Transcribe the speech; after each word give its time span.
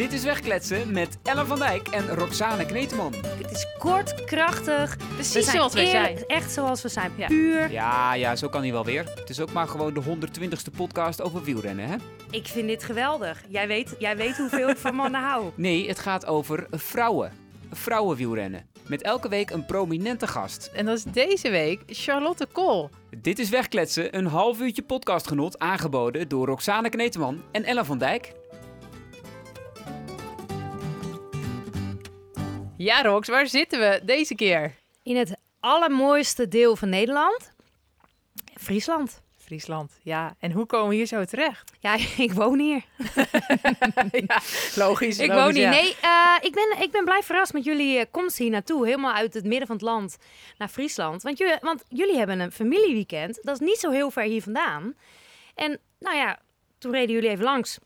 Dit 0.00 0.12
is 0.12 0.22
Wegkletsen 0.22 0.92
met 0.92 1.18
Ellen 1.22 1.46
van 1.46 1.58
Dijk 1.58 1.88
en 1.88 2.08
Roxane 2.08 2.66
Kneteman. 2.66 3.14
Het 3.14 3.50
is 3.50 3.66
kort, 3.78 4.24
krachtig. 4.24 4.96
Precies 5.14 5.50
zoals 5.50 5.74
we 5.74 5.86
zijn. 5.86 6.24
Echt 6.26 6.52
zoals 6.52 6.82
we 6.82 6.88
zijn. 6.88 7.12
Ja. 7.16 7.26
Puur. 7.26 7.70
Ja, 7.70 8.14
ja, 8.14 8.36
zo 8.36 8.48
kan 8.48 8.62
hij 8.62 8.72
wel 8.72 8.84
weer. 8.84 9.04
Het 9.14 9.30
is 9.30 9.40
ook 9.40 9.52
maar 9.52 9.68
gewoon 9.68 9.94
de 9.94 10.02
120ste 10.02 10.76
podcast 10.76 11.22
over 11.22 11.42
wielrennen, 11.42 11.86
hè? 11.86 11.96
Ik 12.30 12.46
vind 12.46 12.68
dit 12.68 12.84
geweldig. 12.84 13.42
Jij 13.48 13.66
weet, 13.66 13.94
jij 13.98 14.16
weet 14.16 14.36
hoeveel 14.36 14.68
ik 14.68 14.76
van 14.76 14.94
mannen 14.94 15.20
hou. 15.20 15.50
Nee, 15.56 15.88
het 15.88 15.98
gaat 15.98 16.26
over 16.26 16.66
vrouwen. 16.70 17.32
Vrouwenwielrennen. 17.70 18.66
Met 18.86 19.02
elke 19.02 19.28
week 19.28 19.50
een 19.50 19.66
prominente 19.66 20.26
gast. 20.26 20.70
En 20.74 20.86
dat 20.86 20.96
is 20.96 21.04
deze 21.04 21.50
week 21.50 21.82
Charlotte 21.86 22.46
Kool. 22.52 22.90
Dit 23.16 23.38
is 23.38 23.48
Wegkletsen, 23.48 24.16
een 24.16 24.26
half 24.26 24.60
uurtje 24.60 24.82
podcastgenot 24.82 25.58
aangeboden 25.58 26.28
door 26.28 26.46
Roxane 26.46 26.88
Kneteman 26.88 27.42
en 27.52 27.64
Ellen 27.64 27.86
van 27.86 27.98
Dijk. 27.98 28.38
Ja, 32.82 33.02
Rox, 33.02 33.28
waar 33.28 33.46
zitten 33.46 33.78
we 33.78 34.00
deze 34.04 34.34
keer? 34.34 34.74
In 35.02 35.16
het 35.16 35.36
allermooiste 35.60 36.48
deel 36.48 36.76
van 36.76 36.88
Nederland. 36.88 37.52
Friesland. 38.54 39.22
Friesland, 39.36 39.98
ja. 40.02 40.36
En 40.38 40.52
hoe 40.52 40.66
komen 40.66 40.88
we 40.88 40.94
hier 40.94 41.06
zo 41.06 41.24
terecht? 41.24 41.72
Ja, 41.80 41.96
ik 42.16 42.32
woon 42.32 42.58
hier. 42.58 42.84
ja, 44.26 44.40
logisch. 44.74 45.18
Ik 45.18 45.28
logisch, 45.28 45.44
woon 45.44 45.54
hier. 45.54 45.62
ja. 45.62 45.70
Nee, 45.70 45.96
eh, 46.00 46.36
ik, 46.40 46.52
ben, 46.54 46.82
ik 46.82 46.90
ben 46.90 47.04
blij 47.04 47.22
verrast 47.22 47.52
met 47.52 47.64
jullie 47.64 47.98
eh, 47.98 48.06
komst 48.10 48.38
hier 48.38 48.50
naartoe. 48.50 48.84
Helemaal 48.84 49.14
uit 49.14 49.34
het 49.34 49.44
midden 49.44 49.66
van 49.66 49.76
het 49.76 49.84
land 49.84 50.18
naar 50.58 50.68
Friesland. 50.68 51.22
Want 51.22 51.38
jullie, 51.38 51.56
want 51.60 51.82
jullie 51.88 52.16
hebben 52.16 52.40
een 52.40 52.52
familieweekend. 52.52 53.38
Dat 53.42 53.60
is 53.60 53.66
niet 53.66 53.78
zo 53.78 53.90
heel 53.90 54.10
ver 54.10 54.22
hier 54.22 54.42
vandaan. 54.42 54.94
En 55.54 55.78
nou 55.98 56.16
ja, 56.16 56.38
toen 56.78 56.92
reden 56.92 57.14
jullie 57.14 57.30
even 57.30 57.44
langs 57.44 57.78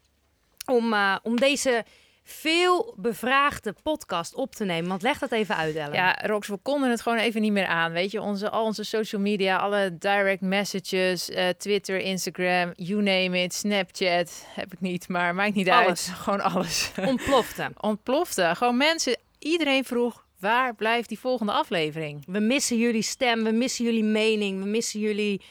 om, 0.66 0.92
eh, 0.92 1.16
om 1.22 1.36
deze 1.36 1.84
veel 2.26 2.94
bevraagde 2.96 3.74
podcast 3.82 4.34
op 4.34 4.54
te 4.54 4.64
nemen. 4.64 4.88
Want 4.88 5.02
leg 5.02 5.18
dat 5.18 5.32
even 5.32 5.56
uit, 5.56 5.76
Ellen. 5.76 5.92
Ja, 5.94 6.18
Rox, 6.22 6.48
we 6.48 6.56
konden 6.62 6.90
het 6.90 7.00
gewoon 7.00 7.18
even 7.18 7.40
niet 7.40 7.52
meer 7.52 7.66
aan. 7.66 7.92
Weet 7.92 8.10
je, 8.10 8.20
onze, 8.22 8.50
al 8.50 8.64
onze 8.64 8.84
social 8.84 9.20
media, 9.20 9.56
alle 9.56 9.98
direct 9.98 10.40
messages, 10.40 11.30
eh, 11.30 11.48
Twitter, 11.48 11.98
Instagram, 11.98 12.72
you 12.76 13.02
name 13.02 13.42
it, 13.42 13.54
Snapchat, 13.54 14.46
heb 14.48 14.72
ik 14.72 14.80
niet, 14.80 15.08
maar 15.08 15.34
maakt 15.34 15.54
niet 15.54 15.70
Alles. 15.70 15.86
uit. 15.86 16.10
Gewoon 16.22 16.40
alles. 16.40 16.90
Ontplofte. 17.06 17.70
Ontplofte. 17.80 18.52
Gewoon 18.56 18.76
mensen, 18.76 19.16
iedereen 19.38 19.84
vroeg, 19.84 20.24
waar 20.40 20.74
blijft 20.74 21.08
die 21.08 21.18
volgende 21.18 21.52
aflevering? 21.52 22.22
We 22.26 22.38
missen 22.40 22.78
jullie 22.78 23.02
stem, 23.02 23.44
we 23.44 23.50
missen 23.50 23.84
jullie 23.84 24.04
mening, 24.04 24.62
we 24.62 24.68
missen 24.68 25.00
jullie 25.00 25.42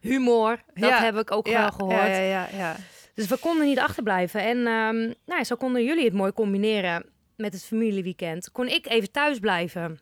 humor. 0.00 0.62
Dat 0.74 0.88
Ja, 0.88 1.02
heb 1.02 1.16
ik 1.16 1.30
ook 1.30 1.46
ja, 1.46 1.60
wel 1.60 1.70
gehoord. 1.70 1.96
Ja, 1.96 2.06
ja, 2.06 2.22
ja, 2.22 2.48
ja. 2.56 2.76
Dus 3.14 3.26
we 3.26 3.38
konden 3.38 3.66
niet 3.66 3.78
achterblijven. 3.78 4.40
En 4.40 4.66
ehm, 4.66 5.12
nou, 5.26 5.44
zo 5.44 5.56
konden 5.56 5.84
jullie 5.84 6.04
het 6.04 6.14
mooi 6.14 6.32
combineren 6.32 7.04
met 7.36 7.52
het 7.52 7.64
familieweekend. 7.64 8.52
Kon 8.52 8.68
ik 8.68 8.86
even 8.86 9.10
thuis 9.10 9.38
blijven. 9.38 10.00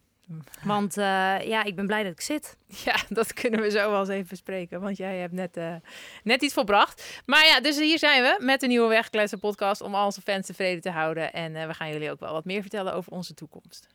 Want 0.62 0.96
eh, 0.96 1.04
ja, 1.40 1.64
ik 1.64 1.76
ben 1.76 1.86
blij 1.86 2.02
dat 2.02 2.12
ik 2.12 2.20
zit. 2.20 2.56
Ja, 2.84 2.96
dat 3.08 3.32
kunnen 3.32 3.60
we 3.60 3.70
zo 3.70 3.90
wel 3.90 4.00
eens 4.00 4.08
even 4.08 4.28
bespreken. 4.28 4.80
Want 4.80 4.96
jij 4.96 5.16
hebt 5.16 5.32
net, 5.32 5.56
eh, 5.56 5.74
net 6.22 6.42
iets 6.42 6.54
volbracht. 6.54 7.20
Maar 7.26 7.46
ja, 7.46 7.60
dus 7.60 7.78
hier 7.78 7.98
zijn 7.98 8.22
we 8.22 8.44
met 8.44 8.60
de 8.60 8.66
nieuwe 8.66 8.88
Wegkletsen 8.88 9.38
podcast 9.38 9.80
om 9.80 9.94
al 9.94 10.04
onze 10.04 10.20
fans 10.20 10.46
tevreden 10.46 10.80
te 10.80 10.90
houden. 10.90 11.32
En 11.32 11.56
eh, 11.56 11.66
we 11.66 11.74
gaan 11.74 11.90
jullie 11.90 12.10
ook 12.10 12.20
wel 12.20 12.32
wat 12.32 12.44
meer 12.44 12.60
vertellen 12.60 12.94
over 12.94 13.12
onze 13.12 13.34
toekomst. 13.34 13.86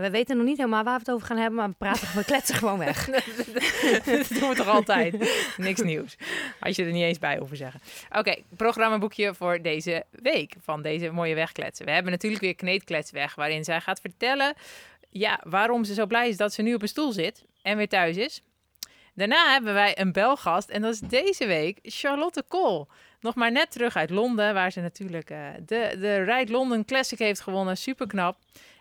We 0.00 0.10
weten 0.10 0.36
nog 0.36 0.46
niet 0.46 0.56
helemaal 0.56 0.84
waar 0.84 0.94
we 0.94 1.00
het 1.00 1.10
over 1.10 1.26
gaan 1.26 1.36
hebben, 1.36 1.54
maar 1.54 1.68
we 1.68 1.74
praten 1.78 2.08
we 2.14 2.24
kletsen 2.24 2.54
gewoon 2.54 2.78
weg. 2.78 3.04
dat 4.04 4.28
doen 4.28 4.48
we 4.48 4.54
toch 4.56 4.68
altijd? 4.68 5.32
Niks 5.56 5.80
nieuws. 5.80 6.16
Als 6.60 6.76
je 6.76 6.84
er 6.84 6.92
niet 6.92 7.02
eens 7.02 7.18
bij 7.18 7.38
te 7.48 7.56
zeggen. 7.56 7.80
Oké, 8.10 8.36
programmaboekje 8.56 9.34
voor 9.34 9.62
deze 9.62 10.04
week 10.10 10.54
van 10.62 10.82
deze 10.82 11.10
mooie 11.10 11.34
wegkletsen. 11.34 11.86
We 11.86 11.92
hebben 11.92 12.12
natuurlijk 12.12 12.42
weer 12.42 12.54
Kneetklets 12.54 13.10
weg, 13.10 13.34
waarin 13.34 13.64
zij 13.64 13.80
gaat 13.80 14.00
vertellen 14.00 14.54
ja, 15.10 15.40
waarom 15.42 15.84
ze 15.84 15.94
zo 15.94 16.06
blij 16.06 16.28
is 16.28 16.36
dat 16.36 16.52
ze 16.52 16.62
nu 16.62 16.74
op 16.74 16.82
een 16.82 16.88
stoel 16.88 17.12
zit 17.12 17.44
en 17.62 17.76
weer 17.76 17.88
thuis 17.88 18.16
is. 18.16 18.42
Daarna 19.14 19.52
hebben 19.52 19.74
wij 19.74 19.98
een 20.00 20.12
belgast 20.12 20.68
en 20.68 20.82
dat 20.82 20.92
is 20.92 21.00
deze 21.00 21.46
week 21.46 21.78
Charlotte 21.82 22.44
Kool. 22.48 22.88
Nog 23.20 23.34
maar 23.34 23.52
net 23.52 23.70
terug 23.70 23.96
uit 23.96 24.10
Londen, 24.10 24.54
waar 24.54 24.72
ze 24.72 24.80
natuurlijk 24.80 25.30
eh, 25.30 25.48
de, 25.66 25.96
de 26.00 26.22
Ride 26.22 26.52
London 26.52 26.84
Classic 26.84 27.18
heeft 27.18 27.40
gewonnen. 27.40 27.76
Super 27.76 28.06
knap. 28.06 28.36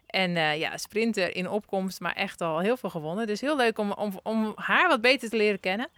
En 0.08 0.38
eh, 0.38 0.60
ja, 0.60 0.78
sprinter 0.78 1.36
in 1.36 1.50
opkomst, 1.50 2.00
maar 2.00 2.14
echt 2.14 2.42
al 2.42 2.60
heel 2.60 2.78
veel 2.78 2.90
gewonnen. 2.90 3.28
Dus 3.28 3.42
heel 3.42 3.58
leuk 3.58 3.78
om, 3.78 3.92
om, 3.92 4.20
om 4.24 4.54
haar 4.56 4.88
wat 4.88 5.02
beter 5.02 5.30
te 5.30 5.38
leren 5.38 5.60
kennen. 5.60 5.90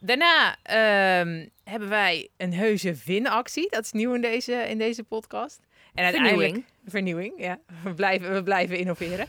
Daarna 0.00 0.56
ehm, 0.62 1.46
hebben 1.64 1.88
wij 1.88 2.28
een 2.36 2.54
heuse 2.54 2.94
winactie. 3.04 3.70
Dat 3.70 3.84
is 3.84 3.92
nieuw 3.92 4.14
in 4.14 4.20
deze, 4.20 4.52
in 4.52 4.78
deze 4.78 5.04
podcast. 5.04 5.60
En 5.94 6.04
uiteindelijk 6.04 6.40
Vernieuwing. 6.40 6.64
vernieuwing, 6.86 7.32
ja. 7.36 7.58
We 7.84 7.94
blijven, 7.94 8.34
we 8.34 8.42
blijven 8.42 8.78
innoveren. 8.78 9.26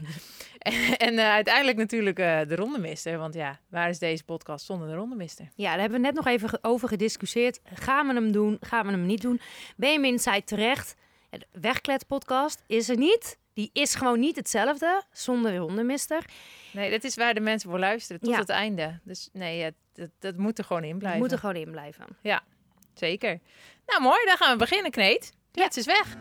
en 0.97 1.17
eh, 1.17 1.31
uiteindelijk 1.31 1.77
natuurlijk 1.77 2.19
eh, 2.19 2.39
de 2.47 2.55
rondemister. 2.55 3.17
Want 3.17 3.33
ja, 3.33 3.59
waar 3.69 3.89
is 3.89 3.99
deze 3.99 4.23
podcast 4.23 4.65
zonder 4.65 4.87
de 4.87 4.93
rondemister? 4.95 5.47
Ja, 5.55 5.71
daar 5.71 5.79
hebben 5.79 5.99
we 5.99 6.05
net 6.05 6.15
nog 6.15 6.27
even 6.27 6.59
over 6.61 6.87
gediscussieerd. 6.87 7.59
Gaan 7.73 8.07
we 8.07 8.13
hem 8.13 8.31
doen? 8.31 8.57
Gaan 8.61 8.85
we 8.85 8.91
hem 8.91 9.05
niet 9.05 9.21
doen? 9.21 9.41
Benjamin 9.75 10.19
zei 10.19 10.43
terecht, 10.43 10.95
het 11.29 11.45
Wegklet-podcast 11.51 12.63
is 12.67 12.89
er 12.89 12.97
niet. 12.97 13.37
Die 13.59 13.69
is 13.73 13.95
gewoon 13.95 14.19
niet 14.19 14.35
hetzelfde 14.35 15.03
zonder 15.11 15.57
hondenmister. 15.57 16.25
Nee, 16.71 16.91
dat 16.91 17.03
is 17.03 17.15
waar 17.15 17.33
de 17.33 17.39
mensen 17.39 17.69
voor 17.69 17.79
luisteren 17.79 18.21
tot 18.21 18.31
Ja. 18.31 18.39
het 18.39 18.49
einde. 18.49 18.99
Dus 19.03 19.29
nee, 19.33 19.57
ja, 19.57 19.69
dat, 19.93 20.09
dat 20.19 20.37
moet 20.37 20.57
er 20.57 20.63
gewoon 20.63 20.83
in 20.83 20.97
blijven. 20.97 21.19
moet 21.21 21.31
er 21.31 21.37
gewoon 21.37 21.55
in 21.55 21.71
blijven. 21.71 22.05
Zeker. 22.93 23.39
Nou, 23.85 24.01
mooi. 24.01 24.25
Dan 24.25 24.37
gaan 24.37 24.51
we 24.51 24.57
beginnen, 24.57 24.91
Kneet. 24.91 25.33
Klets 25.51 25.77
is 25.77 25.85
weg. 25.85 26.15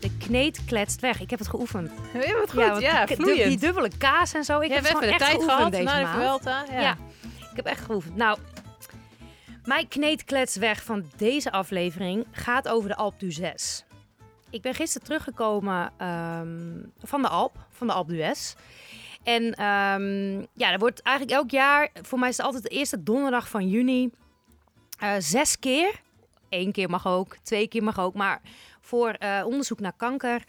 De 0.00 0.16
kneet 0.18 0.64
kletst 0.64 1.00
weg. 1.00 1.20
Ik 1.20 1.30
heb 1.30 1.38
het 1.38 1.48
geoefend. 1.48 1.90
Ja, 2.12 2.18
wat 2.32 2.50
goed. 2.50 2.52
want 2.52 2.80
Ja, 2.80 3.06
die, 3.06 3.16
vloeiend. 3.16 3.48
die 3.48 3.58
dubbele 3.58 3.90
kaas 3.98 4.34
en 4.34 4.44
zo. 4.44 4.60
Ik 4.60 4.68
je 4.68 4.74
heb 4.74 4.84
even 4.84 5.00
de 5.00 5.06
echt 5.06 5.18
tijd 5.18 5.42
gehad 5.42 5.70
deze 5.70 5.82
na 5.82 6.12
de. 6.12 6.18
Vuelta. 6.18 6.64
Ja. 6.70 6.80
Ja. 6.80 6.96
Ik 7.50 7.56
heb 7.56 7.66
echt 7.66 7.84
geoefend. 7.84 8.16
Nou, 8.16 8.38
mijn 9.64 9.88
kneetklets 9.88 10.56
weg 10.56 10.82
van 10.82 11.10
deze 11.16 11.50
aflevering 11.50 12.26
gaat 12.30 12.68
over 12.68 12.88
de 12.88 12.96
Alpe 12.96 13.26
d'Huez. 13.26 13.82
Ik 14.50 14.62
ben 14.62 14.74
gisteren 14.74 15.06
teruggekomen 15.06 15.92
ehm, 15.96 16.82
van 16.98 17.22
de 17.22 17.28
Alp, 17.28 17.56
van 17.70 17.86
de 17.86 17.92
Alpe 17.92 18.12
d'Huez. 18.12 18.54
En 19.22 19.54
ehm, 19.54 20.38
ja, 20.52 20.72
er 20.72 20.78
wordt 20.78 21.02
eigenlijk 21.02 21.36
elk 21.36 21.50
jaar, 21.50 21.90
voor 22.02 22.18
mij 22.18 22.28
is 22.28 22.36
het 22.36 22.46
altijd 22.46 22.62
de 22.62 22.68
eerste 22.68 23.02
donderdag 23.02 23.48
van 23.48 23.68
juni, 23.68 24.10
eh, 24.98 25.14
zes 25.18 25.58
keer, 25.58 26.00
één 26.48 26.72
keer 26.72 26.90
mag 26.90 27.06
ook, 27.06 27.36
twee 27.42 27.68
keer 27.68 27.82
mag 27.82 28.00
ook, 28.00 28.14
maar 28.14 28.40
voor 28.80 29.10
eh, 29.10 29.42
onderzoek 29.46 29.80
naar 29.80 29.96
kanker, 29.96 30.44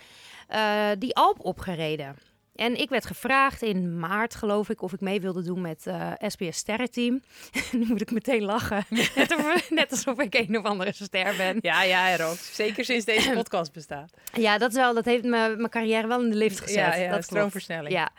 eh, 0.47 0.89
die 0.99 1.15
Alp 1.15 1.39
opgereden. 1.39 2.15
En 2.59 2.79
ik 2.79 2.89
werd 2.89 3.05
gevraagd 3.05 3.61
in 3.61 3.99
maart, 3.99 4.35
geloof 4.35 4.69
ik, 4.69 4.81
of 4.81 4.93
ik 4.93 4.99
mee 4.99 5.21
wilde 5.21 5.43
doen 5.43 5.61
met 5.61 5.87
eh 5.87 6.11
SBS 6.27 6.57
Sterrenteam. 6.57 7.21
nu 7.71 7.85
moet 7.85 8.01
ik 8.01 8.11
meteen 8.11 8.41
lachen. 8.41 8.85
net, 9.15 9.35
of, 9.35 9.69
net 9.69 9.91
alsof 9.91 10.19
ik 10.19 10.33
een 10.33 10.57
of 10.57 10.63
andere 10.63 10.93
ster 10.93 11.35
ben. 11.37 11.57
Ja, 11.61 11.83
ja, 11.83 12.15
Rox. 12.17 12.55
Zeker 12.55 12.85
sinds 12.85 13.05
deze 13.05 13.31
podcast 13.41 13.71
bestaat. 13.71 14.13
Ja, 14.33 14.57
dat, 14.57 14.69
is 14.69 14.75
wel, 14.75 14.93
dat 14.93 15.05
heeft 15.05 15.23
me- 15.23 15.55
mijn 15.57 15.69
carrière 15.69 16.07
wel 16.07 16.21
in 16.21 16.29
de 16.29 16.35
lift 16.35 16.59
gezet. 16.59 16.75
Ja, 16.75 16.95
ja, 16.95 17.11
dat 17.11 17.23
stroomversnelling. 17.23 17.93
Ja. 17.93 18.09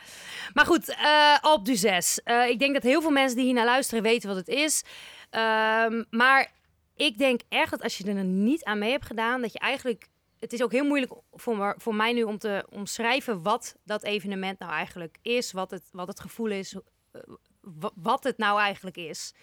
Maar 0.53 0.65
goed, 0.65 0.89
eh 0.89 1.37
Alpe 1.41 1.71
d'Huez. 1.71 2.17
Eh, 2.17 2.47
ik 2.49 2.59
denk 2.59 2.73
dat 2.73 2.83
heel 2.83 3.01
veel 3.01 3.11
mensen 3.11 3.35
die 3.37 3.45
hier 3.45 3.53
naar 3.53 3.65
luisteren 3.65 4.03
weten 4.03 4.27
wat 4.29 4.37
het 4.37 4.47
is. 4.47 4.83
Ehm, 5.29 6.03
maar 6.09 6.51
ik 6.95 7.17
denk 7.17 7.41
echt 7.49 7.71
dat 7.71 7.81
als 7.83 7.97
je 7.97 8.03
er 8.03 8.23
niet 8.23 8.63
aan 8.63 8.79
mee 8.79 8.91
hebt 8.91 9.05
gedaan, 9.05 9.41
dat 9.41 9.53
je 9.53 9.59
eigenlijk... 9.59 10.09
Het 10.41 10.53
is 10.53 10.63
ook 10.63 10.71
heel 10.71 10.85
moeilijk 10.85 11.13
voor, 11.31 11.75
voor 11.77 11.95
mij 11.95 12.13
nu 12.13 12.23
om 12.23 12.37
te 12.37 12.65
omschrijven 12.69 13.41
wat 13.41 13.75
dat 13.83 14.03
evenement 14.03 14.59
nou 14.59 14.71
eigenlijk 14.71 15.17
is. 15.21 15.51
Wat 15.51 15.71
het, 15.71 15.83
wat 15.91 16.07
het 16.07 16.19
gevoel 16.19 16.47
is. 16.49 16.75
eh, 17.11 17.21
wa- 17.61 17.91
wat 17.95 18.23
het 18.23 18.37
nou 18.37 18.59
eigenlijk 18.59 18.97
is. 18.97 19.33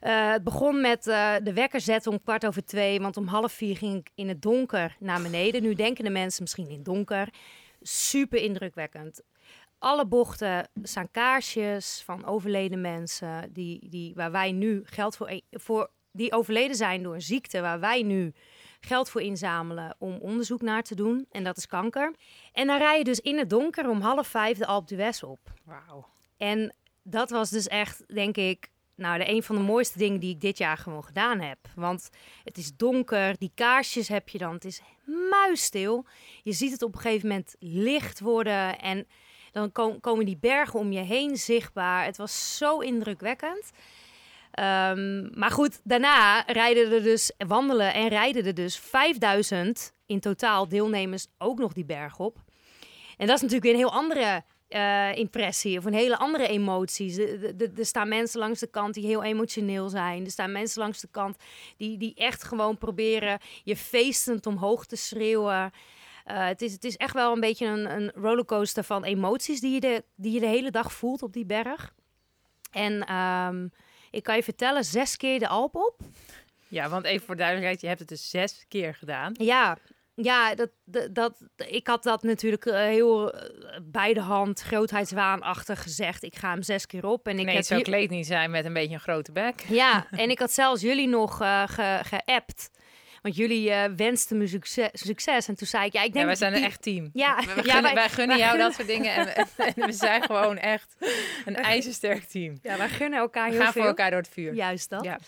Eh, 0.00 0.30
het 0.30 0.44
begon 0.44 0.80
met 0.80 1.06
eh, 1.06 1.34
de 1.42 1.52
wekker 1.52 1.80
zetten 1.80 2.12
om 2.12 2.22
kwart 2.22 2.46
over 2.46 2.64
twee. 2.64 3.00
Want 3.00 3.16
om 3.16 3.26
half 3.26 3.52
vier 3.52 3.76
ging 3.76 3.96
ik 3.98 4.10
in 4.14 4.28
het 4.28 4.42
donker 4.42 4.96
naar 4.98 5.22
beneden. 5.22 5.62
Nu 5.62 5.74
denken 5.74 6.04
de 6.04 6.10
mensen 6.10 6.42
misschien 6.42 6.68
in 6.68 6.82
donker. 6.82 7.28
Super 7.80 8.38
indrukwekkend. 8.42 9.22
Alle 9.78 10.06
bochten 10.06 10.68
staan 10.82 11.10
kaarsjes 11.10 12.02
van 12.04 12.24
overleden 12.24 12.80
mensen. 12.80 13.52
Die, 13.52 13.88
die, 13.88 14.14
waar 14.14 14.30
wij 14.32 14.52
nu 14.52 14.80
geld 14.84 15.16
voor, 15.16 15.40
voor. 15.50 15.90
Die 16.12 16.32
overleden 16.32 16.76
zijn 16.76 17.02
door 17.02 17.20
ziekte. 17.20 17.60
Waar 17.60 17.80
wij 17.80 18.02
nu 18.02 18.32
geld 18.86 19.10
voor 19.10 19.20
inzamelen 19.22 19.94
om 19.98 20.18
onderzoek 20.20 20.62
naar 20.62 20.82
te 20.82 20.94
doen. 20.94 21.26
En 21.30 21.44
dat 21.44 21.56
is 21.56 21.66
kanker. 21.66 22.14
En 22.52 22.66
dan 22.66 22.78
rij 22.78 22.98
je 22.98 23.04
dus 23.04 23.20
in 23.20 23.38
het 23.38 23.50
donker 23.50 23.88
om 23.88 24.00
half 24.00 24.26
vijf 24.26 24.58
de 24.58 24.66
Alpe 24.66 24.94
d'Huez 24.94 25.22
op. 25.22 25.38
Wauw. 25.64 26.06
En 26.36 26.74
dat 27.02 27.30
was 27.30 27.50
dus 27.50 27.66
echt, 27.66 28.14
denk 28.14 28.36
ik, 28.36 28.68
nou, 28.94 29.18
de 29.18 29.28
een 29.30 29.42
van 29.42 29.56
de 29.56 29.62
mooiste 29.62 29.98
dingen 29.98 30.20
die 30.20 30.34
ik 30.34 30.40
dit 30.40 30.58
jaar 30.58 30.76
gewoon 30.78 31.04
gedaan 31.04 31.40
heb. 31.40 31.58
Want 31.74 32.10
het 32.44 32.56
is 32.56 32.76
donker, 32.76 33.38
die 33.38 33.50
kaarsjes 33.54 34.08
heb 34.08 34.28
je 34.28 34.38
dan, 34.38 34.52
het 34.54 34.64
is 34.64 34.80
muisstil. 35.30 36.04
Je 36.42 36.52
ziet 36.52 36.72
het 36.72 36.82
op 36.82 36.94
een 36.94 37.00
gegeven 37.00 37.28
moment 37.28 37.54
licht 37.58 38.20
worden 38.20 38.78
en 38.78 39.06
dan 39.52 39.72
ko- 39.72 39.98
komen 40.00 40.24
die 40.26 40.36
bergen 40.36 40.78
om 40.78 40.92
je 40.92 41.00
heen 41.00 41.36
zichtbaar. 41.36 42.04
Het 42.04 42.16
was 42.16 42.56
zo 42.56 42.78
indrukwekkend. 42.78 43.70
Ehm, 44.56 45.38
maar 45.38 45.50
goed, 45.50 45.80
daarna 45.84 46.40
rijden 46.40 46.92
er 46.92 47.02
dus, 47.02 47.32
wandelen 47.38 47.94
en 47.94 48.08
rijden 48.08 48.44
er 48.46 48.54
dus 48.54 48.78
5000 48.78 49.92
in 50.06 50.20
totaal 50.20 50.68
deelnemers 50.68 51.26
ook 51.38 51.58
nog 51.58 51.72
die 51.72 51.84
berg 51.84 52.18
op. 52.18 52.36
En 53.16 53.26
dat 53.26 53.36
is 53.36 53.42
natuurlijk 53.42 53.62
weer 53.62 53.72
een 53.72 53.78
heel 53.78 53.92
andere 53.92 54.44
eh, 54.68 55.16
impressie 55.16 55.78
of 55.78 55.84
een 55.84 55.94
hele 55.94 56.16
andere 56.16 56.46
emoties. 56.48 57.16
Er- 57.18 57.54
staan 57.76 58.08
mensen 58.08 58.38
langs 58.40 58.60
de 58.60 58.66
kant 58.66 58.94
die 58.94 59.06
heel 59.06 59.22
emotioneel 59.22 59.88
zijn. 59.88 60.24
Er 60.24 60.30
staan 60.30 60.52
mensen 60.52 60.80
langs 60.80 61.00
de 61.00 61.08
kant 61.10 61.36
die, 61.76 61.98
die 61.98 62.14
echt 62.14 62.44
gewoon 62.44 62.78
proberen 62.78 63.38
je 63.64 63.76
feestend 63.76 64.46
omhoog 64.46 64.86
te 64.86 64.96
schreeuwen. 64.96 65.70
Eh, 66.24 66.46
het, 66.46 66.62
is, 66.62 66.72
het 66.72 66.84
is 66.84 66.96
echt 66.96 67.14
wel 67.14 67.32
een 67.32 67.40
beetje 67.40 67.66
een, 67.66 67.90
een 67.96 68.12
rollercoaster 68.14 68.84
van 68.84 69.04
emoties 69.04 69.60
die 69.60 69.72
je, 69.72 69.80
de, 69.80 70.04
die 70.14 70.32
je 70.32 70.40
de 70.40 70.46
hele 70.46 70.70
dag 70.70 70.92
voelt 70.92 71.22
op 71.22 71.32
die 71.32 71.46
berg. 71.46 71.94
En 72.70 73.06
ehm, 73.06 73.68
ik 74.16 74.22
kan 74.22 74.36
je 74.36 74.42
vertellen, 74.42 74.84
zes 74.84 75.16
keer 75.16 75.38
de 75.38 75.48
Alp 75.48 75.74
op. 75.74 76.00
Ja, 76.68 76.88
want 76.88 77.04
even 77.04 77.26
voor 77.26 77.36
duidelijkheid, 77.36 77.80
je 77.80 77.86
hebt 77.86 77.98
het 78.00 78.08
dus 78.08 78.30
zes 78.30 78.64
keer 78.68 78.94
gedaan. 78.94 79.34
Ja, 79.38 79.76
ja 80.14 80.54
dat, 80.54 80.70
dat, 80.84 81.14
dat, 81.14 81.34
ik 81.68 81.86
had 81.86 82.02
dat 82.02 82.22
natuurlijk 82.22 82.66
eh, 82.66 82.74
heel 82.76 83.32
eh, 83.32 83.78
bij 83.82 84.12
de 84.14 84.20
hand, 84.20 84.60
grootheidswaanachtig 84.62 85.82
gezegd. 85.82 86.22
Ik 86.22 86.36
ga 86.36 86.50
hem 86.50 86.62
zes 86.62 86.86
keer 86.86 87.06
op. 87.06 87.28
En 87.28 87.38
ik 87.38 87.44
nee, 87.44 87.54
heb 87.54 87.64
zo 87.64 87.76
ju- 87.76 87.82
kleed 87.82 88.10
niet 88.10 88.26
zijn 88.26 88.50
met 88.50 88.64
een 88.64 88.72
beetje 88.72 88.94
een 88.94 89.00
grote 89.00 89.32
bek. 89.32 89.60
Ja, 89.68 90.06
en 90.10 90.30
ik 90.30 90.38
had 90.38 90.52
zelfs 90.52 90.82
jullie 90.82 91.08
nog 91.08 91.36
ge- 91.36 92.00
geappt. 92.02 92.70
Want 93.26 93.38
jullie 93.38 93.70
eh, 93.70 93.90
wensten 93.96 94.36
me 94.38 94.46
succes, 94.46 94.88
succes. 94.92 95.48
En 95.48 95.54
toen 95.56 95.66
zei 95.66 95.86
ik, 95.86 95.92
ja, 95.92 96.00
ik 96.00 96.06
Ja, 96.06 96.12
denk 96.12 96.26
wij 96.26 96.34
zijn 96.34 96.54
een 96.54 96.62
echt 96.62 96.82
team. 96.82 97.10
Ja, 97.12 97.36
We, 97.36 97.54
we 97.54 97.62
wij- 97.62 97.94
wij 97.94 98.08
gunnen 98.08 98.36
wij 98.36 98.46
jou 98.46 98.50
gunnen- 98.50 98.58
dat 98.66 98.74
soort 98.76 98.88
dingen. 98.88 99.14
En, 99.14 99.36
en- 99.36 99.74
en 99.74 99.86
we 99.86 99.92
zijn 99.92 100.22
gewoon 100.30 100.58
echt 100.58 100.96
een 101.44 101.56
ijzersterk 101.56 102.24
team. 102.24 102.58
Ja, 102.62 102.76
wij 102.76 102.88
gunnen 102.88 103.18
elkaar 103.18 103.44
We 103.48 103.54
heel 103.54 103.62
gaan 103.62 103.72
veel. 103.72 103.80
voor 103.82 103.90
elkaar 103.90 104.10
door 104.10 104.20
het 104.20 104.28
vuur. 104.28 104.54
Juist 104.54 104.90
dat. 104.90 105.04
Ja. 105.04 105.18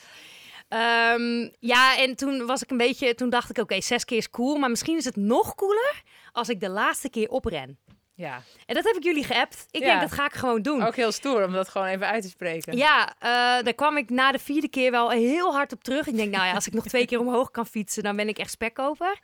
Ehm, 0.68 1.48
ja, 1.60 1.98
en 1.98 2.16
toen 2.16 2.46
was 2.46 2.62
ik 2.62 2.70
een 2.70 2.76
beetje, 2.76 3.14
toen 3.14 3.30
dacht 3.30 3.50
ik, 3.50 3.58
oké, 3.58 3.80
zes 3.80 4.04
keer 4.04 4.16
is 4.18 4.30
cool, 4.30 4.56
maar 4.56 4.70
misschien 4.70 4.96
is 4.96 5.04
het 5.04 5.16
nog 5.16 5.54
cooler 5.54 6.02
als 6.32 6.48
ik 6.48 6.60
de 6.60 6.68
laatste 6.68 7.10
keer 7.10 7.28
opren. 7.28 7.78
Ja. 8.18 8.42
En 8.66 8.74
dat 8.74 8.84
heb 8.84 8.96
ik 8.96 9.02
jullie 9.02 9.24
geappt. 9.24 9.66
Ik 9.70 9.80
Ja. 9.80 9.86
denk, 9.86 10.00
dat 10.00 10.12
ga 10.12 10.24
ik 10.24 10.32
gewoon 10.32 10.62
doen. 10.62 10.82
Ook 10.82 10.96
heel 10.96 11.12
stoer 11.12 11.44
om 11.44 11.52
dat 11.52 11.68
gewoon 11.68 11.86
even 11.86 12.06
uit 12.06 12.22
te 12.22 12.28
spreken. 12.28 12.76
Ja, 12.76 13.14
eh, 13.18 13.28
daar 13.64 13.74
kwam 13.74 13.96
ik 13.96 14.10
na 14.10 14.32
de 14.32 14.38
vierde 14.38 14.68
keer 14.68 14.90
wel 14.90 15.10
heel 15.10 15.52
hard 15.52 15.72
op 15.72 15.84
terug. 15.84 16.06
Ik 16.06 16.16
denk, 16.16 16.30
nou 16.30 16.46
ja, 16.46 16.52
als 16.54 16.66
ik 16.66 16.72
nog 16.72 16.86
twee 16.86 17.06
keer 17.06 17.20
omhoog 17.20 17.50
kan 17.50 17.66
fietsen, 17.66 18.02
dan 18.02 18.16
ben 18.16 18.28
ik 18.28 18.38
echt 18.38 18.50
spekkoper. 18.50 19.18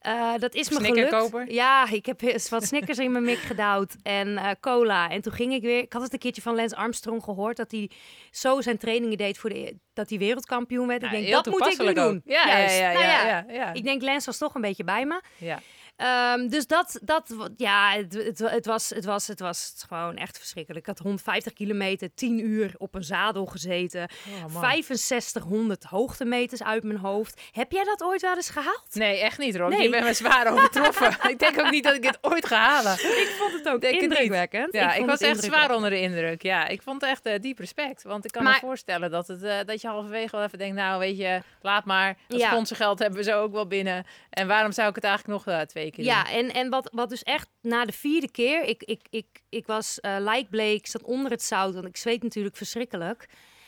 Eh, 0.00 0.32
dat 0.38 0.54
is 0.54 0.70
me 0.70 0.84
gelukt. 0.84 1.52
Ja, 1.52 1.90
ik 1.90 2.06
heb 2.06 2.20
wat 2.50 2.64
snickers 2.64 2.98
in 2.98 3.12
mijn 3.12 3.24
mik 3.24 3.38
gedouwd 3.38 3.96
en 4.02 4.36
eh, 4.36 4.50
cola. 4.60 5.10
En 5.10 5.20
toen 5.20 5.32
ging 5.32 5.52
ik 5.52 5.62
weer... 5.62 5.78
Ik 5.78 5.92
had 5.92 6.02
het 6.02 6.12
een 6.12 6.18
keertje 6.18 6.42
van 6.42 6.54
Lance 6.54 6.76
Armstrong 6.76 7.22
gehoord... 7.22 7.56
dat 7.56 7.70
hij 7.70 7.90
zo 8.30 8.60
zijn 8.60 8.78
trainingen 8.78 9.16
deed 9.16 9.38
voor 9.38 9.50
de, 9.50 9.76
dat 9.94 10.08
hij 10.08 10.18
wereldkampioen 10.18 10.86
werd. 10.86 11.02
Ik 11.02 11.10
denk, 11.10 11.24
heel 11.24 11.42
dat 11.42 11.46
moet 11.46 11.66
ik 11.66 11.78
nu 11.82 11.92
doen. 11.92 12.22
ja, 12.24 12.44
Nou 12.44 13.04
ja, 13.04 13.26
ja, 13.26 13.44
ja. 13.48 13.72
Ik 13.72 13.84
denk, 13.84 14.02
Lance 14.02 14.26
was 14.26 14.38
toch 14.38 14.54
een 14.54 14.60
beetje 14.60 14.84
bij 14.84 15.06
me. 15.06 15.20
Ja. 15.36 15.60
Ehm, 15.96 16.48
dus 16.48 16.66
dat, 16.66 17.00
dat 17.02 17.34
ja, 17.56 17.92
het, 17.92 18.12
het, 18.14 18.38
het, 18.38 18.66
was, 18.66 18.90
het, 18.90 19.04
was, 19.04 19.26
het 19.26 19.40
was 19.40 19.74
gewoon 19.88 20.16
echt 20.16 20.38
verschrikkelijk. 20.38 20.80
Ik 20.80 20.86
had 20.86 20.98
150 20.98 21.52
kilometer, 21.52 22.14
10 22.14 22.38
uur 22.38 22.74
op 22.78 22.94
een 22.94 23.04
zadel 23.04 23.46
gezeten. 23.46 24.08
Oh, 24.28 24.52
man. 24.52 24.62
6500 24.62 25.84
hoogtemeters 25.84 26.62
uit 26.62 26.82
mijn 26.82 26.98
hoofd. 26.98 27.40
Heb 27.52 27.72
jij 27.72 27.84
dat 27.84 28.02
ooit 28.02 28.20
wel 28.20 28.36
eens 28.36 28.50
gehaald? 28.50 28.88
Nee, 28.92 29.20
echt 29.20 29.38
niet, 29.38 29.56
Rob. 29.56 29.68
Nee. 29.68 29.82
Je 29.82 29.90
bent 29.90 30.04
me 30.04 30.12
zwaar 30.12 30.52
overtroffen. 30.52 31.16
ik 31.30 31.38
denk 31.38 31.60
ook 31.60 31.70
niet 31.70 31.84
dat 31.84 31.94
ik 31.94 32.02
dit 32.02 32.18
ooit 32.20 32.46
ga 32.46 32.56
halen. 32.56 32.92
Ik 32.92 33.34
vond 33.38 33.52
het 33.52 33.68
ook 33.68 33.80
Denk 33.80 34.00
indrukwekkend. 34.00 34.72
Ja, 34.72 34.94
ik, 34.94 35.06
was 35.06 35.20
echt 35.20 35.44
zwaar 35.44 35.74
onder 35.74 35.90
de 35.90 36.00
indruk. 36.00 36.42
Ja, 36.42 36.68
ik 36.68 36.82
vond 36.82 37.00
het 37.00 37.10
echt 37.10 37.26
eh, 37.26 37.40
diep 37.40 37.58
respect. 37.58 38.02
Want 38.02 38.24
ik 38.24 38.32
kan 38.32 38.44
me 38.44 38.56
voorstellen 38.60 39.10
dat, 39.10 39.28
het, 39.28 39.42
eh, 39.42 39.56
dat 39.64 39.80
je 39.80 39.88
halverwege 39.88 40.36
wel 40.36 40.44
even 40.44 40.58
denkt... 40.58 40.76
nou, 40.76 40.98
weet 40.98 41.18
je, 41.18 41.42
laat 41.60 41.84
maar. 41.84 42.16
Dat 42.28 42.40
Ja. 42.40 42.50
sponsorgeld 42.50 42.98
hebben 42.98 43.18
we 43.18 43.24
zo 43.24 43.42
ook 43.42 43.52
wel 43.52 43.66
binnen. 43.66 44.04
En 44.30 44.46
waarom 44.46 44.72
zou 44.72 44.88
ik 44.88 44.94
het 44.94 45.04
eigenlijk 45.04 45.44
nog 45.44 45.54
eh, 45.54 45.60
twee 45.60 45.83
Ja, 46.04 46.30
en, 46.30 46.52
en 46.52 46.70
wat, 46.70 46.90
wat 46.92 47.08
dus 47.08 47.22
echt 47.22 47.48
na 47.60 47.84
de 47.84 47.92
vierde 47.92 48.30
keer... 48.30 48.62
Ik, 48.62 48.82
ik, 48.82 49.00
ik, 49.10 49.26
ik 49.48 49.66
was 49.66 49.98
uh, 50.02 50.16
lijkbleek, 50.18 50.78
ik 50.78 50.86
zat 50.86 51.02
onder 51.02 51.30
het 51.30 51.42
zout, 51.42 51.74
want 51.74 51.86
ik 51.86 51.96
zweet 51.96 52.22
natuurlijk 52.22 52.56
verschrikkelijk. 52.56 53.26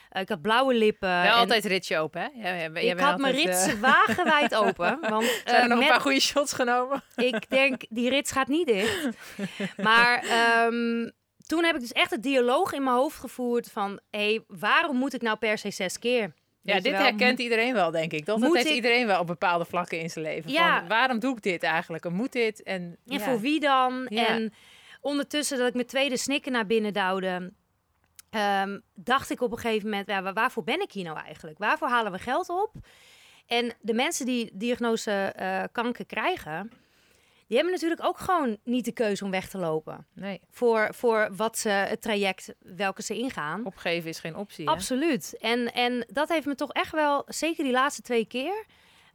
Eh, 0.08 0.22
ik 0.22 0.28
had 0.28 0.42
blauwe 0.42 0.74
lippen. 0.74 1.08
Wel 1.08 1.22
en 1.22 1.32
altijd 1.32 1.64
ritsje 1.64 1.98
open, 1.98 2.20
hè? 2.20 2.28
Jij 2.50 2.70
jij 2.72 2.82
ik 2.84 2.98
had 2.98 3.18
mijn 3.18 3.34
altijd, 3.34 3.56
eh, 3.56 3.64
rits 3.64 3.80
wagenwijd 3.80 4.54
open. 4.64 4.98
Want 5.00 5.24
zijn 5.24 5.56
eh, 5.56 5.62
er 5.62 5.68
nog 5.68 5.78
met- 5.78 5.86
een 5.86 5.92
paar 5.92 6.00
goede 6.00 6.20
shots 6.20 6.52
genomen? 6.52 7.02
ik 7.16 7.50
denk, 7.50 7.82
die 7.88 8.08
rits 8.08 8.30
gaat 8.30 8.48
niet 8.48 8.66
dicht. 8.66 9.08
Maar 9.76 10.22
ehm, 10.22 11.10
toen 11.46 11.64
heb 11.64 11.74
ik 11.74 11.80
dus 11.80 11.92
echt 11.92 12.10
het 12.10 12.22
dialoog 12.22 12.72
in 12.72 12.82
mijn 12.82 12.96
hoofd 12.96 13.18
gevoerd 13.18 13.70
van... 13.70 14.00
hé, 14.10 14.18
hey, 14.18 14.44
waarom 14.46 14.96
moet 14.96 15.14
ik 15.14 15.22
nou 15.22 15.36
per 15.38 15.58
se 15.58 15.70
zes 15.70 15.98
keer? 15.98 16.34
Ja, 16.66 16.80
dit 16.80 16.92
wel? 16.92 17.00
herkent 17.00 17.38
iedereen 17.38 17.72
wel, 17.74 17.90
denk 17.90 18.12
ik. 18.12 18.26
Dat, 18.26 18.40
dat 18.40 18.54
heeft 18.54 18.66
ik- 18.68 18.74
iedereen 18.74 19.06
wel 19.06 19.20
op 19.20 19.26
bepaalde 19.26 19.64
vlakken 19.64 20.00
in 20.00 20.10
zijn 20.10 20.24
leven. 20.24 20.50
Ja. 20.50 20.78
Van, 20.78 20.88
waarom 20.88 21.18
doe 21.18 21.36
ik 21.36 21.42
dit 21.42 21.62
eigenlijk? 21.62 22.04
En 22.04 22.12
moet 22.14 22.32
dit? 22.32 22.62
En, 22.62 22.96
En 23.06 23.20
voor 23.20 23.40
wie 23.40 23.60
dan? 23.60 24.06
Ja. 24.08 24.26
En 24.28 24.52
ondertussen 25.00 25.58
dat 25.58 25.68
ik 25.68 25.74
mijn 25.74 25.86
tweede 25.86 26.16
snikken 26.16 26.52
naar 26.52 26.66
binnen 26.66 26.92
duwde... 26.92 27.52
ehm, 28.30 28.78
dacht 28.94 29.30
ik 29.30 29.40
op 29.40 29.52
een 29.52 29.58
gegeven 29.58 29.88
moment, 29.88 30.08
ja, 30.08 30.22
waar- 30.22 30.32
waarvoor 30.34 30.64
ben 30.64 30.80
ik 30.80 30.92
hier 30.92 31.04
nou 31.04 31.18
eigenlijk? 31.18 31.58
Waarvoor 31.58 31.88
halen 31.88 32.12
we 32.12 32.18
geld 32.18 32.48
op? 32.48 32.72
En 33.46 33.72
de 33.80 33.94
mensen 33.94 34.26
die 34.26 34.50
diagnose 34.52 35.12
eh, 35.12 35.62
kanker 35.72 36.06
krijgen... 36.06 36.70
die 37.46 37.56
hebben 37.56 37.75
natuurlijk 37.75 38.04
ook 38.04 38.19
gewoon 38.19 38.56
niet 38.64 38.84
de 38.84 38.93
keuze 38.93 39.25
om 39.25 39.31
weg 39.31 39.48
te 39.48 39.58
lopen. 39.58 40.06
Nee, 40.14 40.40
Voor, 40.50 40.88
voor 40.94 41.28
wat 41.37 41.58
ze, 41.58 41.69
het 41.69 42.02
traject 42.02 42.54
welke 42.58 43.02
ze 43.02 43.14
ingaan. 43.16 43.64
opgeven 43.66 44.08
is 44.08 44.19
geen 44.20 44.37
optie. 44.37 44.64
hè? 44.64 44.70
Absoluut. 44.70 45.37
En, 45.40 45.72
en 45.72 46.06
dat 46.12 46.28
heeft 46.28 46.46
me 46.46 46.54
toch 46.54 46.72
echt 46.72 46.93
wel, 46.93 47.22
zeker 47.26 47.64
die 47.64 47.72
laatste 47.72 48.02
twee 48.02 48.25
keer, 48.26 48.64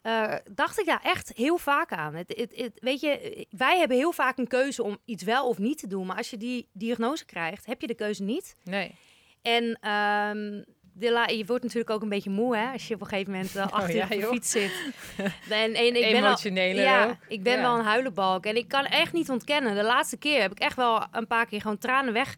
eh, 0.02 0.34
dacht 0.52 0.80
ik 0.80 0.86
daar 0.86 1.02
echt 1.04 1.32
heel 1.36 1.58
vaak 1.58 1.92
aan. 1.92 2.16
Het, 2.16 2.34
het, 2.38 2.56
het- 2.56 2.80
weet 2.80 3.00
je, 3.00 3.46
wij 3.50 3.78
hebben 3.80 3.98
heel 3.98 4.12
vaak 4.12 4.38
een 4.38 4.48
keuze 4.48 4.84
om 4.84 4.98
iets 5.06 5.24
wel 5.24 5.48
of 5.48 5.58
niet 5.58 5.78
te 5.78 5.88
doen. 5.88 6.06
Maar 6.08 6.18
als 6.18 6.30
je 6.30 6.38
die 6.38 6.68
diagnose 6.74 7.26
krijgt, 7.26 7.66
heb 7.66 7.82
je 7.82 7.88
de 7.88 7.96
keuze 7.96 8.24
niet. 8.24 8.56
Nee. 8.64 8.96
En 9.42 9.78
ehm, 9.82 10.64
je 11.00 11.44
wordt 11.48 11.64
natuurlijk 11.64 11.90
ook 11.90 12.02
een 12.02 12.10
beetje 12.10 12.30
moe, 12.30 12.56
hè, 12.58 12.72
als 12.72 12.88
je 12.88 12.94
op 12.94 13.02
een 13.02 13.08
gegeven 13.08 13.32
moment 13.32 13.56
uh, 13.56 13.62
achter 13.72 13.90
Oh, 13.90 13.96
ja, 13.96 14.06
de 14.06 14.18
joh. 14.18 14.32
fiets 14.32 14.52
zit. 14.52 14.72
En, 15.50 15.74
en 15.74 15.96
ik 15.96 16.12
ben 16.12 16.22
al, 16.22 16.28
Emotionele 16.28 16.82
ja, 16.82 17.06
ook. 17.06 17.16
ik 17.28 17.44
ben 17.44 17.56
Ja. 17.56 17.62
wel 17.62 17.78
een 17.80 17.86
huilenbalk. 17.86 18.46
En 18.46 18.56
ik 18.56 18.68
kan 18.68 18.86
echt 18.86 19.14
niet 19.14 19.30
ontkennen. 19.30 19.76
De 19.76 19.84
laatste 19.84 20.18
keer 20.18 20.42
heb 20.42 20.52
ik 20.52 20.60
echt 20.60 20.76
wel 20.76 21.04
een 21.12 21.28
paar 21.28 21.46
keer 21.46 21.62
gewoon 21.62 21.78
tranen 21.78 22.14
weg 22.14 22.36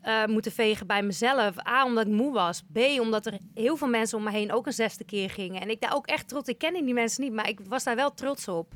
eh, 0.00 0.24
moeten 0.26 0.52
vegen 0.52 0.86
bij 0.86 1.02
mezelf. 1.02 1.66
A, 1.68 1.84
omdat 1.84 2.06
ik 2.06 2.12
moe 2.12 2.32
was. 2.32 2.62
B, 2.72 2.78
omdat 3.00 3.26
er 3.26 3.38
heel 3.54 3.76
veel 3.76 3.88
mensen 3.88 4.18
om 4.18 4.24
me 4.24 4.30
heen 4.30 4.52
ook 4.52 4.66
een 4.66 4.72
zesde 4.72 5.04
keer 5.04 5.30
gingen. 5.30 5.60
En 5.60 5.70
ik 5.70 5.80
daar 5.80 5.94
ook 5.94 6.06
echt 6.06 6.28
trots... 6.28 6.48
Ik 6.48 6.58
ken 6.58 6.72
die 6.84 6.94
mensen 6.94 7.22
niet, 7.24 7.32
maar 7.32 7.48
ik 7.48 7.58
was 7.68 7.84
daar 7.84 7.96
wel 7.96 8.14
trots 8.14 8.48
op. 8.48 8.72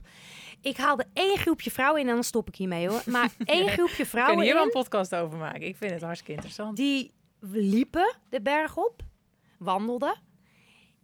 Ik 0.62 0.76
haalde 0.76 1.06
één 1.12 1.36
groepje 1.38 1.70
vrouwen 1.70 2.00
in 2.00 2.08
en 2.08 2.14
dan 2.14 2.24
stop 2.24 2.48
ik 2.48 2.54
hiermee 2.56 2.88
hoor. 2.88 3.02
Maar 3.06 3.30
één 3.44 3.68
groepje 3.68 3.78
We 3.78 3.86
kunnen 3.94 4.06
vrouwen 4.06 4.44
hier 4.44 4.54
wel 4.54 4.64
een 4.64 4.70
podcast 4.70 5.14
over 5.14 5.38
maken. 5.38 5.62
Ik 5.62 5.76
vind 5.76 5.90
het 5.90 6.02
hartstikke 6.02 6.32
interessant. 6.32 6.76
die 6.76 7.10
liepen 7.40 8.14
de 8.28 8.40
berg 8.40 8.76
op, 8.76 9.02
wandelden. 9.58 10.20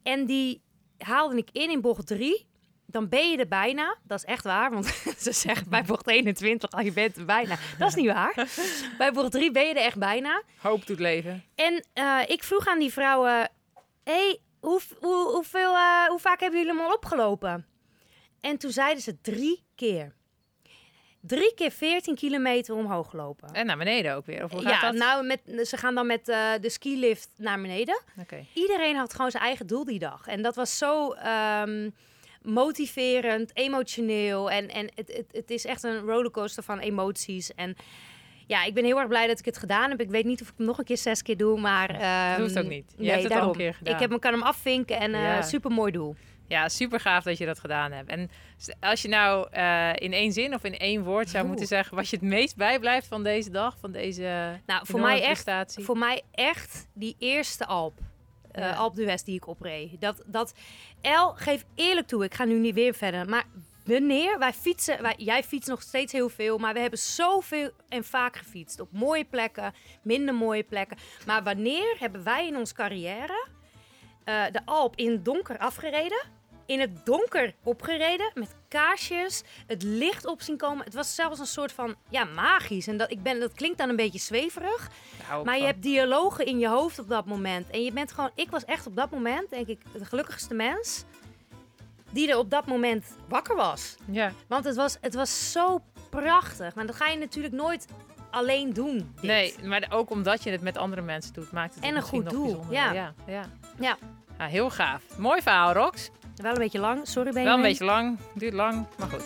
En 0.02 0.26
die 0.26 0.62
haalde 0.98 1.36
ik 1.36 1.48
in 1.52 1.70
in 1.70 1.80
bocht 1.80 2.06
drie. 2.06 2.46
Dan 2.86 3.08
ben 3.08 3.30
je 3.30 3.36
er 3.36 3.48
bijna. 3.48 3.96
Dat 4.02 4.18
is 4.18 4.24
echt 4.24 4.44
waar, 4.44 4.70
want 4.70 4.86
ze 5.18 5.32
zeggen 5.32 5.68
bij 5.68 5.84
bocht 5.84 6.06
21 6.06 6.70
al 6.70 6.80
je 6.80 6.92
bent 6.92 7.16
er 7.16 7.24
bijna. 7.24 7.56
Dat 7.78 7.88
is 7.88 7.94
niet 7.94 8.12
waar. 8.12 8.48
bij 8.98 9.12
bocht 9.12 9.32
3 9.32 9.50
ben 9.50 9.66
je 9.66 9.74
er 9.74 9.84
echt 9.84 9.98
bijna. 9.98 10.42
Hoop 10.58 10.86
doet 10.86 10.98
leven. 10.98 11.44
En 11.54 11.86
eh, 11.92 12.20
ik 12.26 12.42
vroeg 12.42 12.66
aan 12.66 12.78
die 12.78 12.92
vrouwen: 12.92 13.50
hey, 14.04 14.40
hoe, 14.60 14.80
hoe, 15.00 15.32
hoeveel, 15.32 15.74
eh, 15.74 16.04
hoe 16.06 16.18
vaak 16.18 16.40
hebben 16.40 16.60
jullie 16.60 16.74
hem 16.74 16.84
al 16.86 16.94
opgelopen? 16.94 17.66
En 18.40 18.58
toen 18.58 18.70
zeiden 18.70 19.02
ze 19.02 19.20
drie 19.20 19.64
keer. 19.74 20.14
Drie 21.26 21.54
keer 21.54 21.70
14 21.70 22.14
kilometer 22.14 22.74
omhoog 22.74 23.12
lopen. 23.12 23.48
En 23.52 23.66
naar 23.66 23.76
beneden 23.76 24.14
ook 24.14 24.26
weer. 24.26 24.44
Of 24.44 24.50
hoe 24.52 24.60
gaat 24.62 24.72
Ja, 24.72 24.80
dat? 24.80 24.94
nou, 24.94 25.26
met, 25.26 25.68
ze 25.68 25.76
gaan 25.76 25.94
dan 25.94 26.06
met 26.06 26.28
eh, 26.28 26.50
de 26.60 26.70
skilift 26.70 27.28
naar 27.36 27.60
beneden. 27.60 28.00
Iedereen 28.54 28.96
had 28.96 29.14
gewoon 29.14 29.30
zijn 29.30 29.42
eigen 29.42 29.66
doel 29.66 29.84
die 29.84 29.98
dag. 29.98 30.26
En 30.26 30.42
dat 30.42 30.54
was 30.54 30.78
zo 30.78 31.12
ehm, 31.12 31.90
motiverend, 32.42 33.50
emotioneel. 33.56 34.50
En, 34.50 34.68
en 34.68 34.90
het, 34.94 35.12
het, 35.16 35.26
het 35.32 35.50
is 35.50 35.64
echt 35.64 35.82
een 35.82 35.98
rollercoaster 35.98 36.62
van 36.62 36.78
emoties. 36.78 37.54
En 37.54 37.76
ja, 38.46 38.64
ik 38.64 38.74
ben 38.74 38.84
heel 38.84 38.98
erg 38.98 39.08
blij 39.08 39.26
dat 39.26 39.38
ik 39.38 39.44
het 39.44 39.58
gedaan 39.58 39.90
heb. 39.90 40.00
Ik 40.00 40.10
weet 40.10 40.24
niet 40.24 40.40
of 40.42 40.48
ik 40.48 40.54
hem 40.56 40.66
nog 40.66 40.78
een 40.78 40.84
keer 40.84 40.96
zes 40.98 41.22
keer 41.22 41.36
doe, 41.36 41.60
maar... 41.60 41.90
ehm, 42.00 42.40
hoeft 42.40 42.58
ook 42.58 42.68
niet. 42.68 42.94
Je 42.96 43.02
nee, 43.02 43.10
hebt 43.10 43.22
het 43.22 43.32
al 43.32 43.36
een 43.38 43.42
daarom. 43.44 43.56
keer 43.58 43.74
gedaan. 43.74 43.94
Ik 43.94 44.00
heb, 44.00 44.20
kan 44.20 44.32
hem 44.32 44.42
afvinken 44.42 44.98
en 44.98 45.14
eh 45.14 45.20
Ja. 45.22 45.42
super 45.42 45.70
mooi 45.70 45.92
doel. 45.92 46.16
Ja, 46.48 46.68
super 46.68 47.00
gaaf 47.00 47.24
dat 47.24 47.38
je 47.38 47.46
dat 47.46 47.58
gedaan 47.58 47.92
hebt. 47.92 48.08
En 48.08 48.30
als 48.80 49.02
je 49.02 49.08
nou 49.08 49.48
eh, 49.50 49.90
in 49.94 50.12
één 50.12 50.32
zin 50.32 50.54
of 50.54 50.64
in 50.64 50.78
één 50.78 51.02
woord 51.04 51.28
zou 51.28 51.38
Oeh. 51.40 51.48
moeten 51.50 51.66
zeggen... 51.68 51.96
wat 51.96 52.08
je 52.08 52.16
het 52.16 52.24
meest 52.24 52.56
bijblijft 52.56 53.06
van 53.06 53.22
deze 53.22 53.50
dag, 53.50 53.76
van 53.80 53.92
deze 53.92 54.60
Nou, 54.66 54.86
voor 54.86 55.00
mij 55.00 55.22
echt. 55.22 55.76
Voor 55.80 55.98
mij 55.98 56.22
echt 56.32 56.86
die 56.94 57.16
eerste 57.18 57.66
Alp. 57.66 57.98
eh 58.50 58.64
Ja. 58.64 58.72
Alp 58.72 58.94
de 58.94 59.04
West 59.04 59.24
die 59.26 59.34
ik 59.36 59.46
opreed. 59.46 60.00
Dat, 60.00 60.22
dat, 60.26 60.54
El, 61.00 61.32
geef 61.32 61.64
eerlijk 61.74 62.06
toe, 62.06 62.24
ik 62.24 62.34
ga 62.34 62.44
nu 62.44 62.58
niet 62.58 62.74
weer 62.74 62.94
verder. 62.94 63.28
Maar 63.28 63.44
wanneer 63.84 64.38
wij 64.38 64.52
fietsen, 64.52 65.02
wij, 65.02 65.14
jij 65.16 65.42
fietst 65.42 65.68
nog 65.68 65.82
steeds 65.82 66.12
heel 66.12 66.28
veel, 66.28 66.58
maar 66.58 66.74
we 66.74 66.80
hebben 66.80 66.98
zoveel 66.98 67.70
en 67.88 68.04
vaak 68.04 68.36
gefietst. 68.36 68.80
Op 68.80 68.88
mooie 68.92 69.24
plekken, 69.24 69.74
minder 70.02 70.34
mooie 70.34 70.62
plekken. 70.62 70.96
Maar 71.26 71.42
wanneer 71.42 71.96
hebben 71.98 72.24
wij 72.24 72.46
in 72.46 72.56
onze 72.56 72.74
carrière 72.74 73.46
eh, 74.24 74.44
de 74.52 74.60
Alp 74.64 74.96
in 74.96 75.10
het 75.10 75.24
donker 75.24 75.58
afgereden. 75.58 76.22
In 76.66 76.80
het 76.80 77.06
donker 77.06 77.54
opgereden 77.62 78.30
met 78.34 78.54
kaarsjes, 78.68 79.42
het 79.66 79.82
licht 79.82 80.26
op 80.26 80.42
zien 80.42 80.56
komen. 80.56 80.84
Het 80.84 80.94
was 80.94 81.14
zelfs 81.14 81.38
een 81.38 81.46
soort 81.46 81.72
van 81.72 81.94
ja, 82.08 82.24
magisch. 82.24 82.86
En 82.86 82.96
dat, 82.96 83.10
ik 83.10 83.22
ben, 83.22 83.40
dat 83.40 83.52
klinkt 83.52 83.78
dan 83.78 83.88
een 83.88 83.96
beetje 83.96 84.18
zweverig. 84.18 84.90
Maar 85.44 85.58
je 85.58 85.64
hebt 85.64 85.82
dialogen 85.82 86.46
in 86.46 86.58
je 86.58 86.68
hoofd 86.68 86.98
op 86.98 87.08
dat 87.08 87.26
moment. 87.26 87.70
En 87.70 87.82
je 87.82 87.92
bent 87.92 88.12
gewoon, 88.12 88.30
ik 88.34 88.50
was 88.50 88.64
echt 88.64 88.86
op 88.86 88.96
dat 88.96 89.10
moment, 89.10 89.50
denk 89.50 89.66
ik, 89.66 89.80
de 89.92 90.04
gelukkigste 90.04 90.54
mens. 90.54 91.04
Die 92.10 92.30
er 92.30 92.38
op 92.38 92.50
dat 92.50 92.66
moment 92.66 93.16
wakker 93.28 93.56
was. 93.56 93.96
Ja. 94.10 94.32
Want 94.46 94.64
het 94.64 94.76
was, 94.76 94.96
het 95.00 95.14
was 95.14 95.52
zo 95.52 95.82
prachtig. 96.10 96.74
Maar 96.74 96.86
dat 96.86 96.96
ga 96.96 97.08
je 97.08 97.18
natuurlijk 97.18 97.54
nooit 97.54 97.86
alleen 98.30 98.72
doen. 98.72 98.96
dit. 98.96 99.22
Nee, 99.22 99.54
maar 99.62 99.86
ook 99.90 100.10
omdat 100.10 100.42
je 100.42 100.50
het 100.50 100.60
met 100.60 100.76
andere 100.76 101.02
mensen 101.02 101.32
doet, 101.32 101.52
maakt 101.52 101.74
het 101.74 101.82
En 101.82 101.88
een 101.88 101.94
misschien 101.94 102.22
goed 102.22 102.32
nog 102.32 102.46
doel, 102.46 102.64
ja. 102.70 102.92
Ja, 102.92 103.14
ja. 103.26 103.44
Ja. 103.80 103.96
Ja, 104.38 104.46
heel 104.46 104.70
gaaf. 104.70 105.02
Mooi 105.16 105.42
verhaal, 105.42 105.72
Rox. 105.72 106.10
Wel 106.36 106.52
een 106.52 106.58
beetje 106.58 106.78
lang, 106.78 107.08
sorry 107.08 107.30
ben 107.32 107.42
je 107.42 107.48
Wel 107.48 107.56
een 107.56 107.62
beetje 107.62 107.84
lang, 107.84 108.18
duurt 108.34 108.52
lang, 108.52 108.86
maar 108.98 109.08
goed. 109.08 109.24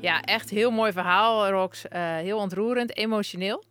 Ja, 0.00 0.20
echt 0.20 0.50
heel 0.50 0.70
mooi 0.70 0.92
verhaal, 0.92 1.48
Rox. 1.48 1.88
Eh, 1.88 2.00
heel 2.02 2.38
ontroerend, 2.38 2.96
emotioneel. 2.96 3.64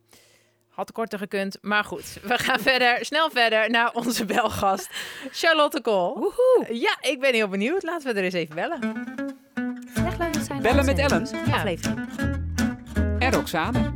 Had 0.70 0.92
korter 0.92 1.20
gekund, 1.20 1.58
maar 1.62 1.84
goed. 1.84 2.20
We 2.24 2.38
gaan 2.38 2.60
verder, 2.70 3.06
snel 3.06 3.30
verder 3.30 3.70
naar 3.70 3.92
onze 3.94 4.26
belgast, 4.26 4.90
Charlotte 5.32 5.82
Kool. 5.82 6.14
Woehoe! 6.14 6.80
Ja, 6.80 6.98
ik 7.02 7.20
ben 7.20 7.34
heel 7.34 7.48
benieuwd. 7.48 7.84
Laten 7.84 8.14
we 8.14 8.20
er 8.20 8.24
eens 8.24 8.34
even 8.34 8.56
bellen. 8.56 8.80
Echt 10.06 10.18
leuk 10.18 10.34
dat 10.34 10.44
zijn 10.46 10.62
Bellen 10.62 10.86
met 10.86 11.00
uitzending. 11.00 11.48
Ja. 11.48 11.56
Aflevering. 11.56 12.08
En 13.20 13.32
Roxane. 13.32 13.95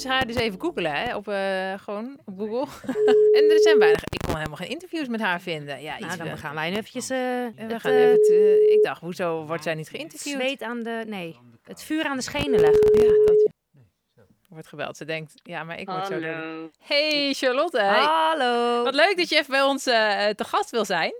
Dus 0.00 0.10
haar 0.10 0.26
dus 0.26 0.36
even 0.36 0.60
googelen, 0.60 0.92
hè, 0.92 1.16
op, 1.16 1.28
eh, 1.28 1.72
gewoon 1.78 2.18
op 2.24 2.38
Google. 2.38 2.66
en 3.36 3.50
er 3.50 3.60
zijn 3.60 3.78
weinig. 3.78 4.02
Ik 4.04 4.20
kon 4.26 4.36
helemaal 4.36 4.56
geen 4.56 4.68
interviews 4.68 5.08
met 5.08 5.20
haar 5.20 5.40
vinden. 5.40 5.82
Ja, 5.82 5.92
Nou, 5.98 6.04
iets, 6.06 6.16
dan 6.16 6.26
eh, 6.26 6.36
gaan 6.36 6.54
wij 6.54 6.70
eventjes 6.70 7.10
eh, 7.10 7.18
we 7.18 7.52
het, 7.56 7.80
gaan 7.80 7.92
eh, 7.92 8.02
even 8.02 8.22
te- 8.22 8.72
ik 8.76 8.82
dacht, 8.82 9.00
hoezo 9.00 9.44
wordt 9.46 9.62
zij 9.62 9.74
niet 9.74 9.86
het 9.88 9.96
geïnterviewd? 9.96 10.34
zweet 10.40 10.62
aan 10.62 10.82
de... 10.82 11.02
Nee, 11.06 11.36
het 11.64 11.82
vuur 11.82 12.04
aan 12.04 12.16
de 12.16 12.22
schenen 12.22 12.60
leggen. 12.60 13.00
Ja, 13.02 13.24
dat 14.14 14.26
wordt 14.48 14.66
gebeld. 14.66 14.96
Ze 14.96 15.04
denkt, 15.04 15.32
ja, 15.42 15.64
maar 15.64 15.78
ik 15.80 15.88
word 15.88 16.06
zo... 16.06 16.20
Hey 16.80 17.32
Charlotte. 17.32 17.80
Hallo. 17.82 18.82
Wat 18.84 18.94
leuk 18.94 19.16
dat 19.16 19.28
je 19.28 19.36
even 19.36 19.50
bij 19.50 19.62
ons 19.62 19.86
eh, 19.86 20.28
te 20.28 20.44
gast 20.44 20.70
wil 20.70 20.84
zijn. 20.84 21.12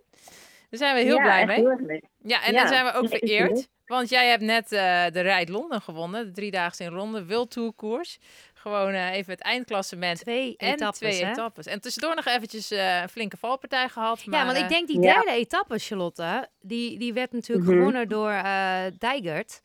Daar 0.71 0.79
zijn 0.79 0.95
we 0.95 1.01
heel 1.01 1.17
Ja, 1.17 1.23
blij 1.23 1.39
echt 1.39 1.47
mee. 1.47 1.57
heel 1.57 1.71
erg 1.71 1.81
leuk. 1.81 2.05
Ja, 2.23 2.45
en 2.45 2.53
Ja, 2.53 2.59
dan 2.59 2.69
zijn 2.69 2.85
we 2.85 2.93
ook 2.93 3.09
vereerd. 3.09 3.69
Want 3.91 4.09
jij 4.09 4.29
hebt 4.29 4.43
net 4.43 4.73
eh, 4.73 5.05
de 5.13 5.21
Rijd 5.21 5.49
Londen 5.49 5.81
gewonnen. 5.81 6.25
De 6.27 6.31
driedaagse 6.33 6.85
in 6.85 6.93
Londen. 6.93 7.29
World 7.29 7.51
Tour 7.51 7.73
koers. 7.73 8.19
Gewoon 8.55 8.93
eh, 8.93 9.13
even 9.13 9.33
het 9.33 9.43
eindklassement. 9.43 10.19
Twee 10.21 10.55
En 10.57 10.73
etappes, 10.73 10.99
twee 10.99 11.25
hè? 11.25 11.31
etappes. 11.31 11.67
En 11.67 11.81
tussendoor 11.81 12.15
nog 12.15 12.25
eventjes 12.27 12.71
eh, 12.71 13.01
een 13.03 13.09
flinke 13.09 13.37
valpartij 13.37 13.89
gehad. 13.89 14.27
Maar, 14.27 14.39
ja, 14.39 14.45
want 14.47 14.59
ik 14.59 14.69
denk 14.69 14.87
die 14.87 15.03
Ja. 15.03 15.13
derde 15.15 15.31
etappe, 15.31 15.79
Charlotte, 15.79 16.49
die, 16.61 16.99
die 16.99 17.13
werd 17.13 17.33
natuurlijk 17.33 17.69
Mhm. 17.69 17.77
gewonnen 17.77 18.09
door 18.09 18.31
eh 18.31 18.85
Dijgert. 18.99 19.63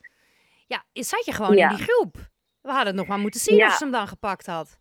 Ja, 0.68 0.84
zat 0.94 1.26
je 1.26 1.32
gewoon 1.32 1.56
Ja. 1.56 1.70
in 1.70 1.76
die 1.76 1.86
groep. 1.86 2.16
We 2.62 2.70
hadden 2.70 2.88
het 2.88 2.96
nog 2.96 3.08
maar 3.08 3.20
moeten 3.20 3.40
zien 3.40 3.56
Ja. 3.56 3.68
of 3.68 3.74
ze 3.74 3.84
hem 3.84 3.92
dan 3.94 4.08
gepakt 4.08 4.46
had. 4.46 4.80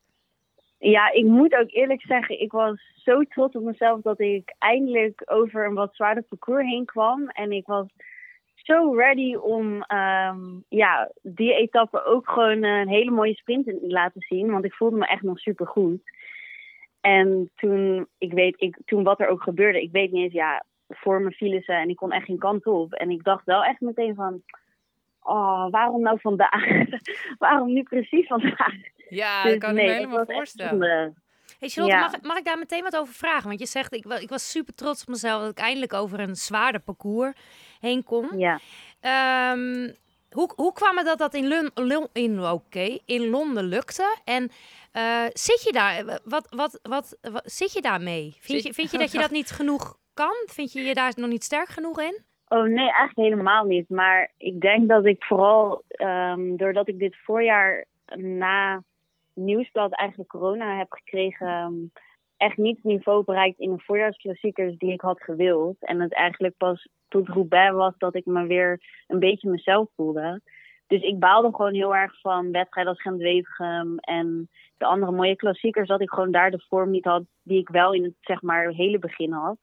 Ja, 0.79 1.13
ik 1.13 1.25
moet 1.25 1.55
ook 1.55 1.71
eerlijk 1.71 2.03
zeggen, 2.03 2.41
ik 2.41 2.53
was 2.53 2.81
zo 3.03 3.23
trots 3.23 3.55
op 3.55 3.63
mezelf 3.63 4.01
dat 4.01 4.21
ik 4.21 4.55
eindelijk 4.59 5.23
over 5.25 5.67
een 5.67 5.75
wat 5.75 5.95
zwaarder 5.95 6.23
parcours 6.23 6.65
heen 6.67 6.85
kwam. 6.85 7.29
En 7.29 7.53
ik 7.53 7.67
was 7.67 7.87
zo 8.65 8.95
ready 8.95 9.35
om 9.35 9.83
ehm, 9.83 10.41
ja, 10.69 11.11
die 11.23 11.55
etappe 11.55 12.05
ook 12.05 12.31
gewoon 12.31 12.63
een 12.63 12.89
hele 12.89 13.11
mooie 13.11 13.35
sprint 13.35 13.67
in 13.67 13.79
te 13.81 13.87
laten 13.89 14.21
zien. 14.21 14.51
Want 14.51 14.65
ik 14.65 14.75
voelde 14.75 14.97
me 14.97 15.07
echt 15.07 15.23
nog 15.23 15.39
super 15.39 15.67
goed. 15.67 16.03
En 17.01 17.51
toen, 17.57 18.07
ik 18.19 18.33
weet, 18.33 18.55
ik, 18.61 18.77
toen 18.85 19.03
wat 19.03 19.21
er 19.21 19.29
ook 19.29 19.43
gebeurde, 19.43 19.83
ik 19.83 19.93
weet 19.93 20.11
niet 20.13 20.23
eens, 20.25 20.33
ja, 20.33 20.65
voor 20.89 21.21
me 21.21 21.31
vielen 21.31 21.63
ze 21.63 21.73
en 21.73 21.89
ik 21.89 21.97
kon 21.97 22.13
echt 22.13 22.25
geen 22.25 22.39
kant 22.39 22.67
op. 22.67 22.93
En 22.93 23.11
ik 23.11 23.25
dacht 23.25 23.45
wel 23.45 23.65
echt 23.65 23.81
meteen 23.81 24.15
van, 24.15 24.43
oh, 25.23 25.71
waarom 25.71 26.03
nou 26.03 26.19
vandaag? 26.21 26.65
waarom 27.39 27.73
nu 27.73 27.83
precies 27.83 28.27
vandaag? 28.27 28.75
Ja, 29.09 29.43
Dus 29.43 29.53
dat 29.53 29.61
kan 29.61 29.71
ik 29.71 29.77
nee, 29.77 29.85
me 29.87 29.93
dat 29.93 30.05
helemaal 30.05 30.37
voorstellen. 30.37 31.23
Hey 31.59 31.69
Charlotte, 31.69 31.97
Ja. 31.97 32.01
mag, 32.11 32.23
mag 32.23 32.39
ik 32.39 32.45
daar 32.45 32.59
meteen 32.59 32.83
wat 32.83 32.97
over 32.97 33.15
vragen? 33.15 33.49
Want 33.49 33.61
je 33.61 33.67
zegt, 33.67 33.95
ik, 33.95 34.05
ik 34.05 34.29
was 34.29 34.51
super 34.51 34.75
trots 34.75 35.03
op 35.03 35.09
mezelf 35.09 35.41
dat 35.41 35.51
ik 35.51 35.59
eindelijk 35.59 35.93
over 35.93 36.21
een 36.21 36.35
zwaarder 36.37 36.81
parcours 36.81 37.33
heen 37.85 38.05
kon. 38.05 38.39
Ja. 38.39 38.59
Ehm, 39.01 39.91
hoe, 40.31 40.53
hoe 40.57 40.73
kwam 40.73 40.97
het 40.97 41.07
dat 41.07 41.19
dat 41.19 41.35
in, 41.35 41.47
Lun- 41.47 42.09
in, 42.13 42.41
oké, 42.45 42.99
in 43.05 43.29
Londen 43.29 43.65
lukte? 43.65 44.17
En 44.25 44.51
eh, 44.93 45.25
zit 45.33 45.63
je 45.63 45.73
daar, 45.73 46.21
wat, 46.25 46.47
wat, 46.51 46.79
wat, 46.83 47.19
wat, 47.23 47.43
zit 47.45 47.73
je 47.73 47.81
daarmee? 47.81 48.37
Vind 48.41 48.63
Zit- 48.63 48.63
je, 48.63 48.73
vind 48.73 48.91
je 48.91 48.99
dat 48.99 49.13
je 49.13 49.19
dat 49.19 49.31
niet 49.31 49.51
genoeg 49.51 49.97
kan? 50.15 50.35
Vind 50.47 50.73
je 50.73 50.83
je 50.83 50.95
daar 50.95 51.13
nog 51.17 51.29
niet 51.31 51.45
sterk 51.45 51.69
genoeg 51.69 52.01
in? 52.01 52.23
Oh 52.49 52.63
nee, 52.63 52.91
eigenlijk 52.93 53.17
helemaal 53.29 53.65
niet. 53.65 53.89
Maar 53.89 54.31
ik 54.39 54.61
denk 54.61 54.89
dat 54.89 55.05
ik 55.05 55.25
vooral, 55.25 55.83
ehm, 55.89 56.57
doordat 56.57 56.89
ik 56.89 56.99
dit 56.99 57.17
voorjaar 57.25 57.85
na 58.17 58.83
Nieuwsblad 59.35 59.93
eigenlijk 59.95 60.31
corona 60.31 60.77
heb 60.79 60.93
gekregen, 60.93 61.47
ehm, 61.47 61.73
echt 62.37 62.57
niet 62.57 62.77
het 62.77 62.85
niveau 62.85 63.25
bereikt 63.25 63.59
in 63.59 63.73
de 63.73 63.83
voorjaarsklassiekers 63.83 64.77
die 64.77 64.93
ik 64.93 65.01
had 65.01 65.23
gewild. 65.23 65.77
En 65.81 66.01
het 66.01 66.15
eigenlijk 66.15 66.57
pas 66.57 66.89
tot 67.09 67.29
Roubaix 67.29 67.75
was 67.75 67.95
dat 67.99 68.15
ik 68.15 68.27
me 68.27 68.47
weer 68.47 68.81
een 69.07 69.19
beetje 69.19 69.51
mezelf 69.51 69.89
voelde. 69.97 70.41
Dus 70.87 71.03
ik 71.03 71.19
baalde 71.19 71.55
gewoon 71.55 71.75
heel 71.75 71.95
erg 71.95 72.21
van 72.21 72.53
wedstrijden 72.53 72.93
als 72.93 73.03
Gent-Wevelgem 73.03 73.99
en 73.99 74.49
de 74.77 74.85
andere 74.85 75.13
mooie 75.13 75.37
klassiekers, 75.37 75.89
dat 75.89 76.01
ik 76.01 76.11
gewoon 76.11 76.31
daar 76.31 76.51
de 76.51 76.65
vorm 76.69 76.91
niet 76.91 77.05
had 77.05 77.25
die 77.43 77.59
ik 77.59 77.69
wel 77.69 77.93
in 77.93 78.05
het 78.05 78.15
zeg 78.21 78.43
maar 78.43 78.69
hele 78.69 78.99
begin 78.99 79.33
had. 79.33 79.57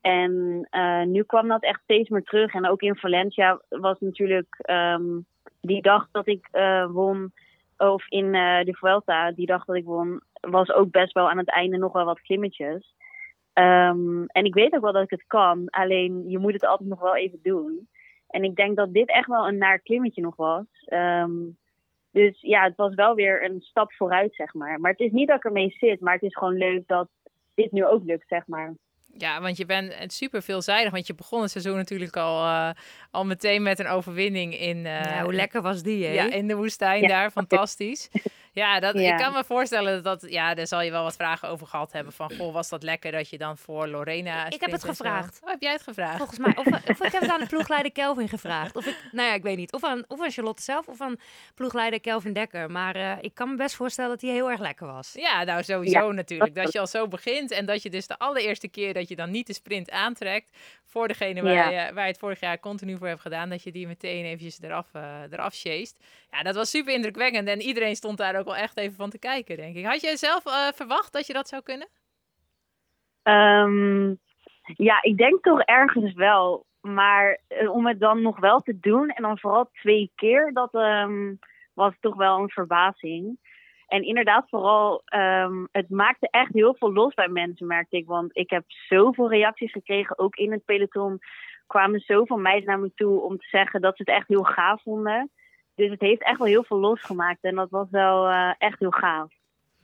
En 0.00 0.66
eh, 0.70 1.02
nu 1.02 1.22
kwam 1.22 1.48
dat 1.48 1.62
echt 1.62 1.80
steeds 1.82 2.08
meer 2.08 2.22
terug. 2.22 2.54
En 2.54 2.68
ook 2.68 2.82
in 2.82 2.96
Valencia 2.96 3.60
was 3.68 4.00
natuurlijk 4.00 4.54
ehm, 4.58 5.20
die 5.60 5.82
dag 5.82 6.08
dat 6.12 6.26
ik 6.26 6.48
eh, 6.50 6.86
won, 6.90 7.32
of 7.76 8.08
in 8.08 8.34
eh, 8.34 8.64
de 8.64 8.74
Vuelta, 8.74 9.32
die 9.32 9.46
dag 9.46 9.64
dat 9.64 9.76
ik 9.76 9.84
won, 9.84 10.22
was 10.50 10.72
ook 10.72 10.90
best 10.90 11.12
wel 11.12 11.30
aan 11.30 11.38
het 11.38 11.50
einde 11.50 11.76
nog 11.76 11.92
wel 11.92 12.04
wat 12.04 12.20
klimmetjes. 12.20 12.94
Ehm, 13.52 14.24
en 14.26 14.44
ik 14.44 14.54
weet 14.54 14.74
ook 14.74 14.82
wel 14.82 14.92
dat 14.92 15.02
ik 15.02 15.10
het 15.10 15.24
kan, 15.26 15.68
alleen 15.70 16.28
je 16.28 16.38
moet 16.38 16.52
het 16.52 16.64
altijd 16.66 16.88
nog 16.88 17.00
wel 17.00 17.16
even 17.16 17.38
doen. 17.42 17.88
En 18.28 18.44
ik 18.44 18.56
denk 18.56 18.76
dat 18.76 18.92
dit 18.92 19.08
echt 19.08 19.28
wel 19.28 19.48
een 19.48 19.58
naar 19.58 19.78
klimmetje 19.78 20.22
nog 20.22 20.36
was. 20.36 20.64
Ehm, 20.84 21.32
dus 22.10 22.40
ja, 22.40 22.62
het 22.62 22.76
was 22.76 22.94
wel 22.94 23.14
weer 23.14 23.44
een 23.44 23.60
stap 23.60 23.92
vooruit, 23.92 24.34
zeg 24.34 24.54
maar. 24.54 24.80
Maar 24.80 24.90
het 24.90 25.00
is 25.00 25.12
niet 25.12 25.28
dat 25.28 25.36
ik 25.36 25.44
ermee 25.44 25.76
zit, 25.78 26.00
maar 26.00 26.14
het 26.14 26.22
is 26.22 26.36
gewoon 26.36 26.56
leuk 26.56 26.86
dat 26.86 27.08
dit 27.54 27.72
nu 27.72 27.86
ook 27.86 28.04
lukt, 28.04 28.28
zeg 28.28 28.46
maar. 28.46 28.74
Ja, 29.16 29.40
want 29.40 29.56
je 29.56 29.66
bent 29.66 30.12
super 30.12 30.42
veelzijdig. 30.42 30.92
Want 30.92 31.06
je 31.06 31.14
begon 31.14 31.40
het 31.40 31.50
seizoen 31.50 31.76
natuurlijk 31.76 32.16
al, 32.16 32.44
eh, 32.44 32.70
al 33.14 33.24
meteen 33.24 33.62
met 33.62 33.78
een 33.78 33.86
overwinning 33.88 34.58
in, 34.58 34.86
eh, 34.86 35.04
ja, 35.04 35.22
hoe 35.22 35.34
lekker 35.34 35.62
was 35.62 35.82
die, 35.82 36.06
hè? 36.06 36.12
ja, 36.12 36.30
in 36.30 36.48
de 36.48 36.56
woestijn 36.56 37.02
Ja. 37.02 37.08
daar. 37.08 37.30
Fantastisch. 37.30 38.08
Ja, 38.54 38.80
dat, 38.80 38.94
Ja. 38.98 39.12
ik 39.12 39.16
kan 39.22 39.32
me 39.32 39.44
voorstellen 39.44 40.02
dat, 40.02 40.20
dat... 40.20 40.30
Ja, 40.30 40.54
daar 40.54 40.66
zal 40.66 40.82
je 40.82 40.90
wel 40.90 41.02
wat 41.02 41.16
vragen 41.16 41.48
over 41.48 41.66
gehad 41.66 41.92
hebben. 41.92 42.12
Van, 42.12 42.32
goh, 42.36 42.52
was 42.52 42.68
dat 42.68 42.82
lekker 42.82 43.12
dat 43.12 43.28
je 43.30 43.38
dan 43.38 43.56
voor 43.58 43.88
Lorena... 43.88 44.46
Ik 44.50 44.60
heb 44.60 44.70
het 44.70 44.84
gevraagd. 44.84 45.40
Oh, 45.42 45.50
heb 45.50 45.60
jij 45.60 45.72
het 45.72 45.82
gevraagd? 45.82 46.16
Volgens 46.16 46.38
mij. 46.38 46.56
Of, 46.56 46.66
of 46.66 47.04
ik 47.04 47.12
heb 47.12 47.20
het 47.20 47.30
aan 47.30 47.40
de 47.40 47.46
ploegleider 47.54 47.92
Kelvin 47.92 48.28
gevraagd. 48.28 48.76
Of 48.76 48.86
ik, 48.86 48.96
nou 49.12 49.28
ja, 49.28 49.34
ik 49.34 49.42
weet 49.42 49.56
niet. 49.56 49.72
Of 49.72 49.84
aan, 49.84 50.04
of 50.08 50.20
aan 50.22 50.30
Charlotte 50.30 50.62
zelf 50.62 50.88
of 50.88 51.00
aan 51.00 51.16
ploegleider 51.54 52.00
Kelvin 52.00 52.32
Dekker. 52.32 52.70
Maar 52.70 52.96
eh, 52.96 53.12
ik 53.20 53.34
kan 53.34 53.48
me 53.50 53.56
best 53.56 53.74
voorstellen 53.74 54.10
dat 54.10 54.20
hij 54.20 54.30
heel 54.30 54.50
erg 54.50 54.60
lekker 54.60 54.86
was. 54.86 55.12
Ja, 55.14 55.44
nou 55.44 55.62
sowieso 55.62 56.12
natuurlijk. 56.12 56.54
Dat 56.54 56.72
je 56.72 56.80
al 56.80 56.86
zo 56.86 57.08
begint 57.08 57.50
en 57.50 57.66
dat 57.66 57.82
je 57.82 57.90
dus 57.90 58.06
de 58.06 58.18
allereerste 58.18 58.68
keer 58.68 58.94
dat 58.94 59.08
je 59.08 59.16
dan 59.16 59.30
niet 59.30 59.46
de 59.46 59.54
sprint 59.54 59.90
aantrekt 59.90 60.56
voor 60.94 61.08
degene 61.08 61.42
waar, 61.42 61.52
Ja. 61.52 61.68
je, 61.86 61.92
waar 61.94 62.04
je 62.04 62.10
het 62.10 62.18
vorig 62.18 62.40
jaar 62.40 62.60
continu 62.60 62.96
voor 62.96 63.06
hebt 63.06 63.20
gedaan, 63.20 63.48
dat 63.48 63.62
je 63.62 63.72
die 63.72 63.86
meteen 63.86 64.24
eventjes 64.24 64.62
eraf, 64.62 64.94
eh 64.94 65.22
eraf 65.30 65.54
sjeest. 65.54 66.04
Ja, 66.30 66.42
dat 66.42 66.54
was 66.54 66.70
super 66.70 66.94
indrukwekkend 66.94 67.48
en 67.48 67.60
iedereen 67.60 67.96
stond 67.96 68.18
daar 68.18 68.38
ook 68.38 68.44
wel 68.44 68.56
echt 68.56 68.76
even 68.76 68.94
van 68.94 69.10
te 69.10 69.18
kijken, 69.18 69.56
denk 69.56 69.76
ik. 69.76 69.84
Had 69.84 70.00
jij 70.00 70.16
zelf 70.16 70.46
eh, 70.46 70.68
verwacht 70.74 71.12
dat 71.12 71.26
je 71.26 71.32
dat 71.32 71.48
zou 71.48 71.62
kunnen? 71.62 71.88
Ehm, 73.22 74.08
ja, 74.76 75.02
ik 75.02 75.16
denk 75.16 75.42
toch 75.42 75.60
ergens 75.60 76.14
wel. 76.14 76.66
Maar 76.80 77.38
eh, 77.48 77.70
om 77.70 77.86
het 77.86 78.00
dan 78.00 78.22
nog 78.22 78.38
wel 78.40 78.60
te 78.60 78.78
doen 78.80 79.08
en 79.10 79.22
dan 79.22 79.38
vooral 79.38 79.68
twee 79.72 80.10
keer, 80.14 80.50
dat 80.52 80.74
ehm, 80.74 81.34
was 81.74 81.92
toch 82.00 82.14
wel 82.14 82.38
een 82.38 82.50
verbazing. 82.50 83.38
En 83.86 84.02
inderdaad, 84.02 84.48
vooral, 84.48 85.02
ehm, 85.04 85.64
het 85.72 85.90
maakte 85.90 86.28
echt 86.30 86.52
heel 86.52 86.74
veel 86.74 86.92
los 86.92 87.14
bij 87.14 87.28
mensen, 87.28 87.66
merkte 87.66 87.96
ik. 87.96 88.06
Want 88.06 88.36
ik 88.36 88.50
heb 88.50 88.64
zoveel 88.66 89.30
reacties 89.30 89.72
gekregen, 89.72 90.18
ook 90.18 90.36
in 90.36 90.52
het 90.52 90.64
peloton 90.64 91.18
kwamen 91.66 92.00
zoveel 92.00 92.36
meiden 92.36 92.68
naar 92.68 92.80
me 92.80 92.92
toe 92.94 93.20
om 93.20 93.38
te 93.38 93.46
zeggen 93.48 93.80
dat 93.80 93.96
ze 93.96 94.02
het 94.06 94.16
echt 94.16 94.28
heel 94.28 94.42
gaaf 94.42 94.82
vonden. 94.82 95.30
Dus 95.74 95.90
het 95.90 96.00
heeft 96.00 96.22
echt 96.22 96.38
wel 96.38 96.46
heel 96.46 96.64
veel 96.64 96.78
losgemaakt 96.78 97.42
en 97.42 97.54
dat 97.54 97.70
was 97.70 97.90
wel 97.90 98.28
eh, 98.28 98.52
echt 98.58 98.78
heel 98.78 98.90
gaaf. 98.90 99.32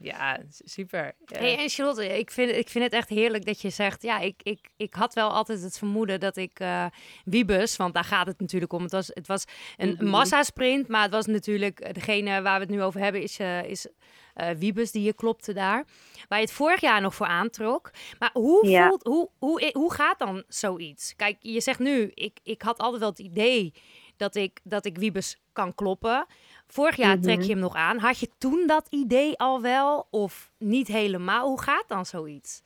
Ja, 0.01 0.39
super. 0.63 1.15
Ja. 1.25 1.37
Hey, 1.39 1.57
en 1.57 1.69
Charlotte, 1.69 2.17
ik 2.19 2.31
vind, 2.31 2.51
ik 2.51 2.69
vind 2.69 2.83
het 2.83 2.93
echt 2.93 3.09
heerlijk 3.09 3.45
dat 3.45 3.61
je 3.61 3.69
zegt... 3.69 4.01
ja, 4.01 4.19
ik, 4.19 4.35
ik, 4.43 4.69
ik 4.77 4.93
had 4.93 5.13
wel 5.13 5.29
altijd 5.31 5.61
het 5.61 5.77
vermoeden 5.77 6.19
dat 6.19 6.37
ik 6.37 6.59
eh 6.59 6.85
Wiebes... 7.25 7.75
want 7.75 7.93
daar 7.93 8.03
gaat 8.03 8.27
het 8.27 8.39
natuurlijk 8.39 8.73
om. 8.73 8.81
Het 8.83 8.91
was, 8.91 9.07
het 9.13 9.27
was 9.27 9.43
een 9.77 9.89
Mhm. 9.99 10.05
massasprint, 10.05 10.87
maar 10.87 11.01
het 11.01 11.11
was 11.11 11.25
natuurlijk... 11.25 11.79
eh, 11.79 11.93
degene 11.93 12.41
waar 12.41 12.59
we 12.59 12.65
het 12.65 12.73
nu 12.73 12.81
over 12.83 12.99
hebben 13.01 13.21
is, 13.21 13.39
eh 13.39 13.63
is 13.63 13.87
eh, 14.33 14.49
Wiebes, 14.49 14.91
die 14.91 15.03
je 15.03 15.13
klopte 15.13 15.53
daar. 15.53 15.85
Waar 16.27 16.39
je 16.39 16.45
het 16.45 16.53
vorig 16.53 16.81
jaar 16.81 17.01
nog 17.01 17.15
voor 17.15 17.25
aantrok. 17.27 17.91
Maar 18.19 18.29
hoe, 18.33 18.67
Ja. 18.67 18.87
voelt, 18.87 19.03
hoe, 19.03 19.29
hoe, 19.39 19.69
hoe 19.73 19.93
gaat 19.93 20.19
dan 20.19 20.43
zoiets? 20.47 21.15
Kijk, 21.15 21.37
je 21.39 21.61
zegt 21.61 21.79
nu, 21.79 22.11
ik, 22.13 22.39
ik 22.43 22.61
had 22.61 22.77
altijd 22.79 22.99
wel 23.01 23.09
het 23.09 23.19
idee... 23.19 23.73
dat 24.21 24.35
ik, 24.35 24.59
dat 24.63 24.85
ik 24.85 24.97
Wiebes 24.97 25.41
kan 25.53 25.75
kloppen... 25.75 26.25
Vorig 26.67 26.95
jaar 26.95 27.19
trek 27.19 27.37
Mhm. 27.37 27.45
je 27.45 27.51
hem 27.51 27.61
nog 27.61 27.75
aan. 27.75 27.97
Had 27.97 28.19
je 28.19 28.29
toen 28.37 28.63
dat 28.67 28.87
idee 28.89 29.37
al 29.37 29.61
wel 29.61 30.07
of 30.11 30.51
niet 30.57 30.87
helemaal? 30.87 31.47
Hoe 31.47 31.61
gaat 31.61 31.85
dan 31.87 32.05
zoiets? 32.05 32.63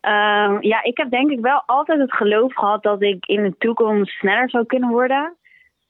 Ehm, 0.00 0.62
ja, 0.62 0.82
ik 0.82 0.96
heb 0.96 1.10
denk 1.10 1.30
ik 1.30 1.40
wel 1.40 1.62
altijd 1.66 2.00
het 2.00 2.12
geloof 2.12 2.54
gehad 2.54 2.82
dat 2.82 3.02
ik 3.02 3.26
in 3.26 3.42
de 3.42 3.54
toekomst 3.58 4.12
sneller 4.18 4.50
zou 4.50 4.66
kunnen 4.66 4.88
worden. 4.88 5.36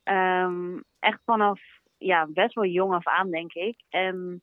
Ehm, 0.02 0.78
echt 1.00 1.20
vanaf 1.24 1.60
ja, 1.98 2.26
best 2.28 2.54
wel 2.54 2.64
jong 2.64 2.94
af 2.94 3.06
aan, 3.06 3.30
denk 3.30 3.52
ik. 3.52 3.76
En 3.88 4.40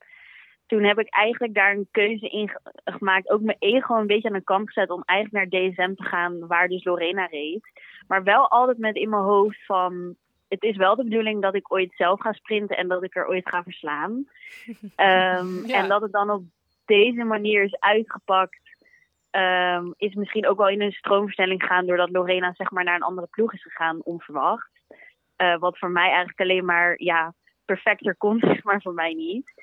toen 0.68 0.84
heb 0.84 1.00
ik 1.00 1.10
eigenlijk 1.10 1.54
daar 1.54 1.72
een 1.72 1.88
keuze 1.92 2.30
in 2.30 2.50
ge- 2.50 2.60
gemaakt. 2.86 3.30
Ook 3.30 3.42
mijn 3.42 3.58
ego 3.60 3.96
een 3.96 4.08
beetje 4.08 4.28
aan 4.28 4.34
de 4.34 4.44
kant 4.44 4.68
gezet 4.68 4.90
om 4.90 5.04
eigenlijk 5.06 5.52
naar 5.52 5.62
DSM 5.62 5.94
te 5.96 6.04
gaan, 6.04 6.48
waar 6.48 6.68
dus 6.68 6.84
Lorena 6.84 7.26
reed. 7.26 7.70
Maar 8.08 8.24
wel 8.24 8.48
altijd 8.50 8.78
met 8.78 8.96
in 8.96 9.10
mijn 9.10 9.22
hoofd 9.24 9.66
van... 9.66 10.16
Het 10.48 10.64
is 10.64 10.76
wel 10.78 10.96
de 10.96 11.04
bedoeling 11.04 11.42
dat 11.42 11.56
ik 11.56 11.74
ooit 11.74 11.94
zelf 11.96 12.22
ga 12.22 12.34
sprinten 12.34 12.78
en 12.78 12.88
dat 12.88 13.04
ik 13.04 13.16
er 13.16 13.28
ooit 13.28 13.50
ga 13.50 13.64
verslaan. 13.64 14.28
Ehm, 14.96 15.66
Ja. 15.66 15.76
En 15.84 15.88
dat 15.90 16.02
het 16.02 16.12
dan 16.12 16.30
op 16.30 16.44
deze 16.86 17.24
manier 17.24 17.64
is 17.64 17.80
uitgepakt 17.80 18.60
ehm, 19.30 19.86
is 19.98 20.14
misschien 20.14 20.48
ook 20.48 20.58
wel 20.58 20.70
in 20.70 20.82
een 20.82 20.92
stroomversnelling 20.92 21.62
gegaan 21.62 21.86
doordat 21.86 22.10
Lorena 22.10 22.54
zeg 22.54 22.72
maar 22.72 22.84
naar 22.84 22.96
een 22.96 23.02
andere 23.02 23.28
ploeg 23.32 23.54
is 23.54 23.62
gegaan 23.62 24.04
onverwacht. 24.04 24.70
Eh, 25.36 25.58
wat 25.58 25.78
voor 25.78 25.92
mij 25.92 26.08
eigenlijk 26.08 26.40
alleen 26.40 26.66
maar 26.66 26.94
ja, 26.98 27.34
perfecter 27.66 28.16
kon, 28.16 28.40
zeg 28.52 28.64
maar 28.64 28.82
voor 28.82 28.94
mij 28.94 29.14
niet. 29.14 29.54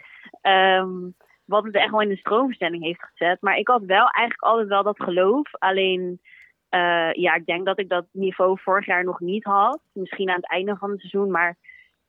Ehm, 0.44 1.10
wat 1.44 1.64
het 1.64 1.74
echt 1.74 1.90
wel 1.90 2.00
in 2.00 2.08
de 2.08 2.16
stroomversnelling 2.16 2.82
heeft 2.82 3.02
gezet. 3.02 3.40
Maar 3.40 3.56
ik 3.56 3.68
had 3.68 3.84
wel 3.84 4.08
eigenlijk 4.08 4.42
altijd 4.42 4.68
wel 4.68 4.82
dat 4.82 5.02
geloof. 5.02 5.54
Alleen 5.54 6.20
eh, 6.68 7.12
ja, 7.12 7.34
ik 7.34 7.46
denk 7.46 7.66
dat 7.66 7.78
ik 7.78 7.88
dat 7.88 8.06
niveau 8.10 8.58
vorig 8.60 8.86
jaar 8.86 9.04
nog 9.04 9.20
niet 9.20 9.44
had. 9.44 9.80
Misschien 9.92 10.28
aan 10.28 10.36
het 10.36 10.50
einde 10.50 10.76
van 10.76 10.90
het 10.90 11.00
seizoen, 11.00 11.30
maar 11.30 11.56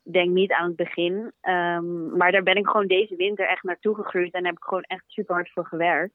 denk 0.04 0.30
niet 0.30 0.52
aan 0.52 0.68
het 0.68 0.76
begin. 0.76 1.32
Ehm, 1.42 2.18
maar 2.18 2.32
daar 2.32 2.44
ben 2.44 2.56
ik 2.56 2.68
gewoon 2.68 2.88
deze 2.88 3.16
winter 3.16 3.48
echt 3.48 3.64
naartoe 3.64 3.96
gegroeid 3.96 4.34
en 4.34 4.46
heb 4.46 4.56
ik 4.56 4.64
gewoon 4.64 4.84
echt 4.84 5.04
super 5.08 5.36
hard 5.36 5.52
voor 5.52 5.66
gewerkt. 5.66 6.14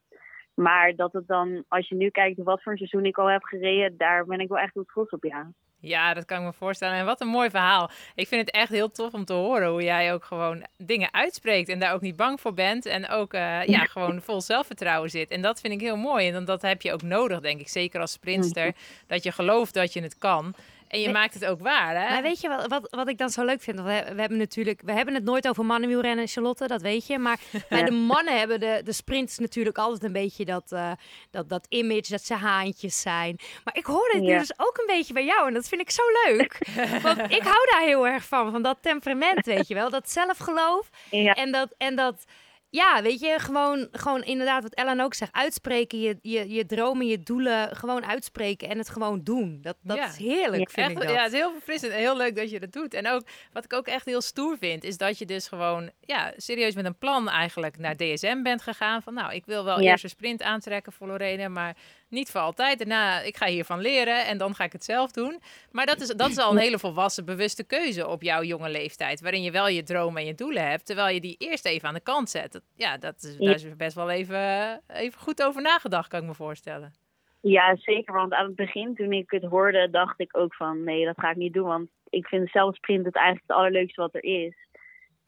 Maar 0.53 0.95
dat 0.95 1.13
het 1.13 1.27
dan, 1.27 1.63
als 1.67 1.89
je 1.89 1.95
nu 1.95 2.09
kijkt 2.09 2.43
wat 2.43 2.63
voor 2.63 2.71
een 2.71 2.77
seizoen 2.77 3.05
ik 3.05 3.17
al 3.17 3.29
heb 3.29 3.43
gereden, 3.43 3.97
daar 3.97 4.25
ben 4.25 4.39
ik 4.39 4.47
wel 4.47 4.59
echt 4.59 4.73
heel 4.73 4.85
trots 4.85 5.11
op, 5.11 5.23
ja. 5.23 5.51
Ja, 5.81 6.13
dat 6.13 6.25
kan 6.25 6.37
ik 6.39 6.43
me 6.43 6.53
voorstellen. 6.53 6.97
En 6.97 7.05
wat 7.05 7.21
een 7.21 7.27
mooi 7.27 7.49
verhaal. 7.49 7.89
Ik 8.15 8.27
vind 8.27 8.41
het 8.45 8.51
echt 8.55 8.69
heel 8.71 8.91
tof 8.91 9.13
om 9.13 9.25
te 9.25 9.33
horen 9.33 9.69
hoe 9.69 9.83
jij 9.83 10.13
ook 10.13 10.23
gewoon 10.23 10.65
dingen 10.77 11.13
uitspreekt 11.13 11.69
en 11.69 11.79
daar 11.79 11.93
ook 11.93 12.01
niet 12.01 12.15
bang 12.15 12.41
voor 12.41 12.53
bent. 12.53 12.85
En 12.85 13.09
ook 13.09 13.33
eh, 13.33 13.65
ja, 13.65 13.85
gewoon 13.85 14.21
vol 14.21 14.41
zelfvertrouwen 14.41 15.09
zit. 15.09 15.31
En 15.31 15.41
dat 15.41 15.59
vind 15.61 15.73
ik 15.73 15.81
heel 15.81 15.95
mooi. 15.97 16.27
En 16.27 16.33
dan- 16.33 16.45
dat 16.45 16.61
heb 16.61 16.81
je 16.81 16.93
ook 16.93 17.01
nodig, 17.01 17.39
denk 17.39 17.59
ik. 17.59 17.69
Zeker 17.69 18.01
als 18.01 18.11
sprinster. 18.11 18.73
Dat 19.07 19.23
je 19.23 19.31
gelooft 19.31 19.73
dat 19.73 19.93
je 19.93 20.01
het 20.01 20.17
kan. 20.17 20.55
En 20.91 20.99
je 20.99 21.09
maakt 21.09 21.33
het 21.33 21.45
ook 21.45 21.59
waar, 21.59 21.95
hè? 21.95 22.09
Maar 22.09 22.21
weet 22.21 22.41
je 22.41 22.47
wat, 22.47 22.67
wat, 22.67 22.87
wat 22.89 23.07
ik 23.07 23.17
dan 23.17 23.29
zo 23.29 23.45
leuk 23.45 23.61
vind? 23.61 23.79
Want 23.79 23.87
we, 23.89 24.13
we 24.13 24.19
hebben 24.19 24.37
natuurlijk, 24.37 24.81
we 24.85 24.91
hebben 24.91 25.13
het 25.13 25.23
nooit 25.23 25.47
over 25.47 25.65
mannenwielrennen, 25.65 26.27
Charlotte, 26.27 26.67
dat 26.67 26.81
weet 26.81 27.07
je. 27.07 27.17
Maar 27.19 27.39
bij 27.69 27.83
de 27.83 27.91
mannen 27.91 28.37
hebben 28.39 28.59
de, 28.59 28.81
de 28.83 28.91
sprints 28.93 29.37
natuurlijk 29.37 29.77
altijd 29.77 30.03
een 30.03 30.11
beetje 30.11 30.45
dat, 30.45 30.71
eh, 30.71 30.91
dat, 31.31 31.49
dat 31.49 31.65
image, 31.69 32.11
dat 32.11 32.25
ze 32.25 32.33
haantjes 32.33 33.01
zijn. 33.01 33.39
Maar 33.63 33.75
ik 33.77 33.85
hoor 33.85 34.09
dit 34.13 34.23
Ja. 34.23 34.39
dus 34.39 34.53
ook 34.57 34.77
een 34.77 34.95
beetje 34.95 35.13
bij 35.13 35.25
jou 35.25 35.47
en 35.47 35.53
dat 35.53 35.67
vind 35.67 35.81
ik 35.81 35.91
zo 35.91 36.03
leuk. 36.25 36.57
Want 37.03 37.19
ik 37.19 37.41
hou 37.41 37.67
daar 37.71 37.81
heel 37.85 38.07
erg 38.07 38.23
van, 38.23 38.51
van 38.51 38.61
dat 38.61 38.77
temperament, 38.81 39.45
weet 39.45 39.67
je 39.67 39.73
wel. 39.73 39.89
Dat 39.89 40.11
zelfgeloof 40.11 40.89
Ja, 41.09 41.33
En 41.33 41.51
dat, 41.51 41.69
en 41.77 41.95
dat, 41.95 42.25
ja, 42.73 43.01
weet 43.01 43.19
je, 43.19 43.35
gewoon, 43.39 43.87
gewoon 43.91 44.23
inderdaad 44.23 44.63
wat 44.63 44.73
Ellen 44.73 44.99
ook 44.99 45.13
zegt, 45.13 45.31
uitspreken, 45.33 45.99
je, 45.99 46.17
je, 46.21 46.49
je 46.49 46.65
dromen, 46.65 47.07
je 47.07 47.19
doelen, 47.19 47.75
gewoon 47.75 48.05
uitspreken 48.05 48.69
en 48.69 48.77
het 48.77 48.89
gewoon 48.89 49.23
doen. 49.23 49.59
Dat, 49.61 49.75
dat 49.81 49.97
Ja. 49.97 50.07
is 50.07 50.17
heerlijk, 50.17 50.61
Ja, 50.67 50.73
vind 50.73 50.87
Echt, 50.89 51.01
ik 51.01 51.07
dat. 51.07 51.15
ja, 51.17 51.23
het 51.23 51.33
is 51.33 51.39
heel 51.39 51.51
verfrissend 51.51 51.91
en 51.91 51.97
heel 51.99 52.17
leuk 52.17 52.35
dat 52.35 52.49
je 52.49 52.59
dat 52.59 52.71
doet. 52.71 52.93
En 52.93 53.07
ook 53.07 53.23
wat 53.53 53.63
ik 53.63 53.73
ook 53.73 53.87
echt 53.87 54.05
heel 54.05 54.21
stoer 54.21 54.57
vind, 54.57 54.83
is 54.83 54.97
dat 54.97 55.17
je 55.17 55.25
dus 55.25 55.47
gewoon 55.47 55.91
ja, 56.01 56.33
serieus 56.37 56.75
met 56.75 56.85
een 56.85 56.97
plan 56.97 57.29
eigenlijk 57.29 57.77
naar 57.77 57.95
DSM 57.97 58.41
bent 58.41 58.61
gegaan. 58.61 59.01
Van 59.01 59.13
nou, 59.13 59.33
ik 59.33 59.45
wil 59.45 59.63
wel 59.63 59.81
Ja. 59.81 59.91
eerst 59.91 60.03
een 60.03 60.09
sprint 60.09 60.41
aantrekken 60.43 60.91
voor 60.93 61.07
Lorena, 61.07 61.47
maar 61.47 61.75
niet 62.11 62.31
voor 62.31 62.41
altijd. 62.41 62.77
Daarna, 62.77 63.21
ik 63.21 63.37
ga 63.37 63.45
hiervan 63.45 63.79
leren 63.79 64.25
en 64.25 64.37
dan 64.37 64.55
ga 64.55 64.63
ik 64.63 64.71
het 64.71 64.83
zelf 64.83 65.11
doen. 65.11 65.41
Maar 65.71 65.85
dat 65.85 66.01
is, 66.01 66.07
dat 66.07 66.29
is 66.29 66.37
al 66.37 66.51
een 66.51 66.57
hele 66.57 66.79
volwassen, 66.79 67.25
bewuste 67.25 67.63
keuze 67.63 68.07
op 68.07 68.21
jouw 68.21 68.43
jonge 68.43 68.69
leeftijd. 68.69 69.21
Waarin 69.21 69.43
je 69.43 69.51
wel 69.51 69.67
je 69.67 69.83
dromen 69.83 70.21
en 70.21 70.27
je 70.27 70.35
doelen 70.35 70.69
hebt, 70.69 70.85
terwijl 70.85 71.13
je 71.13 71.21
die 71.21 71.35
eerst 71.37 71.65
even 71.65 71.87
aan 71.87 71.93
de 71.93 71.99
kant 71.99 72.29
zet. 72.29 72.51
Dat, 72.51 72.63
ja, 72.75 72.97
dat 72.97 73.15
is, 73.23 73.37
daar 73.37 73.55
is 73.55 73.75
best 73.75 73.95
wel 73.95 74.09
even, 74.09 74.81
even 74.87 75.19
goed 75.19 75.43
over 75.43 75.61
nagedacht, 75.61 76.09
kan 76.09 76.21
ik 76.21 76.27
me 76.27 76.33
voorstellen. 76.33 76.93
ja, 77.41 77.75
zeker. 77.75 78.13
Want 78.13 78.33
aan 78.33 78.45
het 78.45 78.55
begin, 78.55 78.95
toen 78.95 79.11
ik 79.11 79.31
het 79.31 79.43
hoorde, 79.43 79.89
dacht 79.89 80.19
ik 80.19 80.37
ook 80.37 80.55
van 80.55 80.83
nee, 80.83 81.05
dat 81.05 81.19
ga 81.19 81.29
ik 81.29 81.37
niet 81.37 81.53
doen. 81.53 81.67
Want 81.67 81.89
ik 82.09 82.27
vind 82.27 82.49
zelf 82.49 82.75
sprint 82.75 83.05
het 83.05 83.15
eigenlijk 83.15 83.47
het 83.47 83.57
allerleukste 83.57 84.01
wat 84.01 84.15
er 84.15 84.23
is. 84.23 84.55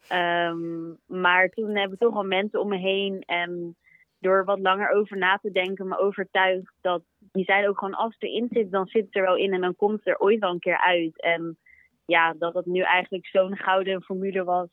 Ehm, 0.08 0.93
maar 1.06 1.50
toen 1.50 1.76
heb 1.76 1.93
ik 1.93 2.00
toch 2.00 2.13
wel 2.13 2.24
mensen 2.24 2.60
om 2.60 2.69
me 2.69 2.78
heen 2.78 3.22
en 3.26 3.76
door 4.24 4.46
wat 4.46 4.60
langer 4.60 4.90
over 4.90 5.18
na 5.18 5.38
te 5.38 5.52
denken, 5.52 5.88
me 5.88 5.98
overtuigd 5.98 6.74
dat 6.82 7.04
die 7.32 7.44
zeiden 7.44 7.70
ook 7.70 7.78
gewoon 7.78 7.94
als 7.94 8.14
het 8.14 8.24
erin 8.24 8.48
zit, 8.52 8.72
dan 8.72 8.88
zit 8.88 9.06
het 9.06 9.16
er 9.16 9.22
wel 9.22 9.38
in 9.38 9.54
en 9.54 9.62
dan 9.62 9.76
komt 9.76 9.98
het 9.98 10.08
er 10.08 10.20
ooit 10.20 10.40
wel 10.40 10.52
een 10.52 10.60
keer 10.60 10.82
uit. 10.82 11.22
En 11.22 11.58
ja, 12.06 12.34
dat 12.34 12.54
het 12.54 12.66
nu 12.66 12.82
eigenlijk 12.82 13.28
zo'n 13.28 13.58
gouden 13.58 14.04
formule 14.04 14.44
was, 14.44 14.68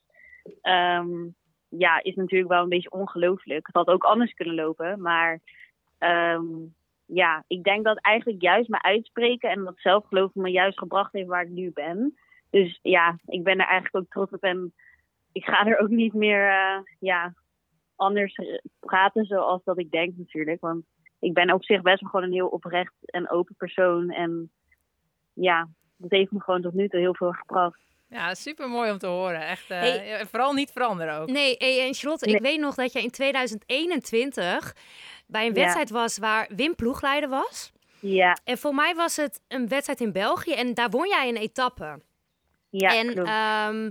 ehm, 0.63 1.11
ja, 1.69 2.03
is 2.03 2.15
natuurlijk 2.15 2.51
wel 2.51 2.63
een 2.63 2.69
beetje 2.69 2.91
ongelooflijk. 2.91 3.67
Het 3.67 3.77
had 3.77 3.89
ook 3.89 4.05
anders 4.05 4.33
kunnen 4.33 4.55
lopen, 4.55 5.01
maar 5.01 5.41
ehm, 5.99 6.45
ja, 7.07 7.45
ik 7.47 7.63
denk 7.63 7.85
dat 7.85 7.99
eigenlijk 7.99 8.43
juist 8.43 8.69
mijn 8.69 8.83
uitspreken 8.83 9.51
en 9.51 9.65
dat 9.65 9.79
zelfgeloof 9.79 10.35
me 10.35 10.51
juist 10.51 10.79
gebracht 10.79 11.13
heeft 11.13 11.29
waar 11.29 11.43
ik 11.43 11.51
nu 11.51 11.71
ben. 11.73 12.19
Dus 12.51 12.79
ja, 12.83 13.19
ik 13.27 13.43
ben 13.43 13.59
er 13.59 13.67
eigenlijk 13.67 13.97
ook 13.97 14.11
trots 14.11 14.33
op 14.33 14.43
en 14.43 14.73
ik 15.33 15.45
ga 15.45 15.67
er 15.67 15.79
ook 15.79 15.89
niet 15.89 16.15
meer 16.15 16.49
eh, 16.49 16.79
ja, 16.99 17.35
anders 18.01 18.39
praten 18.81 19.25
zoals 19.25 19.65
dat 19.65 19.79
ik 19.79 19.91
denk 19.91 20.13
natuurlijk. 20.17 20.61
Want 20.61 20.85
ik 21.19 21.33
ben 21.35 21.53
op 21.53 21.65
zich 21.65 21.83
best 21.83 22.01
wel 22.01 22.11
gewoon 22.11 22.27
een 22.27 22.33
heel 22.33 22.47
oprecht 22.49 22.93
en 23.05 23.31
open 23.31 23.55
persoon. 23.55 24.11
En 24.11 24.51
ja, 25.33 25.69
dat 25.97 26.11
heeft 26.11 26.31
me 26.31 26.41
gewoon 26.41 26.63
tot 26.63 26.75
nu 26.75 26.89
toe 26.89 27.01
heel 27.01 27.15
veel 27.15 27.33
gebracht. 27.33 27.81
Ja, 28.09 28.35
super 28.35 28.69
mooi 28.69 28.91
om 28.91 28.99
te 28.99 29.07
horen. 29.07 29.41
Echt, 29.47 29.71
eh, 29.71 29.79
Hey. 29.81 30.07
ja, 30.07 30.27
vooral 30.27 30.53
niet 30.53 30.71
veranderen 30.71 31.21
ook. 31.21 31.29
Nee, 31.31 31.55
hey, 31.59 31.87
en 31.87 31.95
Charlotte, 31.95 32.27
ik 32.31 32.41
weet 32.41 32.61
nog 32.61 32.75
dat 32.75 32.93
je 32.93 33.03
in 33.03 33.11
2021 33.11 34.75
bij 35.27 35.47
een 35.47 35.55
Ja. 35.55 35.61
wedstrijd 35.61 35.91
was 35.91 36.19
waar 36.19 36.49
Wim 36.57 36.75
ploegleider 36.75 37.29
was. 37.29 37.73
Ja, 38.01 38.37
En 38.45 38.59
voor 38.59 38.75
mij 38.75 38.95
was 38.95 39.17
het 39.17 39.41
een 39.49 39.69
wedstrijd 39.69 40.01
in 40.01 40.13
België 40.13 40.53
en 40.53 40.75
daar 40.75 40.91
won 40.91 41.09
jij 41.09 41.29
een 41.29 41.37
etappe. 41.37 42.01
ja, 42.71 42.95
en, 42.97 43.15
klopt. 43.15 43.29
ehm, 43.29 43.91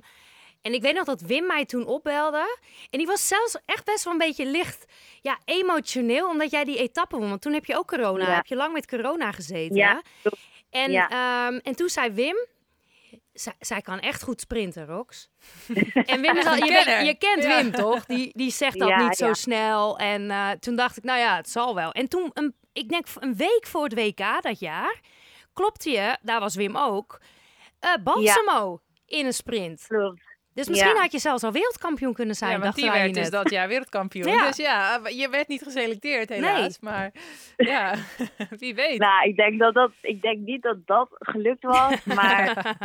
en 0.62 0.74
ik 0.74 0.82
weet 0.82 0.94
nog 0.96 1.06
dat 1.06 1.22
Wim 1.22 1.46
mij 1.46 1.66
toen 1.66 1.86
opbelde. 1.86 2.58
En 2.90 2.98
die 2.98 3.08
was 3.08 3.28
zelfs 3.28 3.58
echt 3.66 3.86
best 3.86 4.04
wel 4.04 4.14
een 4.14 4.20
beetje 4.20 4.46
licht 4.46 4.86
ja, 5.22 5.40
emotioneel, 5.46 6.28
omdat 6.30 6.52
jij 6.52 6.64
die 6.64 6.78
etappe 6.78 7.18
won. 7.18 7.30
Want 7.30 7.42
toen 7.42 7.54
heb 7.54 7.66
je 7.66 7.78
ook 7.78 7.88
corona, 7.88 8.28
Ja. 8.28 8.36
heb 8.36 8.46
je 8.46 8.56
lang 8.56 8.74
met 8.74 8.88
corona 8.88 9.32
gezeten. 9.32 9.76
Ja. 9.76 10.02
En, 10.70 10.92
Ja. 10.92 11.10
ehm, 11.48 11.60
en 11.64 11.76
toen 11.76 11.90
zei 11.90 12.12
Wim, 12.12 12.48
zij, 13.34 13.54
zij 13.60 13.82
kan 13.82 14.00
echt 14.00 14.24
goed 14.24 14.42
sprinten, 14.42 14.86
Rox. 14.86 15.30
en 16.06 16.22
Wim 16.22 16.38
is 16.38 16.46
al, 16.46 16.56
je, 16.56 17.02
je 17.06 17.16
kent 17.18 17.44
Ja. 17.44 17.62
Wim 17.62 17.72
toch? 17.72 18.06
Die, 18.06 18.32
die 18.36 18.52
zegt 18.52 18.80
dat 18.80 18.90
Ja, 18.90 19.04
niet 19.08 19.16
zo 19.18 19.26
ja. 19.26 19.34
snel. 19.34 19.98
En 19.98 20.32
eh, 20.32 20.50
toen 20.52 20.76
dacht 20.76 20.98
ik, 20.98 21.04
nou 21.04 21.20
ja, 21.20 21.36
het 21.36 21.50
zal 21.50 21.76
wel. 21.76 21.92
En 21.92 22.08
toen, 22.08 22.32
een, 22.34 22.56
ik 22.74 22.90
denk 22.90 23.06
een 23.20 23.36
week 23.36 23.66
voor 23.68 23.84
het 23.84 23.94
WK 23.94 24.42
dat 24.42 24.60
jaar, 24.60 25.00
klopte 25.54 25.90
je, 25.90 26.18
daar 26.22 26.40
was 26.40 26.56
Wim 26.56 26.78
ook, 26.78 27.20
eh 27.80 27.94
Balsamo 28.04 28.82
in 29.06 29.26
een 29.26 29.34
sprint. 29.34 29.86
klopt. 29.88 30.22
Dus 30.54 30.68
misschien 30.68 30.94
Ja. 30.96 31.02
had 31.02 31.12
je 31.12 31.20
zelfs 31.20 31.44
al 31.44 31.52
wereldkampioen 31.52 32.14
kunnen 32.14 32.36
zijn. 32.36 32.52
Ja, 32.52 32.60
want 32.60 32.76
die 32.76 32.92
werd 32.92 33.14
dus 33.14 33.30
dat 33.30 33.50
jaar 33.50 33.68
wereldkampioen. 33.68 34.28
Ja. 34.34 34.48
Dus 34.48 34.58
ja, 34.58 35.00
je 35.10 35.30
werd 35.30 35.48
niet 35.48 35.62
geselecteerd 35.64 36.30
helaas. 36.30 36.80
Maar 36.80 37.12
ja, 37.58 37.96
wie 38.60 38.76
weet. 38.76 39.00
Nou, 39.00 39.28
ik 39.30 39.36
denk, 39.36 39.60
dat 39.60 39.74
dat, 39.74 39.92
ik 40.02 40.22
denk 40.22 40.38
niet 40.40 40.62
dat 40.62 40.78
dat 40.86 41.08
gelukt 41.12 41.64
was, 41.64 42.04
maar 42.04 42.76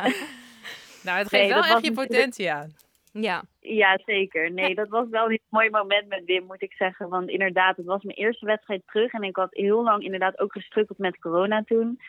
Nou, 1.03 1.18
het 1.18 1.31
Nee, 1.31 1.40
geeft 1.40 1.53
wel 1.53 1.62
dat 1.62 1.64
echt 1.64 1.72
was 1.72 1.83
je 1.83 1.88
natuurlijk- 1.90 2.09
potentie 2.09 2.53
aan. 2.53 2.72
Ja, 3.12 3.42
Ja, 3.61 3.98
zeker. 4.05 4.50
Nee, 4.53 4.74
dat 4.74 4.88
was 4.88 5.07
wel 5.11 5.31
een 5.31 5.40
mooi 5.48 5.70
moment 5.70 6.09
met 6.09 6.22
Wim, 6.24 6.44
moet 6.44 6.62
ik 6.62 6.72
zeggen. 6.72 7.09
Want 7.09 7.29
inderdaad, 7.29 7.77
het 7.77 7.87
was 7.87 8.03
mijn 8.03 8.16
eerste 8.18 8.46
wedstrijd 8.46 8.83
terug. 8.87 9.12
En 9.12 9.22
ik 9.22 9.37
had 9.37 9.48
heel 9.50 9.83
lang 9.83 10.03
inderdaad 10.05 10.38
ook 10.38 10.53
gestrukkeld 10.53 10.98
met 10.98 11.18
corona 11.18 11.62
toen. 11.66 12.00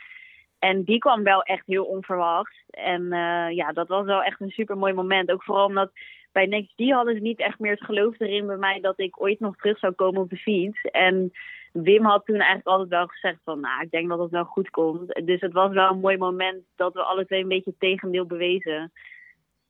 En 0.70 0.84
die 0.84 0.98
kwam 0.98 1.24
wel 1.24 1.42
echt 1.44 1.64
heel 1.66 1.84
onverwachts. 1.86 2.64
En 2.70 3.12
eh, 3.14 3.56
ja, 3.56 3.72
dat 3.72 3.88
was 3.88 4.06
wel 4.06 4.24
echt 4.24 4.42
een 4.42 4.50
super 4.50 4.78
mooi 4.78 4.94
moment. 4.94 5.32
Ook 5.32 5.44
vooral 5.44 5.66
omdat 5.66 5.92
bij 6.32 6.46
Next 6.46 6.74
G 6.76 6.90
hadden 6.92 7.16
ze 7.16 7.22
niet 7.22 7.40
echt 7.40 7.60
meer 7.60 7.72
het 7.72 7.84
geloof 7.86 8.20
erin 8.20 8.46
bij 8.46 8.58
mij 8.58 8.80
dat 8.82 9.00
ik 9.00 9.22
ooit 9.22 9.40
nog 9.40 9.56
terug 9.56 9.80
zou 9.80 9.94
komen 9.94 10.22
op 10.22 10.30
de 10.30 10.38
fiets. 10.38 10.82
En 10.82 11.32
Wim 11.74 12.06
had 12.06 12.26
toen 12.26 12.36
eigenlijk 12.36 12.68
altijd 12.68 12.90
wel 12.90 13.08
gezegd 13.08 13.38
van, 13.44 13.60
nou, 13.60 13.82
ik 13.82 13.92
denk 13.92 14.10
dat 14.10 14.20
het 14.20 14.32
wel 14.32 14.44
goed 14.44 14.70
komt. 14.70 15.22
Dus 15.26 15.42
het 15.42 15.54
was 15.54 15.72
wel 15.74 15.90
een 15.92 16.00
mooi 16.00 16.18
moment 16.18 16.64
dat 16.76 16.94
we 16.94 17.02
alle 17.04 17.26
twee 17.26 17.42
een 17.42 17.48
beetje 17.48 17.70
het 17.70 17.80
tegendeel 17.80 18.26
bewezen. 18.26 18.92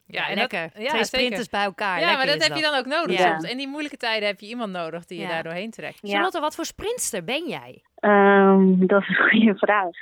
Ja, 0.08 0.28
en 0.30 0.36
dat- 0.36 0.52
ja, 0.52 0.68
Twee 0.70 0.88
zeker. 0.90 1.06
sprinters 1.06 1.50
bij 1.50 1.64
elkaar. 1.64 2.00
Ja, 2.00 2.16
maar 2.18 2.26
dat 2.26 2.44
heb 2.48 2.56
je 2.56 2.62
dan 2.62 2.76
ook 2.80 2.86
nodig 2.86 3.18
Ja. 3.18 3.30
soms. 3.40 3.52
In 3.52 3.58
die 3.58 3.68
moeilijke 3.68 3.98
tijden 3.98 4.28
heb 4.28 4.40
je 4.40 4.48
iemand 4.48 4.72
nodig 4.72 5.06
die 5.06 5.20
je 5.22 5.28
daar 5.28 5.44
doorheen 5.44 5.72
trekt. 5.72 6.00
Ja. 6.02 6.10
Charlotte, 6.14 6.40
wat 6.40 6.56
voor 6.56 6.66
sprinter 6.66 7.24
ben 7.24 7.48
jij? 7.48 7.82
Ehm, 7.96 8.86
dat 8.86 9.02
is 9.02 9.08
een 9.10 9.30
goede 9.30 9.58
vraag. 9.58 9.96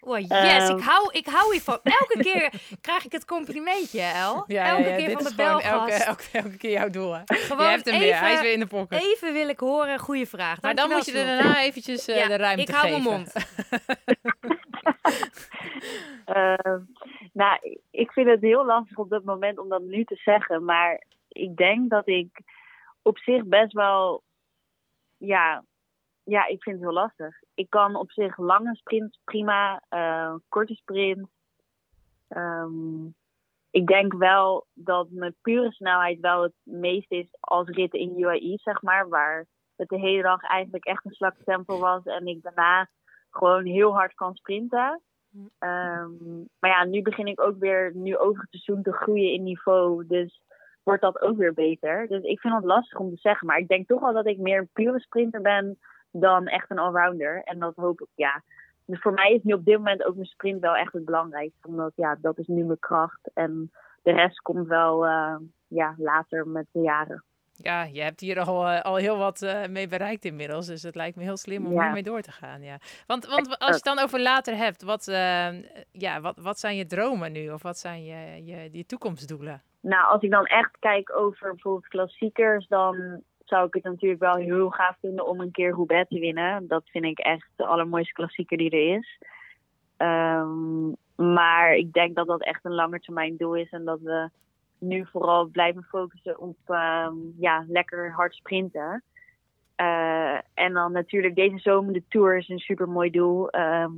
Oh, 0.00 0.18
yes, 0.18 0.28
Ehm. 0.28 0.76
ik, 0.76 0.82
hou, 0.84 1.08
ik 1.12 1.26
hou 1.26 1.52
hiervan. 1.52 1.78
Elke 1.82 2.18
keer 2.32 2.52
krijg 2.80 3.04
ik 3.04 3.12
het 3.12 3.24
complimentje, 3.24 4.00
El. 4.00 4.44
Ja, 4.46 4.64
elke 4.66 4.82
ja, 4.82 4.88
ja, 4.88 4.96
keer 4.96 5.10
van 5.10 5.22
de 5.22 5.42
elke, 5.42 5.62
belgast. 5.62 6.04
elke, 6.06 6.24
elke 6.32 6.56
keer 6.56 6.70
jouw 6.70 6.90
doel. 6.90 7.12
Hè. 7.12 7.18
Je 7.18 7.34
Gewoon 7.34 7.66
hebt 7.68 7.84
hem 7.84 7.94
even, 7.94 8.06
weer. 8.06 8.18
Hij 8.18 8.32
is 8.32 8.40
weer 8.40 8.52
in 8.52 8.60
de 8.60 8.66
pocket. 8.66 9.02
even 9.02 9.32
wil 9.32 9.48
ik 9.48 9.60
horen, 9.60 9.98
goede 9.98 10.26
vraag. 10.26 10.62
Maar 10.62 10.74
dan 10.74 10.90
moet 10.90 11.06
je 11.06 11.18
er 11.18 11.26
daarna 11.26 11.60
eventjes 11.62 12.08
eh, 12.08 12.26
de 12.28 12.36
ruimte 12.36 12.62
ik 12.62 12.68
hou 12.68 12.88
geven. 12.88 13.02
mijn 13.02 13.14
mond. 13.16 13.32
Ehm, 16.24 16.78
nou, 17.32 17.78
ik 17.90 18.12
vind 18.12 18.28
het 18.28 18.40
heel 18.40 18.64
lastig 18.66 18.96
op 18.98 19.10
dat 19.10 19.24
moment 19.24 19.58
om 19.58 19.68
dat 19.68 19.82
nu 19.82 20.04
te 20.04 20.16
zeggen. 20.16 20.64
Maar 20.64 21.04
ik 21.28 21.56
denk 21.56 21.90
dat 21.90 22.08
ik 22.08 22.40
op 23.02 23.18
zich 23.18 23.44
best 23.44 23.72
wel. 23.72 24.22
Ja, 25.16 25.64
ja 26.24 26.46
ik 26.46 26.62
vind 26.62 26.76
het 26.76 26.84
heel 26.84 26.94
lastig. 26.94 27.40
Ik 27.54 27.70
kan 27.70 27.96
op 27.96 28.10
zich 28.10 28.38
lange 28.38 28.74
sprints 28.76 29.20
prima, 29.24 29.82
eh, 29.88 30.34
korte 30.48 30.74
sprints. 30.74 31.30
Ehm, 32.28 33.06
ik 33.70 33.86
denk 33.86 34.14
wel 34.14 34.66
dat 34.74 35.10
mijn 35.10 35.36
pure 35.40 35.72
snelheid 35.72 36.20
wel 36.20 36.42
het 36.42 36.54
meest 36.62 37.10
is 37.10 37.26
als 37.40 37.68
ritten 37.68 38.00
in 38.00 38.20
UAE, 38.20 38.58
zeg 38.62 38.82
maar. 38.82 39.08
Waar 39.08 39.46
het 39.76 39.88
de 39.88 39.98
hele 39.98 40.22
dag 40.22 40.42
eigenlijk 40.42 40.84
echt 40.84 41.04
een 41.04 41.14
slak 41.14 41.36
tempo 41.44 41.78
was. 41.78 42.04
En 42.04 42.26
ik 42.26 42.42
daarna 42.42 42.88
gewoon 43.30 43.64
heel 43.64 43.92
hard 43.92 44.14
kan 44.14 44.34
sprinten. 44.34 45.02
Ehm, 45.58 46.36
maar 46.58 46.70
ja, 46.70 46.84
nu 46.84 47.02
begin 47.02 47.26
ik 47.26 47.40
ook 47.40 47.58
weer, 47.58 47.94
nu 47.94 48.16
over 48.16 48.40
het 48.40 48.50
seizoen, 48.50 48.82
te 48.82 48.92
groeien 48.92 49.32
in 49.32 49.42
niveau. 49.42 50.06
Dus 50.06 50.42
wordt 50.82 51.02
dat 51.02 51.20
ook 51.20 51.36
weer 51.36 51.54
beter. 51.54 52.06
Dus 52.08 52.22
ik 52.22 52.40
vind 52.40 52.54
het 52.54 52.64
lastig 52.64 52.98
om 52.98 53.10
te 53.10 53.20
zeggen. 53.20 53.46
Maar 53.46 53.58
ik 53.58 53.68
denk 53.68 53.88
toch 53.88 54.00
wel 54.00 54.12
dat 54.12 54.26
ik 54.26 54.38
meer 54.38 54.58
een 54.58 54.70
pure 54.72 55.00
sprinter 55.00 55.40
ben 55.40 55.78
dan 56.10 56.46
echt 56.46 56.70
een 56.70 56.78
allrounder. 56.78 57.42
En 57.42 57.58
dat 57.58 57.74
hoop 57.76 58.00
ik, 58.00 58.08
ja. 58.14 58.42
Dus 58.84 59.00
voor 59.00 59.12
mij 59.12 59.32
is 59.32 59.42
nu 59.42 59.52
op 59.52 59.64
dit 59.64 59.76
moment 59.76 60.04
ook 60.04 60.14
mijn 60.14 60.26
sprint 60.26 60.60
wel 60.60 60.74
echt 60.76 60.92
het 60.92 61.04
belangrijkste. 61.04 61.68
Omdat 61.68 61.92
ja, 61.94 62.16
dat 62.20 62.38
is 62.38 62.46
nu 62.46 62.64
mijn 62.64 62.78
kracht. 62.78 63.30
En 63.34 63.70
de 64.02 64.12
rest 64.12 64.40
komt 64.40 64.66
wel 64.66 65.06
eh, 65.06 65.36
ja, 65.68 65.94
later 65.98 66.48
met 66.48 66.66
de 66.72 66.80
jaren. 66.80 67.24
Ja, 67.56 67.82
je 67.82 68.02
hebt 68.02 68.20
hier 68.20 68.40
al, 68.40 68.66
eh, 68.66 68.80
al 68.80 68.96
heel 68.96 69.18
wat 69.18 69.42
eh, 69.42 69.66
mee 69.68 69.88
bereikt 69.88 70.24
inmiddels. 70.24 70.66
Dus 70.66 70.82
het 70.82 70.94
lijkt 70.94 71.16
me 71.16 71.22
heel 71.22 71.36
slim 71.36 71.66
om 71.66 71.72
Ja. 71.72 71.82
hiermee 71.82 72.02
door 72.02 72.20
te 72.20 72.32
gaan. 72.32 72.62
Ja. 72.62 72.78
Want, 73.06 73.26
want 73.26 73.58
als 73.58 73.68
je 73.68 73.74
het 73.74 73.96
dan 73.96 73.98
over 73.98 74.20
later 74.20 74.56
hebt, 74.56 74.82
wat, 74.82 75.04
ja, 75.92 76.20
wat, 76.20 76.36
wat 76.36 76.58
zijn 76.58 76.76
je 76.76 76.86
dromen 76.86 77.32
nu? 77.32 77.50
Of 77.50 77.62
wat 77.62 77.78
zijn 77.78 78.04
je, 78.04 78.44
je, 78.44 78.68
je 78.72 78.86
toekomstdoelen? 78.86 79.62
Nou, 79.80 80.06
als 80.06 80.22
ik 80.22 80.30
dan 80.30 80.46
echt 80.46 80.76
kijk 80.78 81.16
over 81.16 81.50
bijvoorbeeld 81.50 81.88
klassiekers, 81.88 82.66
dan 82.68 83.22
zou 83.50 83.66
ik 83.66 83.74
het 83.74 83.82
natuurlijk 83.84 84.20
wel 84.20 84.34
heel 84.36 84.70
gaaf 84.70 84.96
vinden 85.00 85.26
om 85.26 85.40
een 85.40 85.50
keer 85.50 85.70
Roubaix 85.70 86.08
te 86.08 86.18
winnen. 86.18 86.66
Dat 86.68 86.82
vind 86.90 87.04
ik 87.04 87.18
echt 87.18 87.48
de 87.56 87.66
allermooiste 87.66 88.12
klassieker 88.12 88.56
die 88.56 88.70
er 88.70 88.96
is. 88.96 89.18
Ehm, 89.96 90.88
maar 91.32 91.74
ik 91.74 91.92
denk 91.92 92.16
dat 92.16 92.26
dat 92.26 92.42
echt 92.42 92.64
een 92.64 92.74
langetermijn 92.74 93.36
doel 93.36 93.54
is 93.56 93.70
en 93.70 93.84
dat 93.84 94.00
we 94.00 94.28
nu 94.78 95.06
vooral 95.12 95.44
blijven 95.46 95.82
focussen 95.82 96.38
op 96.38 96.56
ehm, 96.66 97.14
ja, 97.38 97.64
lekker 97.68 98.12
hard 98.12 98.34
sprinten. 98.34 99.02
Eh, 99.74 100.38
en 100.54 100.72
dan 100.72 100.92
natuurlijk 100.92 101.34
deze 101.34 101.58
zomer 101.58 101.92
de 101.92 102.02
Tour 102.08 102.36
is 102.36 102.48
een 102.48 102.58
super 102.58 102.88
mooi 102.88 103.10
doel. 103.10 103.50
Ehm, 103.50 103.92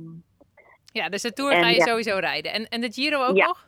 Ja, 0.85 1.09
dus 1.09 1.21
de 1.21 1.33
Tour 1.33 1.51
En 1.51 1.61
ga 1.63 1.69
je 1.69 1.75
ja. 1.77 1.85
sowieso 1.85 2.17
rijden. 2.17 2.53
En, 2.53 2.67
en 2.67 2.81
de 2.81 2.91
Giro 2.91 3.25
ook 3.25 3.35
Ja. 3.35 3.45
nog? 3.45 3.67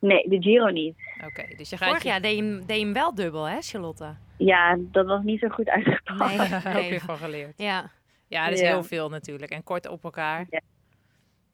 nee, 0.00 0.28
de 0.28 0.42
Giro 0.42 0.66
niet. 0.68 0.96
Oké, 1.26 1.56
dus 1.56 1.70
je 1.70 1.76
gaat... 1.76 1.88
Vorig 1.88 2.02
je- 2.02 2.08
jaar 2.08 2.20
deed 2.20 2.36
je, 2.36 2.42
hem, 2.42 2.66
deed 2.66 2.78
je 2.78 2.84
hem 2.84 2.92
wel 2.92 3.14
dubbel, 3.14 3.48
hè, 3.48 3.60
Charlotte? 3.60 4.14
Ja, 4.44 4.76
dat 4.80 5.06
was 5.06 5.22
niet 5.22 5.40
zo 5.40 5.48
goed 5.48 5.68
uitgepakt. 5.68 6.36
Nee, 6.36 6.54
ook 6.54 6.62
nee. 6.80 6.90
weer 6.90 7.00
van 7.00 7.16
geleerd. 7.16 7.52
Ja, 7.58 7.90
Ja, 8.26 8.44
dat 8.44 8.54
is 8.54 8.60
Ja. 8.60 8.66
heel 8.66 8.84
veel 8.84 9.08
natuurlijk. 9.08 9.50
En 9.52 9.62
kort 9.64 9.88
op 9.88 10.04
elkaar. 10.04 10.46
Ja. 10.50 10.60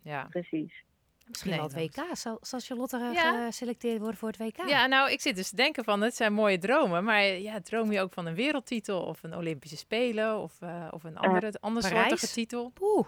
Ja. 0.03 0.27
Precies. 0.31 0.72
misschien 1.27 1.51
Nee, 1.51 1.59
wel 1.61 1.68
het 1.68 1.96
WK. 1.96 2.16
Zal, 2.16 2.38
zal 2.40 2.61
Charlotte 2.61 2.96
eh, 2.96 3.12
Ja. 3.14 3.44
geselecteerd 3.46 3.98
worden 3.98 4.16
voor 4.16 4.29
het 4.29 4.37
WK? 4.38 4.68
Ja, 4.68 4.87
nou, 4.87 5.11
ik 5.11 5.20
zit 5.20 5.37
dus 5.37 5.48
te 5.51 5.57
denken 5.57 5.85
van, 5.85 6.01
het 6.01 6.14
zijn 6.16 6.33
mooie 6.33 6.59
dromen. 6.59 7.05
Maar 7.05 7.22
ja, 7.24 7.61
droom 7.61 7.92
je 7.92 8.01
ook 8.01 8.12
van 8.12 8.27
een 8.27 8.35
wereldtitel 8.35 9.03
of 9.03 9.22
een 9.22 9.37
Olympische 9.37 9.77
Spelen 9.77 10.38
of, 10.38 10.61
eh, 10.61 10.88
of 10.90 11.05
een 11.05 11.16
andere, 11.18 11.53
andere 11.61 11.88
Parijs? 11.88 12.09
soortige 12.09 12.33
titel? 12.33 12.72
Oeh, 12.81 13.07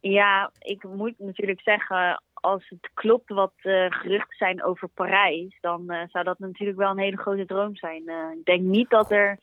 Ja, 0.00 0.50
ik 0.58 0.82
moet 0.84 1.18
natuurlijk 1.18 1.60
zeggen, 1.60 2.22
als 2.42 2.68
het 2.68 2.90
klopt 2.94 3.30
wat 3.30 3.52
eh, 3.56 3.86
geruchten 3.88 4.36
zijn 4.36 4.64
over 4.64 4.88
Parijs, 4.88 5.58
dan 5.60 5.90
eh, 5.90 6.08
zou 6.08 6.24
dat 6.24 6.38
natuurlijk 6.38 6.78
wel 6.78 6.90
een 6.90 6.98
hele 6.98 7.16
grote 7.16 7.46
droom 7.46 7.76
zijn. 7.76 8.02
Eh, 8.08 8.16
ik 8.38 8.44
denk 8.44 8.60
niet 8.60 8.90
dat 8.90 9.10
er, 9.10 9.38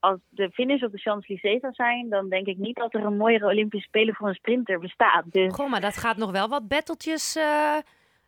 als 0.00 0.18
de 0.28 0.50
finish 0.50 0.82
op 0.82 0.92
de 0.92 0.98
Champs-Élysées 0.98 1.60
zou 1.60 1.72
zijn, 1.72 2.08
dan 2.08 2.28
denk 2.28 2.46
ik 2.46 2.56
niet 2.56 2.76
dat 2.76 2.94
er 2.94 3.04
een 3.04 3.16
mooiere 3.16 3.46
Olympische 3.46 3.86
Spelen 3.88 4.14
voor 4.14 4.28
een 4.28 4.34
sprinter 4.34 4.78
bestaat. 4.78 5.24
Dus 5.26 5.54
goh, 5.54 5.70
maar 5.70 5.80
dat 5.80 5.96
gaat 5.96 6.16
nog 6.16 6.30
wel 6.30 6.48
wat 6.48 6.68
batteltjes 6.68 7.36
eh, 7.36 7.76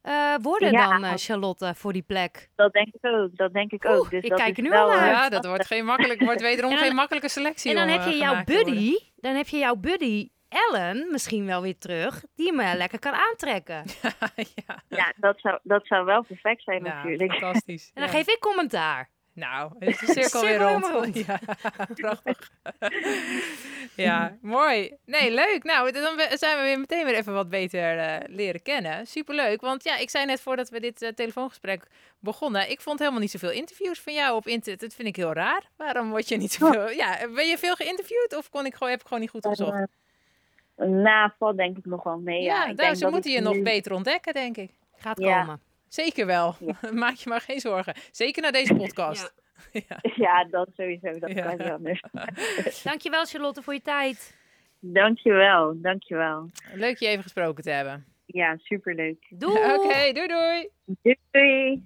eh, 0.03 0.35
worden 0.43 0.71
Ja. 0.73 0.89
dan, 0.89 1.05
eh, 1.05 1.13
Charlotte, 1.17 1.73
voor 1.75 1.93
die 1.93 2.03
plek. 2.03 2.49
dat 2.55 2.73
denk 2.73 2.89
ik 2.95 3.07
ook. 3.07 3.37
Dat 3.37 3.53
denk 3.53 3.73
ik 3.73 3.85
Oeh, 3.85 3.97
ook. 3.97 4.11
Dus 4.11 4.23
ik 4.23 4.31
dat 4.31 4.39
kijk 4.39 4.57
er 4.57 4.63
nu 4.63 4.69
wel, 4.69 4.83
al 4.83 4.89
naar. 4.89 5.07
Ja, 5.09 5.29
dat 5.29 5.47
wordt, 5.47 5.67
geen 5.67 5.85
makkelijk, 5.85 6.21
wordt 6.21 6.41
wederom 6.51 6.71
dan- 6.71 6.79
geen 6.79 6.95
makkelijke 6.95 7.29
selectie. 7.29 7.71
En 7.71 7.77
dan 7.77 7.85
om, 7.97 8.01
heb 8.01 8.13
je 8.13 8.19
jouw 8.19 8.35
worden. 8.35 8.55
buddy, 8.65 8.99
dan 9.17 9.35
heb 9.35 9.47
je 9.47 9.59
jouw 9.59 9.77
buddy 9.77 10.29
Ellen 10.69 11.09
misschien 11.11 11.47
wel 11.47 11.63
weer 11.63 11.79
terug, 11.79 12.23
die 12.35 12.53
me 12.53 12.77
lekker 12.77 12.99
kan 12.99 13.13
aantrekken. 13.13 13.85
ja, 14.67 14.83
ja, 14.89 15.13
dat 15.17 15.41
zou, 15.41 15.59
dat 15.63 15.87
zou 15.87 16.05
wel 16.05 16.23
perfect 16.23 16.63
zijn 16.63 16.83
natuurlijk. 16.83 17.33
fantastisch. 17.33 17.91
En 17.95 18.03
dan 18.03 18.11
Ja. 18.13 18.19
geef 18.19 18.29
ik 18.35 18.41
commentaar. 18.41 19.13
Nou, 19.33 19.73
is 19.79 19.99
de 19.99 20.07
cirkel 20.13 20.41
weer 20.41 20.59
rond. 20.59 20.87
rond. 20.87 21.27
Ja, 21.27 21.39
prachtig. 21.95 22.51
ja, 23.97 24.37
mooi. 24.43 24.97
Nee, 25.05 25.31
leuk. 25.31 25.63
Nou, 25.63 25.93
dan 25.93 26.21
zijn 26.31 26.57
we 26.59 26.63
weer 26.63 26.79
meteen 26.81 27.05
weer 27.05 27.15
even 27.15 27.33
wat 27.33 27.49
beter 27.49 27.99
eh, 27.99 28.17
leren 28.27 28.63
kennen. 28.63 29.07
Superleuk, 29.07 29.61
want 29.61 29.85
ja, 29.85 29.97
ik 29.97 30.11
zei 30.11 30.25
net 30.25 30.41
voordat 30.41 30.69
we 30.69 30.81
dit 30.81 31.03
eh, 31.03 31.09
telefoongesprek 31.13 31.87
begonnen, 32.21 32.71
ik 32.71 32.81
vond 32.81 32.99
helemaal 32.99 33.21
niet 33.21 33.31
zoveel 33.31 33.51
interviews 33.51 34.01
van 34.01 34.13
jou 34.15 34.37
op 34.37 34.47
internet. 34.47 34.81
Dat 34.81 34.95
vind 34.95 35.09
ik 35.09 35.17
heel 35.17 35.33
raar. 35.33 35.63
Waarom 35.77 36.11
word 36.11 36.29
je 36.29 36.37
niet 36.37 36.53
zoveel... 36.59 36.91
Ja, 36.91 37.19
ben 37.35 37.47
je 37.49 37.59
veel 37.59 37.75
geïnterviewd 37.75 38.37
of 38.37 38.49
kon 38.51 38.67
ik 38.67 38.73
gewoon, 38.75 38.91
heb 38.91 39.01
ik 39.01 39.07
gewoon 39.07 39.23
niet 39.23 39.31
goed 39.31 39.47
gezocht? 39.47 39.87
Nou, 40.77 41.31
valt 41.39 41.57
denk 41.57 41.79
ik 41.79 41.85
nog 41.85 42.03
wel 42.03 42.19
mee. 42.19 42.43
ja, 42.43 42.55
Ja, 42.55 42.61
ik 42.61 42.67
daar, 42.67 42.77
denk 42.87 42.95
ze 42.97 43.03
dat 43.03 43.13
moeten 43.13 43.31
ik 43.31 43.37
je 43.37 43.43
nog 43.43 43.63
beter 43.63 43.93
ontdekken, 43.93 44.33
denk 44.35 44.57
ik. 44.57 44.71
Gaat 44.97 45.19
Ja. 45.21 45.41
komen. 45.41 45.61
Zeker 45.89 46.27
wel. 46.27 46.55
Maak 46.93 47.15
je 47.15 47.29
maar 47.29 47.41
geen 47.41 47.61
zorgen. 47.61 47.95
Zeker 48.11 48.43
na 48.43 48.51
deze 48.51 48.75
podcast. 48.75 49.35
Ja. 49.73 49.99
Ja, 50.17 50.45
dat 50.45 50.69
sowieso. 50.77 51.19
Dat 51.19 51.31
Ja. 51.31 51.43
kan 51.43 51.57
niet 51.59 51.71
anders. 51.71 52.03
Dankjewel 52.85 53.25
Charlotte 53.25 53.63
voor 53.63 53.75
je 53.75 53.83
tijd. 53.83 54.37
Dankjewel, 54.81 55.81
dankjewel. 55.81 56.51
Leuk 56.75 56.99
je 56.99 57.07
even 57.07 57.23
gesproken 57.23 57.63
te 57.65 57.71
hebben. 57.71 58.05
Ja, 58.27 58.57
superleuk. 58.59 59.27
Doei! 59.29 59.57
Oké, 59.75 60.13
doei 60.13 60.27
doei. 60.27 60.69
Doei! 61.31 61.83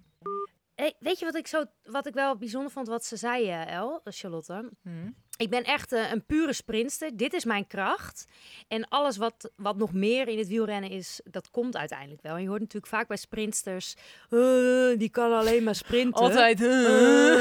Hey, 0.81 0.95
weet 0.99 1.19
je 1.19 1.25
wat 1.25 1.35
ik, 1.35 1.47
zo, 1.47 1.65
wat 1.85 2.07
ik 2.07 2.15
wel 2.15 2.37
bijzonder 2.37 2.71
vond 2.71 2.89
wat 2.89 3.05
ze 3.05 3.17
zei, 3.17 3.49
eh, 3.49 3.75
El, 3.75 4.01
Charlotte? 4.05 4.71
Hm. 4.83 5.11
Ik 5.37 5.51
ben 5.51 5.65
echt 5.65 5.93
eh, 5.93 6.11
een 6.13 6.25
pure 6.25 6.53
sprinter. 6.53 7.17
Dit 7.17 7.33
is 7.33 7.45
mijn 7.45 7.67
kracht. 7.67 8.25
En 8.69 8.89
alles 8.89 9.17
wat, 9.17 9.51
wat 9.57 9.77
nog 9.77 9.93
meer 9.93 10.29
in 10.29 10.39
het 10.39 10.49
wielrennen 10.49 10.91
is, 10.91 11.21
dat 11.25 11.51
komt 11.51 11.77
uiteindelijk 11.77 12.23
wel. 12.23 12.35
En 12.35 12.43
je 12.43 12.49
hoort 12.49 12.61
natuurlijk 12.61 12.93
vaak 12.93 13.09
bij 13.09 13.17
sprinters, 13.17 13.95
"Eh, 14.31 14.39
die 14.99 15.09
kan 15.09 15.33
alleen 15.33 15.63
maar 15.63 15.75
sprinten. 15.75 16.23
Altijd. 16.23 16.61
Eh, 16.61 17.41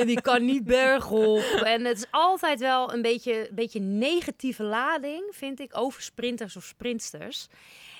en 0.00 0.06
die 0.06 0.20
kan 0.20 0.44
niet 0.44 0.64
bergop. 0.64 1.60
En 1.64 1.84
het 1.84 1.98
is 1.98 2.06
altijd 2.10 2.60
wel 2.60 2.92
een 2.92 3.02
beetje, 3.02 3.48
beetje 3.52 3.80
negatieve 3.80 4.62
lading, 4.62 5.24
vind 5.30 5.60
ik, 5.60 5.76
over 5.78 6.02
sprinters 6.02 6.56
of 6.56 6.64
sprintsters. 6.64 7.48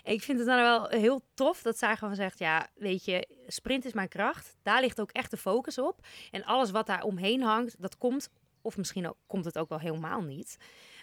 Ik 0.06 0.22
vind 0.22 0.38
het 0.38 0.46
dan 0.48 0.56
wel 0.56 0.86
heel 0.88 1.20
tof 1.34 1.62
dat 1.62 1.78
zij 1.78 1.96
gewoon 1.96 2.14
zegt, 2.14 2.38
ja, 2.38 2.66
weet 2.74 3.04
je, 3.04 3.28
sprint 3.46 3.84
is 3.84 3.92
mijn 3.92 4.08
kracht. 4.08 4.56
Daar 4.62 4.80
ligt 4.80 5.00
ook 5.00 5.10
echt 5.10 5.30
de 5.30 5.36
focus 5.36 5.78
op. 5.78 6.06
En 6.30 6.44
alles 6.44 6.70
wat 6.70 6.86
daar 6.86 7.02
omheen 7.02 7.42
hangt, 7.42 7.82
dat 7.82 7.98
komt, 7.98 8.28
of 8.62 8.76
misschien 8.76 9.08
ook, 9.08 9.16
komt 9.26 9.44
het 9.44 9.58
ook 9.58 9.68
wel 9.68 9.78
helemaal 9.78 10.20
niet. 10.20 10.56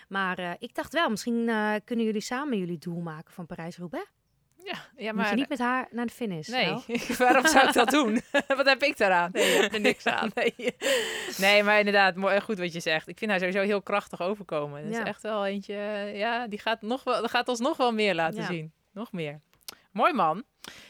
Maar 0.07 0.37
eh, 0.39 0.51
ik 0.59 0.75
dacht 0.75 0.93
wel, 0.93 1.09
misschien 1.09 1.49
eh, 1.49 1.73
kunnen 1.85 2.05
jullie 2.05 2.21
samen 2.21 2.57
jullie 2.57 2.77
doel 2.77 2.99
maken 3.01 3.33
van 3.33 3.45
Parijs-Roubaix. 3.45 4.05
Ja, 4.57 4.71
ja 4.73 4.77
Moet 4.95 5.01
je 5.05 5.13
maar... 5.13 5.35
niet 5.35 5.49
met 5.49 5.59
haar 5.59 5.87
naar 5.91 6.05
de 6.05 6.11
finish. 6.11 6.47
Nee, 6.47 6.83
waarom 7.17 7.47
zou 7.47 7.67
ik 7.67 7.73
dat 7.73 7.89
doen? 7.89 8.21
wat 8.57 8.65
heb 8.65 8.83
ik 8.83 8.97
daaraan? 8.97 9.29
Nee, 9.33 9.53
je 9.55 9.61
hebt 9.61 9.73
er 9.73 9.79
niks 9.81 10.05
aan. 10.05 10.31
Nee, 10.33 10.75
nee 11.37 11.63
maar 11.63 11.77
inderdaad, 11.79 12.15
mooi, 12.15 12.41
goed 12.41 12.57
wat 12.57 12.73
je 12.73 12.79
zegt. 12.79 13.07
Ik 13.07 13.17
vind 13.17 13.31
haar 13.31 13.39
sowieso 13.39 13.61
heel 13.61 13.81
krachtig 13.81 14.21
overkomen. 14.21 14.83
Dat 14.83 14.93
Ja. 14.93 15.01
is 15.01 15.07
echt 15.07 15.21
wel 15.21 15.45
eentje, 15.45 15.75
ja, 16.13 16.47
die 16.47 16.59
gaat, 16.59 16.81
nog 16.81 17.03
wel, 17.03 17.23
gaat 17.27 17.47
ons 17.47 17.59
nog 17.59 17.77
wel 17.77 17.91
meer 17.93 18.15
laten 18.15 18.39
Ja. 18.39 18.45
zien. 18.45 18.73
Nog 18.93 19.11
meer. 19.11 19.39
Mooi 19.91 20.13
man. 20.13 20.43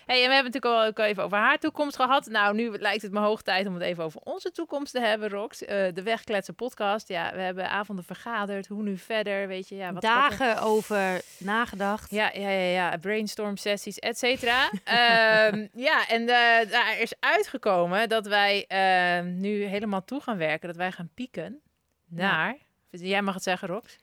Hey, 0.05 0.21
en 0.23 0.27
we 0.27 0.33
hebben 0.33 0.51
het 0.51 0.53
natuurlijk 0.53 0.81
al 0.81 0.85
ook 0.85 1.07
even 1.09 1.23
over 1.23 1.37
haar 1.37 1.57
toekomst 1.59 1.95
gehad. 1.95 2.25
Nou, 2.25 2.55
nu 2.55 2.77
lijkt 2.77 3.01
het 3.01 3.11
me 3.11 3.19
hoog 3.19 3.41
tijd 3.41 3.67
om 3.67 3.73
het 3.73 3.83
even 3.83 4.03
over 4.03 4.21
onze 4.23 4.51
toekomst 4.51 4.93
te 4.93 4.99
hebben, 4.99 5.29
Rox. 5.29 5.63
Eh, 5.65 5.93
de 5.93 6.03
Wegkletsen 6.03 6.55
podcast. 6.55 7.07
Ja, 7.07 7.33
we 7.33 7.41
hebben 7.41 7.69
avonden 7.69 8.05
vergaderd. 8.05 8.67
Hoe 8.67 8.83
nu 8.83 8.97
verder? 8.97 9.47
Weet 9.47 9.69
je, 9.69 9.75
ja, 9.75 9.93
wat 9.93 9.93
wat 9.93 10.03
er- 10.03 10.09
Dagen 10.09 10.61
over 10.61 11.21
nagedacht. 11.37 12.11
Ja, 12.11 12.31
ja, 12.33 12.49
ja, 12.49 12.89
ja. 12.89 12.97
brainstorm 12.97 13.57
sessies, 13.57 13.99
et 13.99 14.17
cetera. 14.17 14.69
Ehm, 14.83 15.67
ja, 15.73 16.07
en 16.07 16.21
eh, 16.21 16.71
daar 16.71 16.97
is 16.99 17.13
uitgekomen 17.19 18.09
dat 18.09 18.27
wij 18.27 18.65
ehm, 18.67 19.37
nu 19.39 19.63
helemaal 19.63 20.03
toe 20.03 20.21
gaan 20.21 20.37
werken. 20.37 20.67
Dat 20.67 20.77
wij 20.77 20.91
gaan 20.91 21.09
pieken 21.13 21.61
naar... 22.05 22.57
Jij 22.89 23.21
mag 23.21 23.33
het 23.33 23.43
zeggen, 23.43 23.67
Rox. 23.67 23.97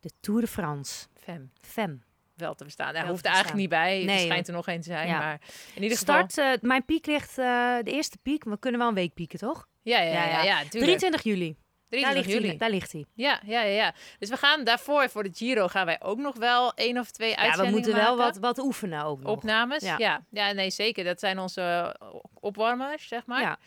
De 0.00 0.10
Tour 0.20 0.40
de 0.40 0.46
France. 0.46 1.06
Fem. 1.14 1.52
Fem. 1.60 2.02
Wel 2.40 2.54
te 2.54 2.64
verstaan. 2.64 2.94
Hij 2.94 3.06
hoeft 3.06 3.24
er 3.24 3.30
eigenlijk 3.30 3.60
niet 3.60 3.68
bij. 3.68 4.02
Nee, 4.04 4.16
er 4.16 4.20
schijnt 4.20 4.48
er 4.48 4.54
nog 4.54 4.68
één 4.68 4.80
te 4.80 4.88
zijn. 4.88 5.08
Ja. 5.08 5.18
Maar 5.18 5.40
in 5.74 5.82
ieder 5.82 5.98
geval... 5.98 6.28
Start, 6.28 6.38
eh, 6.38 6.68
mijn 6.68 6.84
piek 6.84 7.06
ligt, 7.06 7.38
eh, 7.38 7.76
de 7.82 7.90
eerste 7.90 8.18
piek, 8.22 8.44
we 8.44 8.58
kunnen 8.58 8.80
wel 8.80 8.88
een 8.88 8.94
week 8.94 9.14
pieken, 9.14 9.38
toch? 9.38 9.66
Ja, 9.82 10.00
ja, 10.00 10.04
ja. 10.04 10.12
Ja, 10.12 10.24
ja, 10.24 10.30
ja. 10.30 10.42
ja, 10.42 10.56
tuurlijk. 10.68 10.98
23 10.98 11.22
juli. 11.22 11.56
Daar 11.88 12.00
23 12.00 12.24
ligt, 12.26 12.36
juli. 12.36 12.48
Hij, 12.48 12.56
daar 12.56 12.70
ligt 12.70 12.92
hij. 12.92 13.04
Ja, 13.14 13.40
ja, 13.44 13.62
ja, 13.62 13.74
ja. 13.74 13.94
Dus 14.18 14.28
we 14.28 14.36
gaan 14.36 14.64
daarvoor, 14.64 15.08
voor 15.08 15.22
de 15.22 15.30
Giro, 15.32 15.68
gaan 15.68 15.86
wij 15.86 16.00
ook 16.02 16.18
nog 16.18 16.36
wel 16.36 16.74
één 16.74 16.98
of 16.98 17.10
twee 17.10 17.28
Ja, 17.28 17.34
we 17.34 17.40
uitzendingen 17.40 17.80
moeten 17.80 17.94
wel 17.94 18.16
wat, 18.16 18.36
wat 18.36 18.58
oefenen 18.58 19.04
ook 19.04 19.20
nog. 19.20 19.32
Opnames? 19.32 19.82
Ja. 19.82 19.94
Ja. 19.98 20.24
ja. 20.30 20.52
nee, 20.52 20.70
zeker. 20.70 21.04
Dat 21.04 21.20
zijn 21.20 21.38
onze 21.38 21.94
eh, 22.00 22.14
opwarmers, 22.34 23.08
zeg 23.08 23.26
maar. 23.26 23.40
Ja. 23.40 23.58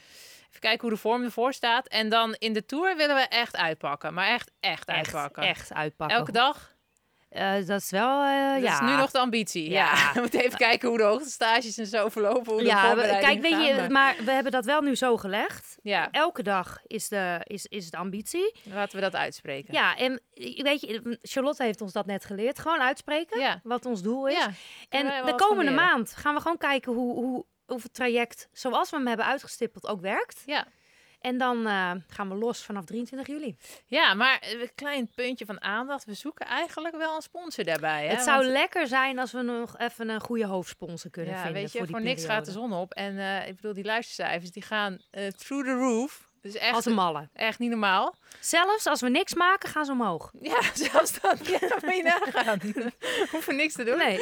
Even 0.49 0.59
kijken 0.59 0.81
hoe 0.81 0.89
de 0.89 0.97
vorm 0.97 1.23
ervoor 1.23 1.53
staat. 1.53 1.87
En 1.87 2.09
dan 2.09 2.35
in 2.37 2.53
de 2.53 2.65
Tour 2.65 2.95
willen 2.95 3.15
we 3.15 3.21
echt 3.21 3.57
uitpakken. 3.57 4.13
Maar 4.13 4.27
echt, 4.27 4.51
echt, 4.59 4.87
Echt, 4.87 4.97
uitpakken. 4.97 5.43
echt 5.43 5.73
uitpakken. 5.73 6.17
Elke 6.17 6.31
dag? 6.31 6.72
Eh, 7.33 7.53
dat 7.65 7.81
is 7.81 7.89
wel, 7.89 8.19
Dat 8.53 8.61
ja. 8.63 8.73
is 8.73 8.79
nu 8.89 8.95
nog 8.95 9.11
de 9.11 9.19
ambitie. 9.19 9.69
Ja. 9.69 9.85
Ja. 9.93 10.11
we 10.13 10.19
moeten 10.19 10.39
even 10.39 10.57
kijken 10.57 10.89
hoe 10.89 10.97
de 10.97 11.03
hoogtestages 11.03 11.77
en 11.77 11.85
zo 11.87 12.09
verlopen. 12.09 12.51
Hoe 12.51 12.61
de 12.61 12.67
ja, 12.67 12.95
we- 12.95 13.01
kijk, 13.01 13.41
weet 13.41 13.65
je, 13.67 13.73
maar- 13.75 13.91
maar 13.91 14.15
we 14.25 14.31
hebben 14.31 14.51
dat 14.51 14.65
wel 14.65 14.81
nu 14.81 14.95
zo 14.95 15.17
gelegd. 15.17 15.77
Ja, 15.81 16.11
Elke 16.11 16.43
dag 16.43 16.79
is 16.87 17.07
de, 17.07 17.41
is, 17.43 17.65
is 17.65 17.89
de 17.89 17.97
ambitie. 17.97 18.55
laten 18.63 18.95
we 18.95 19.01
dat 19.01 19.15
uitspreken. 19.15 19.73
Ja, 19.73 19.95
en 19.97 20.21
eh, 20.33 20.61
weet 20.63 20.81
je, 20.81 21.17
Charlotte 21.21 21.63
heeft 21.63 21.81
ons 21.81 21.93
dat 21.93 22.05
net 22.05 22.25
geleerd. 22.25 22.59
Gewoon 22.59 22.79
uitspreken 22.81 23.39
Ja. 23.39 23.59
wat 23.63 23.85
ons 23.85 24.01
doel 24.01 24.27
is. 24.27 24.33
Ja, 24.37 24.49
en 24.89 25.25
de 25.25 25.35
komende 25.35 25.71
maand 25.71 26.13
gaan 26.15 26.33
we 26.35 26.41
gewoon 26.41 26.57
kijken 26.57 26.93
hoe, 26.93 27.13
hoe, 27.13 27.45
of 27.67 27.83
het 27.83 27.93
traject 27.93 28.49
zoals 28.51 28.89
we 28.89 28.95
hem 28.97 29.07
hebben 29.07 29.25
uitgestippeld 29.25 29.87
ook 29.87 30.01
werkt. 30.01 30.41
Ja. 30.45 30.65
En 31.23 31.37
dan 31.37 31.67
eh, 31.67 31.91
gaan 32.07 32.29
we 32.29 32.35
los 32.35 32.63
vanaf 32.63 32.85
23 32.85 33.27
juli. 33.27 33.55
Ja, 33.85 34.13
maar 34.13 34.43
een 34.61 34.69
klein 34.75 35.09
puntje 35.15 35.45
van 35.45 35.61
aandacht. 35.61 36.05
We 36.05 36.13
zoeken 36.13 36.45
eigenlijk 36.45 36.97
wel 36.97 37.15
een 37.15 37.21
sponsor 37.21 37.63
daarbij. 37.63 38.05
Hè? 38.05 38.13
het 38.13 38.23
zou 38.23 38.37
Want- 38.39 38.51
lekker 38.51 38.87
zijn 38.87 39.19
als 39.19 39.31
we 39.31 39.41
nog 39.41 39.77
even 39.77 40.09
een 40.09 40.21
goede 40.21 40.45
hoofdsponsor 40.45 41.11
kunnen 41.11 41.33
ja, 41.33 41.41
vinden. 41.41 41.61
weet 41.61 41.71
je, 41.71 41.87
voor, 41.87 42.01
niks 42.01 42.25
gaat 42.25 42.45
de 42.45 42.51
zon 42.51 42.73
op. 42.73 42.93
En 42.93 43.17
eh, 43.17 43.47
ik 43.47 43.55
bedoel, 43.55 43.73
die 43.73 43.83
luistercijfers 43.83 44.51
die 44.51 44.63
gaan 44.63 44.99
eh, 45.11 45.27
through 45.27 45.65
the 45.67 45.73
roof. 45.73 46.31
Dus 46.43 46.55
echt, 46.55 46.73
Als 46.73 46.85
een 46.85 46.93
malle. 46.93 47.29
echt 47.33 47.59
niet 47.59 47.69
normaal. 47.69 48.15
Zelfs 48.39 48.85
als 48.87 49.01
we 49.01 49.09
niks 49.09 49.33
maken, 49.33 49.69
gaan 49.69 49.85
ze 49.85 49.91
omhoog. 49.91 50.31
Ja, 50.41 50.61
zelfs 50.91 51.19
dan. 51.21 51.35
Ja, 51.43 51.59
moet 51.81 51.95
je 51.95 52.03
nagaan. 52.33 52.59
Hoeven 53.31 53.55
niks 53.55 53.73
te 53.73 53.83
doen. 53.83 53.97
Nee. 53.97 54.19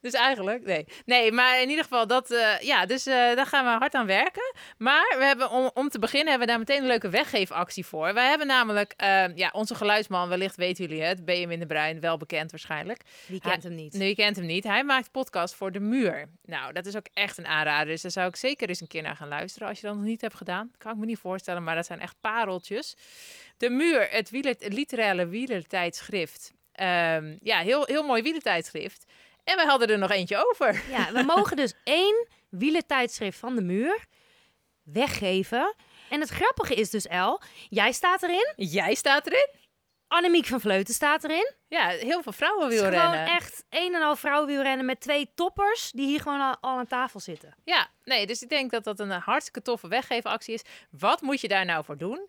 Dus 0.00 0.12
eigenlijk, 0.12 0.64
nee. 0.64 0.86
Nee, 1.04 1.32
maar 1.32 1.60
in 1.62 1.68
ieder 1.68 1.84
geval, 1.84 2.06
dat, 2.06 2.30
eh, 2.30 2.58
ja, 2.60 2.86
dus 2.86 3.06
eh, 3.06 3.14
daar 3.14 3.46
gaan 3.46 3.64
we 3.64 3.70
hard 3.70 3.94
aan 3.94 4.06
werken. 4.06 4.54
Maar 4.78 5.14
we 5.18 5.24
hebben, 5.24 5.50
om, 5.50 5.70
om 5.74 5.88
te 5.88 5.98
beginnen, 5.98 6.28
hebben 6.28 6.46
we 6.46 6.52
daar 6.52 6.62
meteen 6.66 6.80
een 6.80 6.86
leuke 6.88 7.08
weggeefactie 7.08 7.86
voor. 7.86 8.14
Wij 8.14 8.28
hebben 8.28 8.46
namelijk, 8.46 8.94
eh, 8.96 9.36
ja, 9.36 9.50
onze 9.52 9.74
geluidsman, 9.74 10.28
wellicht 10.28 10.56
weten 10.56 10.84
jullie 10.86 11.02
het, 11.02 11.24
BM 11.24 11.48
in 11.50 11.58
de 11.60 11.66
Bruin, 11.66 12.00
wel 12.00 12.16
bekend 12.16 12.50
waarschijnlijk. 12.50 13.02
Wie 13.26 13.38
Hij- 13.42 13.50
kent 13.50 13.62
hem 13.62 13.74
niet? 13.74 13.92
Nu, 13.92 14.04
je 14.04 14.14
kent 14.14 14.36
hem 14.36 14.46
niet. 14.46 14.64
Hij 14.64 14.84
maakt 14.84 15.10
podcast 15.10 15.54
voor 15.54 15.72
De 15.72 15.80
Muur. 15.80 16.28
Nou, 16.44 16.72
dat 16.72 16.86
is 16.86 16.96
ook 16.96 17.06
echt 17.14 17.38
een 17.38 17.46
aanrader. 17.46 17.86
Dus 17.86 18.02
daar 18.02 18.10
zou 18.10 18.28
ik 18.28 18.36
zeker 18.36 18.68
eens 18.68 18.80
een 18.80 18.86
keer 18.86 19.02
naar 19.02 19.16
gaan 19.16 19.28
luisteren. 19.28 19.68
Als 19.68 19.80
je 19.80 19.86
dat 19.86 19.96
nog 19.96 20.04
niet 20.04 20.20
hebt 20.20 20.34
gedaan, 20.34 20.70
kan 20.78 20.92
ik 20.92 20.98
me 20.98 21.06
niet 21.06 21.18
voorstellen. 21.18 21.57
Maar 21.62 21.74
dat 21.74 21.86
zijn 21.86 22.00
echt 22.00 22.16
pareltjes. 22.20 22.96
De 23.56 23.70
Muur, 23.70 24.08
het, 24.10 24.30
wieler, 24.30 24.54
het 24.58 24.72
literaire 24.72 25.26
wielertijdschrift. 25.26 26.52
Ehm, 26.72 27.36
ja, 27.42 27.58
heel, 27.58 27.84
heel 27.84 28.02
mooi 28.02 28.22
wielertijdschrift. 28.22 29.04
En 29.44 29.56
wij 29.56 29.64
hadden 29.64 29.88
er 29.88 29.98
nog 29.98 30.10
eentje 30.10 30.46
over. 30.48 30.82
Ja, 30.90 31.12
we 31.12 31.22
mogen 31.36 31.56
dus 31.56 31.74
één 31.84 32.28
wielertijdschrift 32.48 33.38
van 33.38 33.54
de 33.54 33.62
muur 33.62 34.06
weggeven. 34.82 35.74
En 36.10 36.20
het 36.20 36.28
grappige 36.28 36.74
is 36.74 36.90
dus, 36.90 37.06
El, 37.06 37.40
jij 37.68 37.92
staat 37.92 38.22
erin. 38.22 38.52
Jij 38.56 38.94
staat 38.94 39.26
erin. 39.26 39.48
Annemiek 40.08 40.46
van 40.46 40.60
Vleuten 40.60 40.94
staat 40.94 41.24
erin. 41.24 41.52
Ja, 41.68 41.88
heel 41.88 42.22
veel 42.22 42.32
vrouwen 42.32 42.64
Het 42.64 42.72
is 42.72 42.80
gewoon 42.80 43.14
echt 43.14 43.64
een 43.70 43.94
en 43.94 44.02
al 44.02 44.16
vrouwenwielrennen 44.16 44.86
met 44.86 45.00
twee 45.00 45.30
toppers 45.34 45.90
die 45.90 46.06
hier 46.06 46.20
gewoon 46.20 46.40
al, 46.40 46.56
al 46.60 46.78
aan 46.78 46.86
tafel 46.86 47.20
zitten. 47.20 47.54
Ja, 47.64 47.88
nee, 48.04 48.26
dus 48.26 48.42
ik 48.42 48.48
denk 48.48 48.70
dat 48.70 48.84
dat 48.84 49.00
een 49.00 49.10
hartstikke 49.10 49.62
toffe 49.62 49.88
weggeefactie 49.88 50.54
is. 50.54 50.62
Wat 50.90 51.20
moet 51.20 51.40
je 51.40 51.48
daar 51.48 51.64
nou 51.64 51.84
voor 51.84 51.96
doen? 51.96 52.28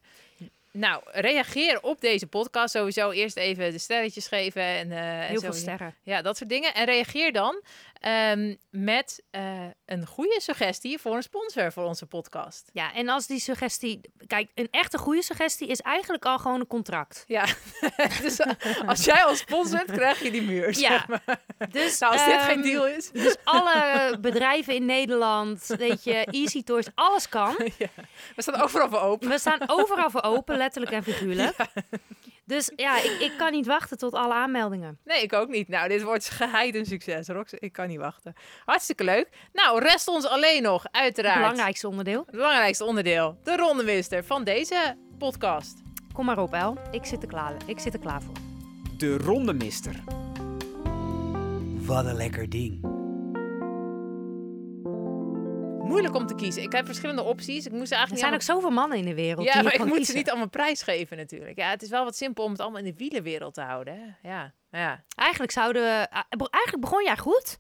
Nou, 0.72 1.02
reageer 1.06 1.82
op 1.82 2.02
deze 2.02 2.28
podcast. 2.28 2.74
Sowieso 2.74 3.12
eerst 3.12 3.38
even 3.38 3.72
de 3.72 3.78
sterretjes 3.78 4.28
geven. 4.28 4.62
En, 4.62 4.92
eh, 4.92 5.22
en 5.22 5.28
Heel 5.28 5.40
veel 5.40 5.54
sterren. 5.54 5.96
Ja, 6.04 6.22
dat 6.22 6.38
soort 6.38 6.50
dingen. 6.50 6.74
En 6.74 6.86
reageer 6.86 7.34
dan 7.34 7.62
ehm, 8.00 8.56
met 8.70 9.24
eh, 9.30 9.66
een 9.86 10.06
goede 10.06 10.42
suggestie 10.42 11.00
voor 11.00 11.16
een 11.16 11.24
sponsor 11.24 11.72
voor 11.72 11.84
onze 11.84 12.06
podcast. 12.06 12.70
Ja, 12.74 12.94
en 12.94 13.10
als 13.10 13.28
die 13.28 13.40
suggestie... 13.40 14.02
Kijk, 14.28 14.52
een 14.54 14.68
echte 14.72 14.98
goede 14.98 15.24
suggestie 15.24 15.68
is 15.68 15.80
eigenlijk 15.80 16.26
al 16.26 16.38
gewoon 16.40 16.60
een 16.60 16.68
contract. 16.68 17.24
Ja, 17.28 17.46
dus 18.22 18.40
als 18.86 19.06
jij 19.06 19.26
ons 19.26 19.40
sponsort, 19.40 19.92
krijg 19.92 20.22
je 20.24 20.32
die 20.32 20.42
muur. 20.42 20.74
zeg 20.74 20.90
Ja. 20.90 21.06
maar. 21.08 21.42
Dus, 21.70 22.00
Nou, 22.00 22.14
als 22.14 22.26
dit 22.26 22.34
ehm, 22.34 22.46
geen 22.46 22.62
deal 22.62 22.88
is. 22.88 23.12
Dus 23.12 23.36
alle 23.44 24.18
bedrijven 24.22 24.74
in 24.76 24.86
Nederland, 24.86 25.66
weet 25.66 26.04
je, 26.04 26.26
Easy 26.42 26.64
Toys, 26.64 26.88
alles 26.96 27.30
kan. 27.30 27.56
We 28.36 28.42
staan 28.42 28.62
overal 28.62 28.90
voor 28.90 29.00
open. 29.00 29.30
We 29.30 29.40
staan 29.40 29.60
overal 29.68 30.10
voor 30.10 30.24
open, 30.24 30.58
letterlijk 30.58 30.92
en 30.94 31.04
figuurlijk. 31.04 31.56
Dus 32.50 32.72
ja, 32.76 32.98
ik, 32.98 33.18
ik 33.20 33.34
kan 33.38 33.52
niet 33.52 33.66
wachten 33.66 33.98
tot 33.98 34.14
alle 34.14 34.34
aanmeldingen. 34.34 35.00
Nee, 35.04 35.22
ik 35.22 35.34
ook 35.34 35.50
niet. 35.50 35.68
Nou, 35.68 35.88
dit 35.88 36.04
wordt 36.04 36.30
geheid 36.40 36.76
een 36.76 36.86
succes, 36.86 37.28
Rox. 37.28 37.54
Ik 37.54 37.72
kan 37.72 37.88
niet 37.88 37.98
wachten. 37.98 38.34
Hartstikke 38.66 39.04
leuk. 39.04 39.30
Nou, 39.54 39.80
rest 39.80 40.08
ons 40.08 40.26
alleen 40.26 40.64
nog, 40.64 40.86
uiteraard. 40.92 41.34
Het 41.34 41.44
belangrijkste 41.44 41.88
onderdeel. 41.88 42.24
Het 42.26 42.36
belangrijkste 42.36 42.84
onderdeel. 42.84 43.38
De 43.44 43.56
rondemister 43.56 44.24
van 44.24 44.44
deze 44.44 44.98
podcast. 45.18 45.82
Kom 46.14 46.26
maar 46.26 46.40
op, 46.40 46.54
El. 46.54 46.78
Ik 46.92 47.06
zit 47.06 47.22
er 47.22 47.28
klaar, 47.28 47.54
ik 47.66 47.80
zit 47.80 47.94
er 47.94 48.00
klaar 48.00 48.22
voor. 48.22 48.36
De 48.98 49.18
Rondemister. 49.18 50.04
Wat 51.86 52.06
een 52.06 52.16
lekker 52.16 52.50
ding. 52.50 52.99
Moeilijk 55.90 56.16
om 56.16 56.28
te 56.28 56.36
kiezen. 56.36 56.64
Ik 56.64 56.72
heb 56.72 56.86
verschillende 56.86 57.24
opties. 57.24 57.66
Ik 57.66 57.72
moest 57.72 57.92
Er 57.92 57.98
eigenlijk 57.98 58.26
zijn 58.26 58.34
ook 58.34 58.42
zoveel 58.42 58.70
mannen 58.70 58.98
in 58.98 59.06
de 59.06 59.14
wereld. 59.14 59.46
die 59.46 59.56
Ja, 59.56 59.62
maar 59.62 59.74
ik 59.74 59.86
moet 59.86 60.06
ze 60.06 60.14
niet 60.14 60.30
allemaal 60.30 60.50
prijsgeven 60.50 61.18
natuurlijk. 61.18 61.58
Ja, 61.58 61.70
het 61.70 61.82
is 61.82 61.90
wel 61.90 62.04
wat 62.04 62.16
simpel 62.16 62.44
om 62.44 62.52
het 62.52 62.60
allemaal 62.60 62.80
in 62.80 62.86
de 62.86 62.98
wielenwereld 62.98 63.54
te 63.54 63.62
houden. 63.62 63.94
Hè? 63.94 64.30
Ja, 64.30 64.54
ja. 64.72 65.04
Eigenlijk 65.16 65.52
zouden 65.52 65.82
we... 65.82 66.08
Eigenlijk 66.50 66.80
begon 66.80 67.04
jij 67.04 67.18
goed. 67.18 67.58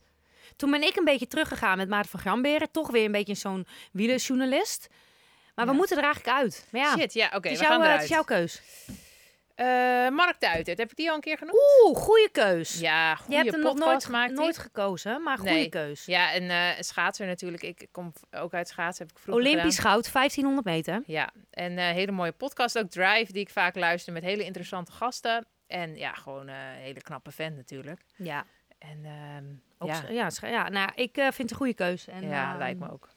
Toen 0.56 0.72
ben 0.72 0.82
ik 0.82 0.96
een 0.96 1.06
beetje 1.06 1.28
teruggegaan 1.28 1.78
met 1.78 1.90
Maarten 1.90 2.12
van 2.12 2.20
Gramberen. 2.20 2.72
Toch 2.72 2.92
weer 2.92 3.06
een 3.06 3.12
beetje 3.12 3.36
zo'n 3.36 3.68
wielerjournalist. 3.92 4.88
Maar 5.56 5.66
we 5.66 5.74
moeten 5.74 5.98
er 5.98 6.04
eigenlijk 6.04 6.38
uit. 6.38 6.68
Maar 6.72 6.82
ja, 6.82 6.98
Shit, 6.98 7.14
ja, 7.14 7.26
oké, 7.26 7.36
het, 7.36 7.46
is 7.46 7.58
we 7.58 7.64
jouw, 7.64 7.72
gaan 7.72 7.82
eh, 7.82 7.86
eruit. 7.86 8.02
het 8.02 8.10
is 8.10 8.16
jouw 8.16 8.24
keus. 8.24 8.62
Eh, 9.60 10.10
Mark 10.10 10.38
Tuitert, 10.38 10.78
heb 10.78 10.92
ik 10.92 10.98
die 10.98 11.10
al 11.10 11.16
een 11.16 11.22
keer 11.22 11.38
genoemd? 11.38 11.58
Oeh, 11.86 11.98
goede 11.98 12.30
keus. 12.32 12.80
Ja, 12.80 13.10
je 13.10 13.18
goede 13.18 13.36
hebt 13.36 13.52
hem 13.52 13.60
nog 13.62 13.78
nooit, 13.78 14.10
maakt 14.10 14.34
nooit 14.34 14.58
gekozen, 14.58 15.24
maar 15.24 15.38
goede 15.38 15.54
Nee. 15.54 15.70
keus. 15.70 16.06
Ja, 16.06 16.32
en 16.34 16.50
eh 16.50 16.82
schaatser 16.82 17.28
natuurlijk. 17.28 17.64
Ik 17.64 17.88
kom 17.92 18.14
ook 18.32 18.54
uit 18.54 18.68
schaatsen, 18.68 19.06
heb 19.08 19.16
ik 19.16 19.22
vroeger 19.22 19.44
Olympisch 19.44 19.76
gedaan. 19.76 19.92
goud, 19.92 20.12
1500 20.12 20.66
meter. 20.66 21.04
Ja, 21.06 21.30
en 21.52 21.78
eh 21.78 21.86
hele 21.90 22.12
mooie 22.12 22.32
podcast 22.32 22.78
ook, 22.78 22.90
Drive, 22.90 23.32
die 23.32 23.42
ik 23.42 23.50
vaak 23.50 23.76
luister 23.76 24.14
met 24.14 24.24
hele 24.24 24.44
interessante 24.44 24.92
gasten. 24.92 25.46
En 25.68 25.96
ja, 25.96 26.14
gewoon 26.14 26.48
een 26.48 26.76
hele 26.76 27.02
knappe 27.02 27.32
vent 27.32 27.56
natuurlijk. 27.56 28.02
Ja, 28.16 28.46
En 28.78 29.06
ehm, 29.06 29.46
ook, 29.78 29.90
ja, 29.90 30.04
ja. 30.10 30.30
Ja, 30.50 30.70
nou, 30.70 30.92
ik 30.96 31.12
vind 31.14 31.38
het 31.38 31.52
een 31.52 31.58
goede 31.58 31.74
keus. 31.74 32.08
En, 32.08 32.28
ja 32.28 32.50
ehm, 32.50 32.58
lijkt 32.58 32.80
me 32.80 32.92
ook. 32.92 33.10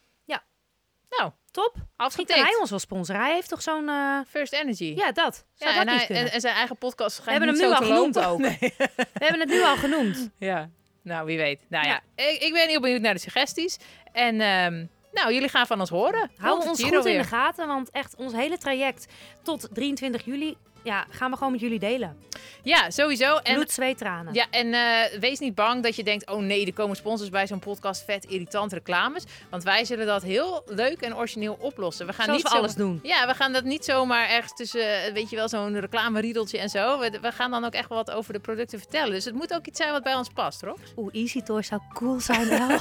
Nou, 1.18 1.30
Top. 1.50 1.74
Afgetikt. 1.96 2.40
hij 2.42 2.56
ons 2.60 2.70
wel 2.70 2.78
sponsoren. 2.78 3.20
Hij 3.22 3.32
heeft 3.32 3.48
toch 3.48 3.62
zo'n... 3.62 3.88
eh, 3.88 4.18
First 4.28 4.52
Energy. 4.52 4.92
Ja, 4.96 5.12
dat. 5.12 5.44
Zou 5.54 5.70
Ja, 5.70 5.76
dat 5.78 5.86
en, 5.86 5.90
niet 5.92 5.96
hij, 5.96 6.06
kunnen? 6.06 6.24
en, 6.24 6.32
en 6.32 6.40
zijn 6.40 6.54
eigen 6.54 6.76
podcast 6.76 7.16
schijnt 7.16 7.30
hebben 7.44 7.58
hem 7.60 7.68
nu 7.70 7.74
al 7.76 7.82
genoemd 7.82 8.18
ook. 8.18 8.38
Nee. 8.38 8.56
We 8.58 8.96
hebben 9.12 9.40
het 9.40 9.48
nu 9.48 9.62
al 9.62 9.76
genoemd. 9.76 10.30
Ja, 10.38 10.70
nou 11.02 11.26
wie 11.26 11.38
weet. 11.38 11.60
Nou 11.68 11.86
ja, 11.86 12.00
Ik, 12.16 12.40
ik 12.42 12.52
ben 12.52 12.68
heel 12.68 12.80
benieuwd 12.80 13.00
naar 13.00 13.14
de 13.14 13.20
suggesties. 13.20 13.78
En 14.12 14.40
ehm, 14.40 14.86
nou, 15.12 15.32
jullie 15.34 15.48
gaan 15.48 15.66
van 15.66 15.80
ons 15.80 15.90
horen. 15.90 16.30
Hou 16.36 16.68
ons 16.68 16.82
goed 16.82 17.04
in 17.06 17.18
de 17.18 17.24
gaten, 17.24 17.66
want 17.66 17.90
echt 17.90 18.14
ons 18.16 18.32
hele 18.32 18.58
traject 18.58 19.06
tot 19.42 19.68
23 19.72 20.24
juli 20.24 20.56
ja, 20.82 21.06
gaan 21.10 21.30
we 21.30 21.36
gewoon 21.36 21.52
met 21.52 21.60
jullie 21.60 21.78
delen. 21.78 22.16
Ja, 22.62 22.90
sowieso. 22.90 23.36
En 23.36 23.54
Bloed, 23.54 23.70
zweet, 23.70 23.98
tranen. 23.98 24.34
Ja, 24.34 24.46
en 24.50 24.74
eh, 24.74 25.18
wees 25.20 25.38
niet 25.38 25.54
bang 25.54 25.82
dat 25.82 25.96
je 25.96 26.04
denkt: 26.04 26.30
oh 26.30 26.38
nee, 26.38 26.66
er 26.66 26.72
komen 26.72 26.96
sponsors 26.96 27.30
bij 27.30 27.46
zo'n 27.46 27.58
podcast, 27.58 28.04
vet 28.04 28.24
irritant 28.24 28.72
reclames. 28.72 29.24
Want 29.50 29.62
wij 29.62 29.84
zullen 29.84 30.06
dat 30.06 30.22
heel 30.22 30.62
leuk 30.66 31.00
en 31.00 31.16
origineel 31.16 31.56
oplossen. 31.60 32.06
We 32.06 32.12
gaan 32.12 32.24
Zoals 32.24 32.42
niet 32.42 32.52
we 32.52 32.58
alles 32.58 32.74
doen. 32.74 33.00
Ja, 33.02 33.26
we 33.26 33.34
gaan 33.34 33.52
dat 33.52 33.64
niet 33.64 33.84
zomaar 33.84 34.28
ergens 34.28 34.52
tussen, 34.54 35.04
eh, 35.04 35.12
weet 35.12 35.30
je 35.30 35.36
wel, 35.36 35.48
zo'n 35.48 35.80
reclameriedeltje 35.80 36.58
en 36.58 36.68
zo. 36.68 36.98
We, 36.98 37.18
we 37.20 37.32
gaan 37.32 37.50
dan 37.50 37.64
ook 37.64 37.74
echt 37.74 37.88
wel 37.88 37.98
wat 37.98 38.10
over 38.10 38.32
de 38.32 38.40
producten 38.40 38.78
vertellen. 38.78 39.12
Dus 39.12 39.24
het 39.24 39.34
moet 39.34 39.54
ook 39.54 39.66
iets 39.66 39.78
zijn 39.78 39.92
wat 39.92 40.02
bij 40.02 40.14
ons 40.14 40.28
past, 40.28 40.62
Rob. 40.62 40.78
Oeh, 40.96 41.14
Easy 41.14 41.40
Toys 41.42 41.66
zou 41.66 41.80
cool 41.92 42.20
zijn 42.20 42.48
wel. 42.48 42.78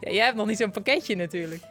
Ja, 0.00 0.10
jij 0.10 0.24
hebt 0.24 0.36
nog 0.36 0.46
niet 0.46 0.56
zo'n 0.56 0.70
pakketje 0.70 1.16
natuurlijk. 1.16 1.62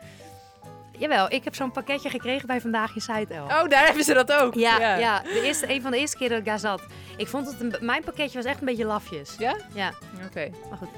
Jawel, 0.99 1.31
ik 1.31 1.43
heb 1.43 1.55
zo'n 1.55 1.71
pakketje 1.71 2.09
gekregen 2.09 2.47
bij 2.47 2.61
Vandaag 2.61 2.95
in 2.95 3.01
Zuid 3.01 3.31
Oh, 3.31 3.67
daar 3.67 3.85
hebben 3.85 4.03
ze 4.03 4.13
dat 4.13 4.33
ook. 4.33 4.53
Ja, 4.53 4.97
ja. 4.97 5.19
De 5.21 5.41
eerste, 5.43 5.73
een 5.73 5.81
van 5.81 5.91
de 5.91 5.97
eerste 5.97 6.17
keer 6.17 6.29
dat 6.29 6.37
ik 6.37 6.45
daar 6.45 6.59
zat. 6.59 6.81
Ik 7.17 7.27
vond 7.27 7.47
het, 7.47 7.61
een, 7.61 7.75
mijn 7.85 8.03
pakketje 8.03 8.37
was 8.37 8.45
echt 8.45 8.59
een 8.59 8.65
beetje 8.65 8.85
lafjes. 8.85 9.35
Ja? 9.37 9.55
Ja, 9.73 9.93
Oké. 10.25 10.49
maar 10.69 10.77
goed. 10.77 10.89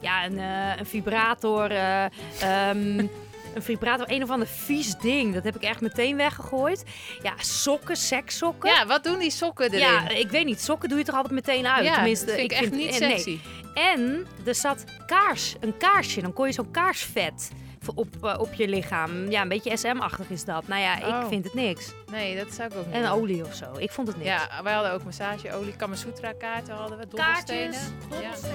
Ja, 0.00 0.24
een, 0.24 0.38
eh, 0.38 0.78
een 0.78 0.86
vibrator. 0.86 1.70
ehm, 1.70 2.98
een 3.54 3.62
vibrator, 3.62 4.06
een 4.10 4.22
of 4.22 4.30
ander 4.30 4.48
vies 4.48 4.94
ding. 4.96 5.34
Dat 5.34 5.44
heb 5.44 5.56
ik 5.56 5.62
echt 5.62 5.80
meteen 5.80 6.16
weggegooid. 6.16 6.84
Ja, 7.22 7.32
sokken, 7.36 7.96
sekssokken. 7.96 8.70
Ja, 8.70 8.86
wat 8.86 9.04
doen 9.04 9.18
die 9.18 9.30
sokken 9.30 9.66
erin? 9.66 9.78
Ja, 9.78 10.08
ik 10.08 10.30
weet 10.30 10.44
niet. 10.44 10.60
Sokken 10.60 10.88
doe 10.88 10.98
je 10.98 11.04
toch 11.04 11.14
altijd 11.14 11.34
meteen 11.34 11.66
uit? 11.66 11.84
Ja, 11.84 11.94
Tenminste, 11.94 12.26
dat 12.26 12.34
vind 12.34 12.52
ik, 12.52 12.58
echt 12.58 12.70
niet 12.70 12.90
eh, 12.94 13.00
nee. 13.00 13.10
sexy. 13.10 13.38
En 13.74 14.26
er 14.46 14.54
zat 14.54 14.84
kaars, 15.06 15.54
een 15.60 15.76
kaarsje. 15.76 16.20
Dan 16.20 16.32
kon 16.32 16.46
je 16.46 16.52
zo'n 16.52 16.70
kaarsvet 16.70 17.50
op, 17.94 18.08
eh, 18.22 18.34
op 18.38 18.52
je 18.54 18.68
lichaam. 18.68 19.30
Ja, 19.30 19.42
een 19.42 19.48
beetje 19.48 19.76
SM-achtig 19.76 20.30
is 20.30 20.44
dat. 20.44 20.66
Nou 20.68 20.80
ja, 20.80 20.98
Oh. 21.02 21.20
ik 21.22 21.28
vind 21.28 21.44
het 21.44 21.54
niks. 21.54 21.92
Nee, 22.10 22.36
dat 22.36 22.52
zou 22.54 22.70
ik 22.70 22.76
ook 22.78 22.86
niet 22.86 22.94
En 22.94 23.08
olie 23.08 23.44
of 23.44 23.54
zo. 23.54 23.64
Ik 23.76 23.90
vond 23.90 24.08
het 24.08 24.16
niks. 24.16 24.28
Ja, 24.28 24.62
wij 24.62 24.72
hadden 24.72 24.92
ook 24.92 25.04
massageolie, 25.04 25.76
Kamasutra 25.76 26.32
kaarten 26.32 26.74
hadden 26.74 26.98
we, 26.98 27.06
dobbelstenen. 27.08 27.74
Kaartjes, 28.10 28.50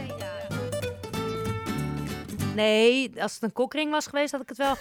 Nee, 2.55 3.11
als 3.21 3.33
het 3.33 3.43
een 3.43 3.53
kokring 3.53 3.91
was 3.91 4.07
geweest, 4.07 4.31
had 4.31 4.41
ik 4.41 4.49
het 4.49 4.57
wel, 4.57 4.75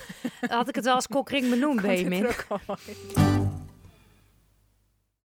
had 0.49 0.69
ik 0.69 0.75
het 0.75 0.85
wel 0.85 0.95
als 0.95 1.07
kokring 1.07 1.51
benoemd, 1.51 1.83
Benjamin. 1.87 2.27